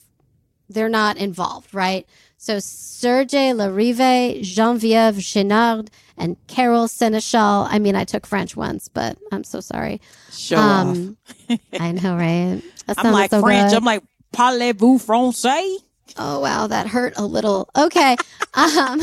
[0.69, 2.07] they're not involved, right?
[2.37, 7.67] So Serge Larivée, Geneviève Chenard, and Carol Sénéchal.
[7.69, 10.01] I mean, I took French once, but I'm so sorry.
[10.31, 10.87] Show off.
[10.87, 11.17] Um,
[11.79, 12.61] I know, right?
[12.87, 13.71] That I'm like so French.
[13.71, 13.77] good.
[13.77, 14.03] I'm like,
[14.33, 15.77] parlez-vous français?
[16.17, 17.69] Oh wow, that hurt a little.
[17.75, 18.15] Okay.
[18.53, 19.01] um,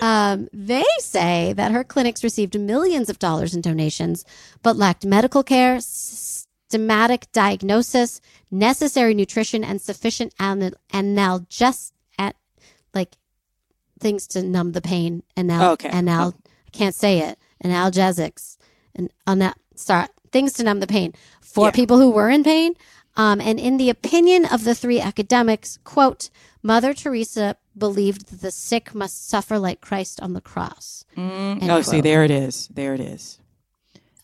[0.02, 4.24] um, they say that her clinics received millions of dollars in donations,
[4.62, 5.80] but lacked medical care,
[6.72, 8.20] systematic diagnosis,
[8.50, 12.34] necessary nutrition, and sufficient anal- analgesic, at,
[12.94, 13.16] like
[14.00, 15.22] things to numb the pain.
[15.36, 15.90] And anal- Okay.
[15.92, 16.34] Anal-
[16.66, 17.38] I can't say it.
[17.62, 18.56] Analgesics
[18.94, 21.12] and ana- sorry, things to numb the pain
[21.42, 21.72] for Yeah.
[21.72, 22.72] people who were in pain.
[23.16, 26.30] Um, and in the opinion of the three academics, quote,
[26.62, 31.04] Mother Teresa believed that the sick must suffer like Christ on the cross.
[31.16, 32.68] Mm, oh, see, there it is.
[32.72, 33.38] There it is.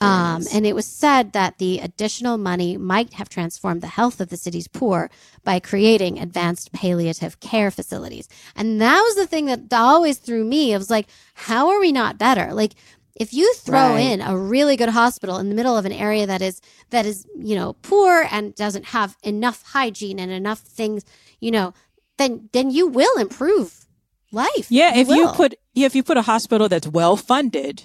[0.00, 4.28] Um, and it was said that the additional money might have transformed the health of
[4.28, 5.10] the city's poor
[5.42, 8.28] by creating advanced palliative care facilities.
[8.54, 10.72] And that was the thing that always threw me.
[10.72, 12.54] It was like, how are we not better?
[12.54, 12.74] Like,
[13.16, 13.98] if you throw Right.
[13.98, 16.60] in a really good hospital in the middle of an area that is
[16.90, 21.04] that is you know poor and doesn't have enough hygiene and enough things,
[21.40, 21.74] you know,
[22.18, 23.86] then then you will improve
[24.30, 24.66] life.
[24.70, 27.82] Yeah, if you put yeah, if you put a hospital that's well funded,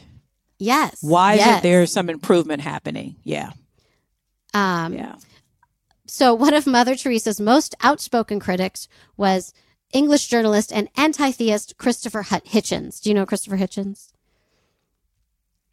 [0.60, 1.48] yes, why yes.
[1.48, 3.16] isn't there some improvement happening?
[3.24, 3.52] Yeah,
[4.54, 5.16] Um, yeah.
[6.08, 9.54] So, one of Mother Teresa's most outspoken critics was
[9.94, 13.02] English journalist and anti theist Christopher Hut- Hitchens.
[13.02, 14.12] Do you know Christopher Hitchens?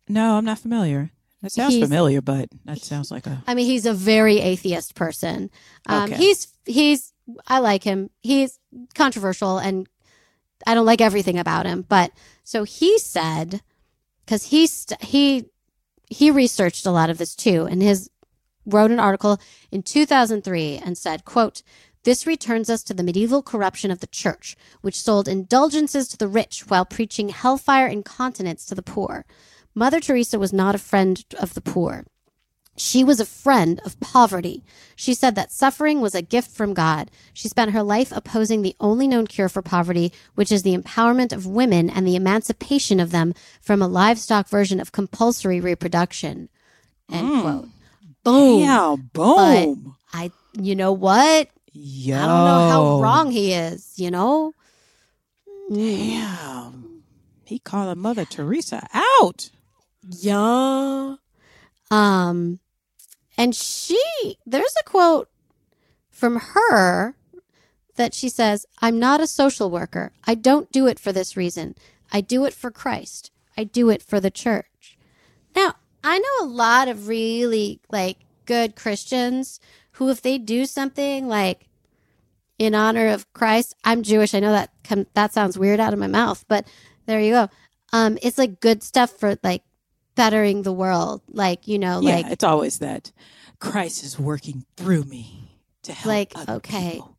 [0.08, 1.10] No, I'm not familiar.
[1.42, 4.94] That sounds He's- familiar, but that sounds like a I mean, he's a very atheist
[4.94, 5.50] person.
[5.86, 6.16] Um, Okay.
[6.16, 7.12] He's, he's,
[7.46, 8.10] I like him.
[8.22, 8.58] He's
[8.94, 9.88] controversial and
[10.66, 11.86] I don't like everything about him.
[11.88, 12.12] But
[12.44, 13.62] so he said,
[14.24, 15.46] because he, st- he,
[16.08, 18.10] he researched a lot of this too, and his
[18.66, 19.40] wrote an article
[19.70, 21.62] in 2003 and said, quote,
[22.02, 26.28] this returns us to the medieval corruption of the church, which sold indulgences to the
[26.28, 29.26] rich while preaching hellfire and continence to the poor.
[29.74, 32.06] Mother Teresa was not a friend of the poor.
[32.76, 34.64] She was a friend of poverty.
[34.96, 37.10] She said that suffering was a gift from God.
[37.34, 41.32] She spent her life opposing the only known cure for poverty, which is the empowerment
[41.32, 46.48] of women and the emancipation of them from a livestock version of compulsory reproduction.
[47.10, 47.68] End quote.
[48.24, 48.60] Boom.
[48.60, 49.96] yeah, boom.
[50.12, 51.48] I, you know what?
[51.72, 54.52] Yo, I don't know how wrong he is, you know?
[55.70, 55.76] Mm.
[55.76, 57.02] Damn,
[57.44, 59.50] he calling Mother Teresa out.
[60.08, 61.16] Yeah.
[61.90, 62.60] Um,
[63.36, 64.00] and she,
[64.46, 65.28] there's a quote
[66.10, 67.16] from her
[67.96, 70.12] that she says, I'm not a social worker.
[70.24, 71.74] I don't do it for this reason.
[72.12, 73.30] I do it for Christ.
[73.56, 74.98] I do it for the church.
[75.54, 79.60] Now, I know a lot of really like good Christians
[79.92, 81.68] who, if they do something like
[82.58, 84.34] in honor of Christ, I'm Jewish.
[84.34, 86.66] I know that com- that sounds weird out of my mouth, but
[87.06, 87.48] there you go.
[87.92, 89.62] Um, it's like good stuff for like
[90.14, 91.22] bettering the world.
[91.28, 93.12] Like, you know, yeah, like it's always that
[93.58, 96.06] Christ is working through me to help.
[96.06, 96.92] Like, other okay.
[96.94, 97.16] people.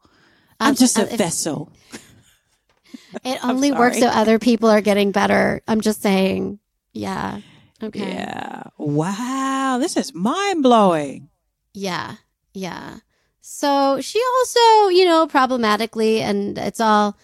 [0.60, 1.72] I'm Um, just a if- vessel.
[3.24, 5.62] it only works so other people are getting better.
[5.68, 6.60] I'm just saying.
[6.94, 7.40] Yeah.
[7.82, 8.00] Okay.
[8.14, 8.64] Yeah.
[8.78, 11.30] Wow, this is mind blowing.
[11.74, 12.16] Yeah.
[12.54, 12.98] Yeah.
[13.40, 17.18] So she also, you know, problematically, and it's all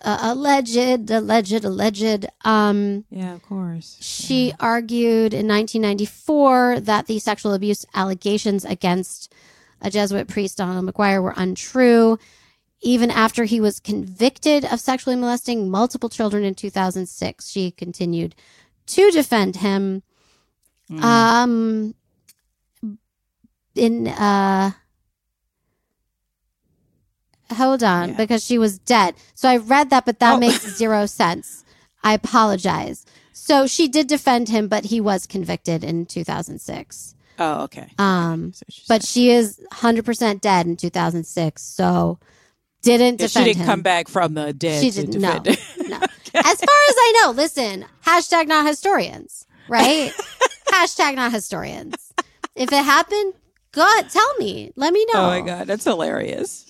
[0.00, 2.26] uh, alleged, alleged, alleged.
[2.44, 3.96] Um, Yeah, of course.
[4.00, 9.32] She argued in 1994 that the sexual abuse allegations against
[9.80, 12.18] a Jesuit priest, Donald McGuire, were untrue.
[12.80, 18.34] Even after he was convicted of sexually molesting multiple children in 2006, she continued
[18.86, 20.02] to defend him.
[20.90, 21.02] Mm.
[21.02, 21.94] Um,
[23.74, 24.72] in, uh,
[27.52, 28.14] hold on, Yeah.
[28.16, 29.14] because she was dead.
[29.34, 30.38] So I read that, but that Oh.
[30.38, 31.64] makes zero sense.
[32.02, 33.04] I apologize.
[33.32, 37.14] So she did defend him, but he was convicted in 2006.
[37.38, 37.88] oh, okay.
[37.98, 41.62] Um, So she but she is 100% dead in 2006.
[41.62, 42.18] So
[42.82, 43.66] didn't Yeah, she didn't him.
[43.66, 44.82] come back from the dead.
[44.82, 45.20] She didn't.
[45.20, 45.96] No, defend no.
[46.34, 47.86] As far as I know, listen.
[48.06, 50.12] Hashtag not historians, right?
[50.72, 52.12] hashtag not historians.
[52.54, 53.34] If it happened,
[53.72, 54.72] God, tell me.
[54.76, 55.22] Let me know.
[55.22, 56.63] Oh my god, that's hilarious.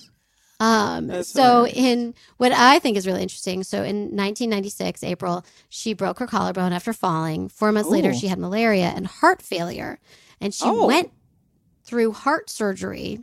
[0.64, 1.76] Um, That's so hilarious.
[1.76, 6.72] in what I think is really interesting, so in 1996, April, she broke her collarbone
[6.72, 7.48] after falling.
[7.50, 9.98] Four months later, she had malaria and heart failure,
[10.40, 10.86] and she Oh.
[10.86, 11.10] went
[11.84, 13.20] through heart surgery.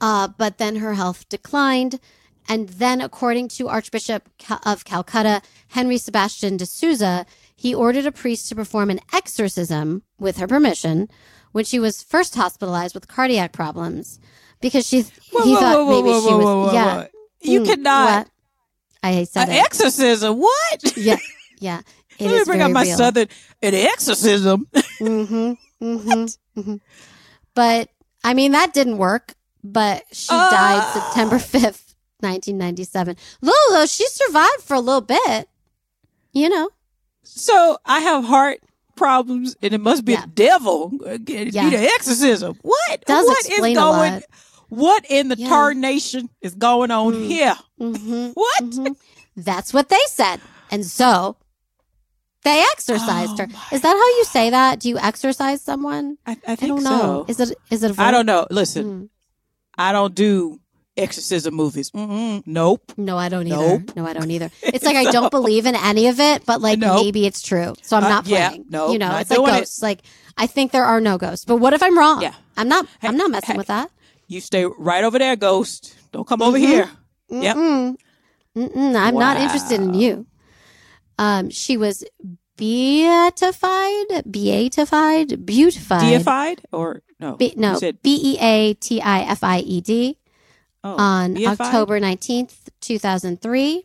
[0.00, 2.00] Uh, but then her health declined,
[2.48, 4.28] and then, according to Archbishop
[4.64, 10.46] of Calcutta Henry Sebastian D'Souza, he ordered a priest to perform an exorcism with her
[10.46, 11.08] permission
[11.52, 14.18] when she was first hospitalized with cardiac problems
[14.62, 15.02] because she
[15.32, 17.06] Whoa, he whoa, thought whoa, maybe she was yeah.
[17.42, 18.04] You Mm, cannot.
[18.16, 18.28] what?
[19.02, 20.38] I said An exorcism?
[20.38, 20.84] What?
[20.96, 21.18] yeah
[21.58, 21.80] yeah
[22.18, 22.96] it Let me is bring out my real.
[22.96, 23.28] southern.
[23.62, 24.66] An exorcism?
[25.00, 26.26] mm-hmm, hmm
[26.60, 26.76] hmm
[27.54, 27.88] But
[28.24, 29.34] I mean, that didn't work.
[29.64, 30.90] But she died Ah.
[30.92, 33.16] September 5th, 1997.
[33.40, 35.48] Lolo, she survived for a little bit.
[36.32, 36.70] You know,
[37.22, 38.58] so I have heart
[38.96, 40.22] problems, and it must be Yeah.
[40.22, 40.92] the devil.
[41.04, 41.64] Uh, It Yeah.
[41.64, 42.58] need an exorcism.
[42.62, 43.04] What?
[43.06, 44.22] Does What is going?
[44.72, 45.48] What in the Yeah.
[45.50, 47.26] tar nation is going on Mm.
[47.28, 47.56] here?
[47.78, 48.62] hmm What?
[48.64, 48.92] hmm
[49.36, 50.40] That's what they said.
[50.70, 51.36] And so
[52.44, 53.48] they exorcised Oh her.
[53.70, 54.80] Is that how you say that?
[54.80, 56.16] Do you exorcise someone?
[56.26, 57.24] I, I I think don't know.
[57.26, 57.26] so.
[57.28, 58.06] Is it, is it a verb?
[58.06, 58.46] I don't know.
[58.50, 59.08] Listen, Mm.
[59.76, 60.58] I don't do
[60.96, 61.90] exorcism movies.
[61.90, 62.92] Mm-mm, nope.
[62.96, 63.78] No, I don't either.
[63.78, 63.92] Nope.
[63.96, 64.50] No, I don't either.
[64.74, 67.04] It's like I don't believe in any of it, but like Nope.
[67.04, 67.74] maybe it's true.
[67.82, 68.64] So I'm Uh, not yeah, playing.
[68.70, 69.58] nope, you know, it's like doing it.
[69.60, 69.82] ghosts.
[69.82, 70.00] Like
[70.36, 71.44] I think there are no ghosts.
[71.44, 72.22] But what if I'm wrong?
[72.22, 72.34] Yeah.
[72.56, 73.58] I'm not Hey, I'm not messing hey.
[73.58, 73.90] with that.
[74.28, 75.94] You stay right over there, ghost.
[76.12, 76.66] Don't come over Mhm.
[76.66, 76.90] here.
[77.30, 77.56] Yep.
[77.56, 77.96] Mm-mm.
[78.56, 80.26] Mm-mm, I'm not interested in you.
[81.18, 82.04] Um, she was
[82.56, 86.00] beatified, beatified, beautified.
[86.00, 87.36] Deified or no?
[87.36, 90.18] Be- no, B E A T I F I E D
[90.84, 91.36] oh, on?
[91.46, 93.82] October 19th, 2003,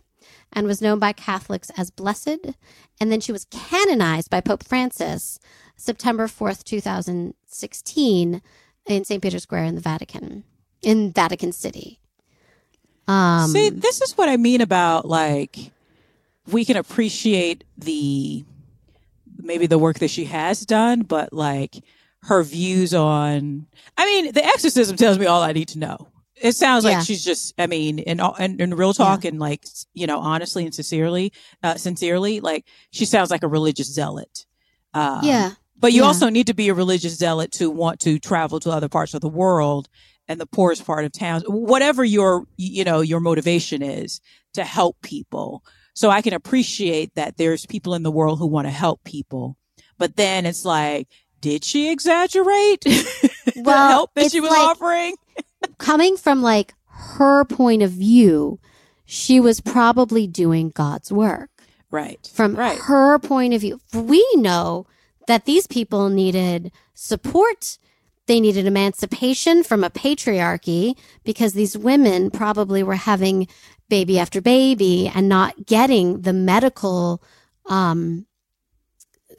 [0.54, 2.54] and was known by Catholics as blessed.
[3.00, 5.40] And then she was canonized by Pope Francis
[5.76, 8.42] September 4th, 2016,
[8.88, 9.22] in St.
[9.22, 10.44] Peter's Square in the Vatican,
[10.82, 12.00] in Vatican City.
[13.08, 15.72] Um, See, this is what I mean about like
[16.52, 18.44] we can appreciate the
[19.38, 21.76] maybe the work that she has done, but like
[22.24, 23.68] her views on.
[23.98, 26.10] I mean, the exorcism tells me all I need to know.
[26.36, 26.98] It sounds Yeah.
[26.98, 27.54] like she's just.
[27.58, 31.32] I mean, in all- in, in real talk and like you know, honestly and sincerely,
[31.64, 34.46] uh, sincerely, like she sounds like a religious zealot.
[34.94, 35.52] Um, yeah.
[35.80, 36.08] But you Yeah.
[36.08, 39.22] also need to be a religious zealot to want to travel to other parts of
[39.22, 39.88] the world
[40.28, 44.20] and the poorest part of towns, whatever your, you know, your motivation is
[44.54, 45.64] to help people.
[45.94, 49.56] So I can appreciate that there's people in the world who want to help people.
[49.98, 51.08] But then it's like,
[51.42, 55.16] did she exaggerate the Well, help that she was like- offering?
[55.78, 58.60] Coming from like her point of view,
[59.06, 61.50] she was probably doing God's work.
[61.90, 62.30] Right.
[62.34, 62.78] from Right.
[62.80, 63.80] her point of view.
[63.94, 64.88] We know
[65.28, 67.78] that these people needed support.
[68.26, 73.48] They needed emancipation from a patriarchy because these women probably were having
[73.88, 77.22] baby after baby and not getting the medical
[77.68, 78.26] um,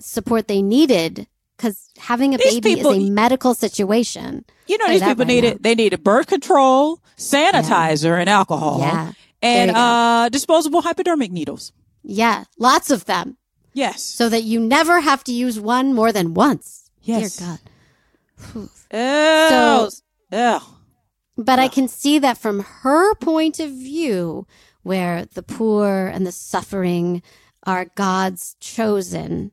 [0.01, 4.45] support they needed because having a These baby people- is a medical situation.
[4.67, 9.13] You know, Say these people right needed, they needed birth control, sanitizer and alcohol Yeah.
[9.43, 11.73] and uh, disposable hypodermic needles.
[12.03, 12.45] Yeah.
[12.59, 13.37] Lots of them
[13.79, 14.03] Yes.
[14.03, 16.91] so that you never have to use one more than once.
[17.03, 17.37] Yes.
[17.37, 17.61] Dear God.
[18.53, 18.71] Whew.
[18.93, 19.91] Oh,
[20.33, 20.63] Ugh.
[21.37, 24.47] But I can see that from her point of view,
[24.83, 27.23] where the poor and the suffering
[27.65, 29.53] are God's chosen,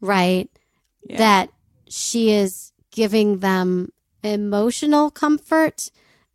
[0.00, 0.50] right?
[1.08, 1.18] Yeah.
[1.18, 1.50] That
[1.88, 3.92] she is giving them
[4.24, 5.90] emotional comfort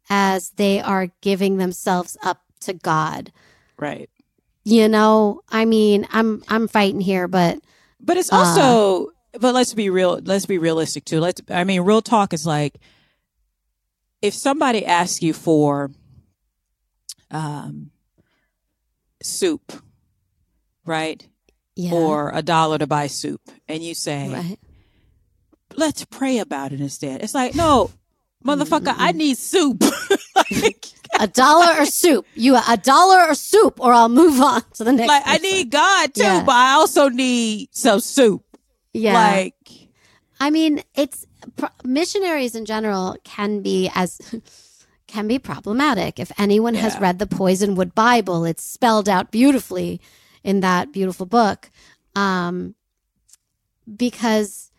[0.09, 3.33] as they are giving themselves up to God.
[3.77, 4.09] right.
[4.67, 7.57] You know, I mean, I'm I'm fighting here, but
[8.01, 10.19] But it's Uh, also, but let's be real.
[10.21, 11.21] Let's be realistic too.
[11.21, 11.41] Let's.
[11.49, 12.75] I mean, real talk is like,
[14.21, 15.91] if somebody asks you for,
[17.31, 17.91] um,
[19.23, 19.71] soup,
[20.85, 21.25] right,
[21.77, 23.39] yeah, or a dollar to buy soup,
[23.69, 24.59] and you say, right.
[25.77, 27.89] "Let's pray about it instead." It's like, no,
[28.45, 29.81] motherfucker, I need soup.
[30.51, 30.85] like,
[31.19, 32.25] a dollar or soup.
[32.35, 35.07] You a dollar or soup, or I'll move on to the next.
[35.07, 36.43] like I need God too, Yeah.
[36.43, 38.43] but I also need some soup.
[38.93, 39.13] yeah.
[39.13, 39.55] Like,
[40.39, 41.25] I mean, it's
[41.83, 44.19] missionaries in general can be as
[45.07, 46.19] can be problematic.
[46.19, 50.01] If anyone has read the Poisonwood Bible, it's spelled out beautifully
[50.43, 51.69] in that beautiful book.
[52.15, 52.75] Um,
[53.95, 54.71] because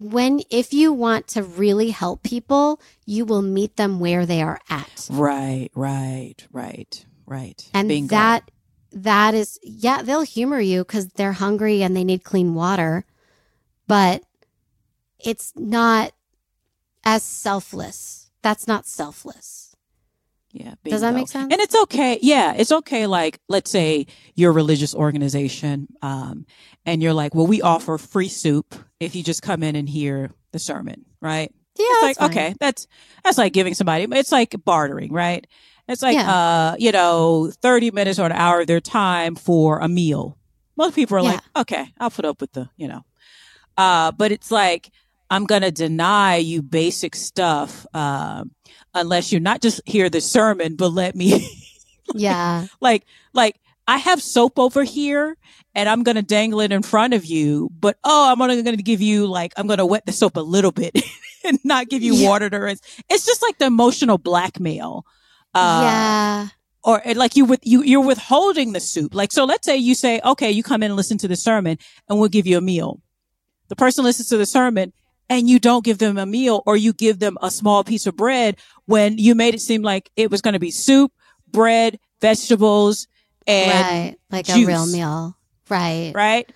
[0.00, 4.58] when if you want to really help people, you will meet them where they are
[4.68, 5.06] at.
[5.10, 7.70] right, right, right, right.
[7.74, 8.16] And Bingo.
[8.16, 8.50] that
[8.92, 13.04] that is yeah, they'll humor you cuz they're hungry and they need clean water.
[13.86, 14.24] But
[15.22, 16.12] it's not
[17.04, 18.30] as selfless.
[18.42, 19.59] That's not selfless.
[20.52, 20.74] Yeah.
[20.84, 21.18] Does that bingo.
[21.20, 21.52] make sense?
[21.52, 22.18] And it's okay.
[22.22, 23.06] Yeah, it's okay.
[23.06, 26.46] Like, let's say you're a religious organization, um,
[26.84, 30.30] and you're like, well, we offer free soup if you just come in and hear
[30.52, 31.54] the sermon, right?
[31.78, 32.86] Yeah, it's like okay, that's
[33.24, 34.06] that's like giving somebody.
[34.10, 35.46] It's like bartering, right?
[35.88, 36.30] It's like Yeah.
[36.30, 40.36] uh, you know, thirty minutes or an hour of their time for a meal.
[40.76, 41.30] Most people are Yeah.
[41.32, 43.04] like, okay, I'll put up with the, you know,
[43.78, 44.90] uh, but it's like
[45.30, 48.50] I'm gonna deny you basic stuff um,
[48.94, 51.48] unless you not just hear the sermon, but let me
[52.14, 52.66] Yeah.
[52.80, 53.56] like like
[53.86, 55.36] I have soap over here
[55.74, 59.00] and I'm gonna dangle it in front of you, but oh, I'm only gonna give
[59.00, 61.00] you like I'm gonna wet the soap a little bit
[61.44, 62.28] and not give you Yeah.
[62.28, 62.80] water to rinse.
[63.08, 65.04] It's just like the emotional blackmail.
[65.54, 66.48] Uh, yeah.
[66.84, 69.14] or like you with you you're withholding the soup.
[69.14, 71.78] Like so let's say you say, okay, you come in and listen to the sermon
[72.08, 73.00] and we'll give you a meal.
[73.68, 74.92] The person listens to the sermon
[75.30, 78.16] and you don't give them a meal or you give them a small piece of
[78.16, 81.12] bread when you made it seem like it was going to be soup,
[81.50, 83.06] bread, vegetables,
[83.46, 84.16] and right.
[84.30, 85.36] Like a real meal.
[85.68, 86.12] Right.
[86.14, 86.50] right?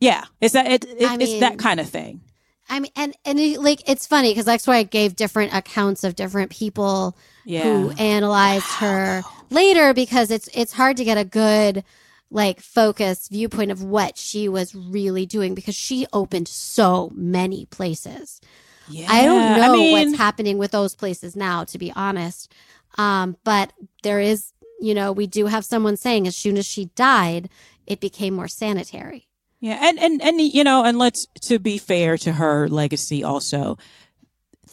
[0.00, 2.22] Yeah, it's that it, it it's that kind of thing.
[2.68, 6.02] I mean, and and it, like it's funny because that's why I gave different accounts
[6.04, 7.62] of different people Yeah.
[7.62, 11.84] who analyzed her later because it's it's hard to get a good
[12.30, 18.40] like focus viewpoint of what she was really doing because she opened so many places.
[18.88, 19.06] yeah.
[19.08, 22.52] I don't know mean, what's happening with those places now, to be honest.
[22.98, 23.72] Um, but
[24.02, 27.48] there is, you know, we do have someone saying as soon as she died,
[27.86, 29.28] it became more sanitary.
[29.60, 33.78] Yeah, and and and you know, and let's to be fair to her legacy also.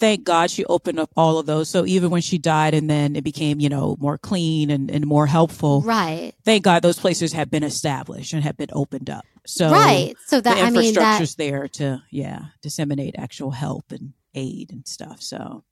[0.01, 1.69] Thank God she opened up all of those.
[1.69, 5.05] So even when she died and then it became, you know, more clean and, and
[5.05, 6.33] more helpful, Right.
[6.43, 9.23] thank God those places have been established and have been opened up.
[9.45, 10.15] So right.
[10.25, 14.71] So the that, I mean, that, infrastructure's there to, yeah, disseminate actual help and aid
[14.71, 15.21] and stuff.
[15.21, 15.63] So,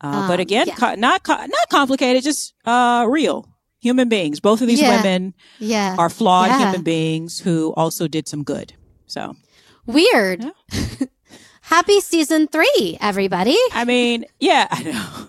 [0.00, 0.74] uh, but Um, again, yeah.
[0.76, 3.48] co- not co- not complicated, just uh, real
[3.80, 4.40] human beings.
[4.40, 4.96] Both of these Yeah.
[4.96, 5.96] women yeah.
[5.98, 6.58] are flawed Yeah.
[6.60, 8.72] human beings who also did some good.
[9.06, 9.36] So,
[9.86, 10.46] Weird.
[11.64, 13.56] Happy season three, everybody.
[13.72, 15.28] I mean, yeah, I know.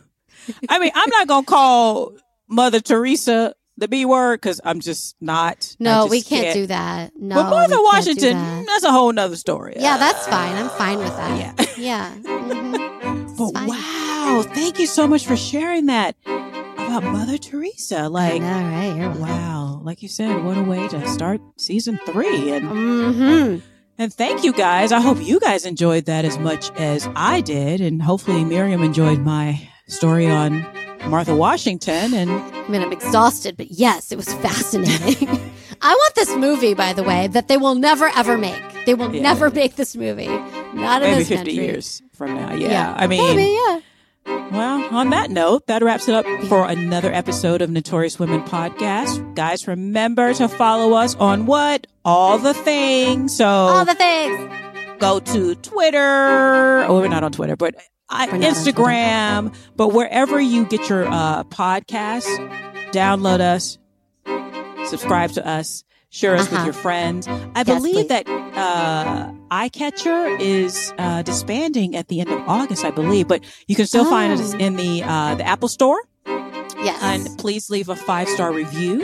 [0.70, 2.14] I mean, I'm not gonna call
[2.50, 5.76] Mother Teresa the B word because I'm just not.
[5.80, 7.14] No, just we can't, do that.
[7.18, 7.36] No.
[7.36, 8.66] but Martha can't Washington, that.
[8.68, 9.76] that's a whole nother story.
[9.78, 10.56] Yeah, that's fine.
[10.56, 11.40] I'm fine with that.
[11.40, 11.66] Yeah.
[11.78, 12.16] Yeah.
[12.16, 13.38] Mhm.
[13.38, 13.68] But fine.
[13.68, 18.08] wow, thank you so much for sharing that about Mother Teresa.
[18.10, 18.94] Like, know, right?
[18.96, 22.52] You're wow, like you said, what a way to start season three.
[22.52, 23.66] And Mm-hmm.
[23.98, 24.92] And thank you guys.
[24.92, 29.20] I hope you guys enjoyed that as much as I did, and hopefully Miriam enjoyed
[29.20, 30.66] my story on
[31.08, 32.14] Martha Washington.
[32.14, 35.30] And I mean, I'm exhausted, but yes, it was fascinating.
[35.82, 38.62] I want this movie, by the way, that they will never ever make.
[38.86, 39.22] They will Yeah.
[39.22, 40.28] never make this movie.
[40.28, 41.54] Not in maybe this 50 country.
[41.54, 42.54] years from now.
[42.54, 42.94] Yeah.
[42.98, 43.80] I mean, maybe, yeah.
[44.26, 49.36] Well, on that note, that wraps it up for another episode of Notorious Women Podcast.
[49.36, 51.88] Guys, remember to follow us on what?
[52.04, 53.36] All the things.
[53.36, 54.54] So All the things.
[55.00, 56.86] go to Twitter.
[56.88, 57.76] Oh, we're not on Twitter, but
[58.10, 59.56] I, Instagram.
[59.76, 62.28] But wherever you get your uh, podcasts,
[62.92, 63.78] download us,
[64.90, 65.84] subscribe to us,
[66.20, 66.66] share us with Uh-huh.
[66.70, 67.28] your friends.
[67.28, 68.08] I Yes, believe please.
[68.08, 73.76] that uh, iCatcher is uh, disbanding at the end of August, I believe, but you
[73.76, 74.66] can still find us Oh.
[74.66, 76.00] in the uh, the Apple Store.
[76.88, 77.00] Yes.
[77.02, 78.96] And please leave a five star review.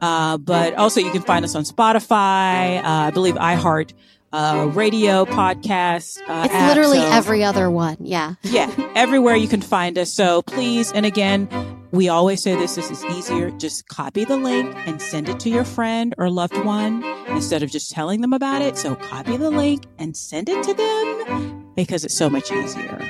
[0.00, 3.92] Uh, but also you can find us on Spotify, uh, I believe iHeart
[4.32, 6.18] uh, radio podcast.
[6.28, 6.68] Uh, it's app.
[6.76, 7.96] literally So, every other one.
[8.00, 8.34] Yeah.
[8.42, 10.12] yeah, everywhere you can find us.
[10.12, 11.48] So please, and again,
[11.92, 13.50] we always say this, this is easier.
[13.52, 17.70] Just copy the link and send it to your friend or loved one instead of
[17.70, 18.76] just telling them about it.
[18.76, 23.00] So copy the link and send it to them because it's so much easier.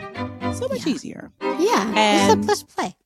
[0.55, 0.93] So much Yeah.
[0.95, 1.33] easier.
[1.43, 1.93] Yeah.
[1.97, 2.97] And- just, play.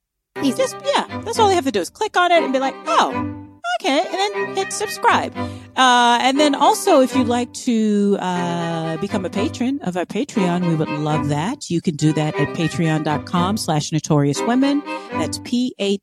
[0.42, 0.58] Easy.
[0.58, 2.74] Just, yeah, that's all they have to do is click on it and be like,
[2.86, 5.36] oh, okay, and then hit subscribe.
[5.76, 10.68] Uh, and then also, if you'd like to uh, become a patron of our Patreon,
[10.68, 11.70] we would love that.
[11.70, 14.82] You can do that at patreon.com slash notorious women.
[15.12, 16.00] That's P-A-T-R-E-O-N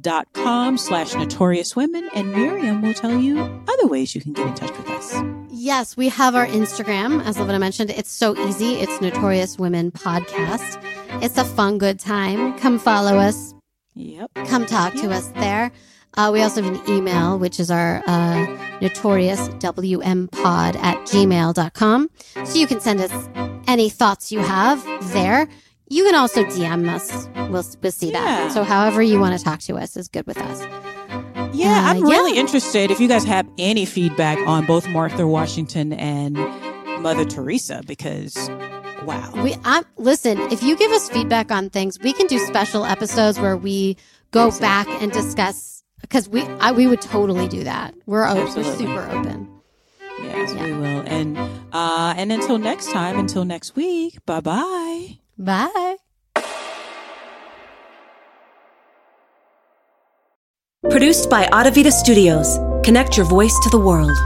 [0.00, 2.08] dot com slash notorious women.
[2.14, 5.14] And Miriam will tell you other ways you can get in touch with us.
[5.50, 7.90] Yes, we have our Instagram, as Lavina mentioned.
[7.90, 8.74] It's so easy.
[8.74, 10.78] It's Notorious Women Podcast.
[11.22, 12.58] It's a fun, good time.
[12.58, 13.53] Come follow us.
[13.94, 14.30] Yep.
[14.46, 15.70] Come talk to us there.
[16.16, 18.46] Uh, we also have an email, which is our uh,
[18.80, 22.10] notorious WMpod at gmail.com.
[22.44, 23.28] So you can send us
[23.66, 25.48] any thoughts you have there.
[25.88, 27.28] You can also DM us.
[27.50, 28.20] We'll, we'll see Yeah.
[28.24, 28.52] that.
[28.52, 30.60] So however you want to talk to us is good with us.
[31.52, 32.10] Yeah, Uh, I'm yeah.
[32.10, 36.34] really interested if you guys have any feedback on both Martha Washington and
[37.02, 38.48] Mother Teresa because
[39.06, 39.30] wow.
[39.42, 43.38] We I'm listen, if you give us feedback on things, we can do special episodes
[43.38, 43.96] where we
[44.30, 44.92] go Exactly.
[44.94, 47.94] back and discuss because we I, we would totally do that.
[48.06, 49.48] We're open, we're super open.
[50.22, 50.64] Yes, Yeah.
[50.64, 51.02] we will.
[51.06, 51.36] And
[51.72, 55.18] uh and until next time, until next week, bye bye.
[55.38, 55.96] Bye.
[60.90, 62.58] Produced by Audivita Studios.
[62.84, 64.16] Connect your voice to the world.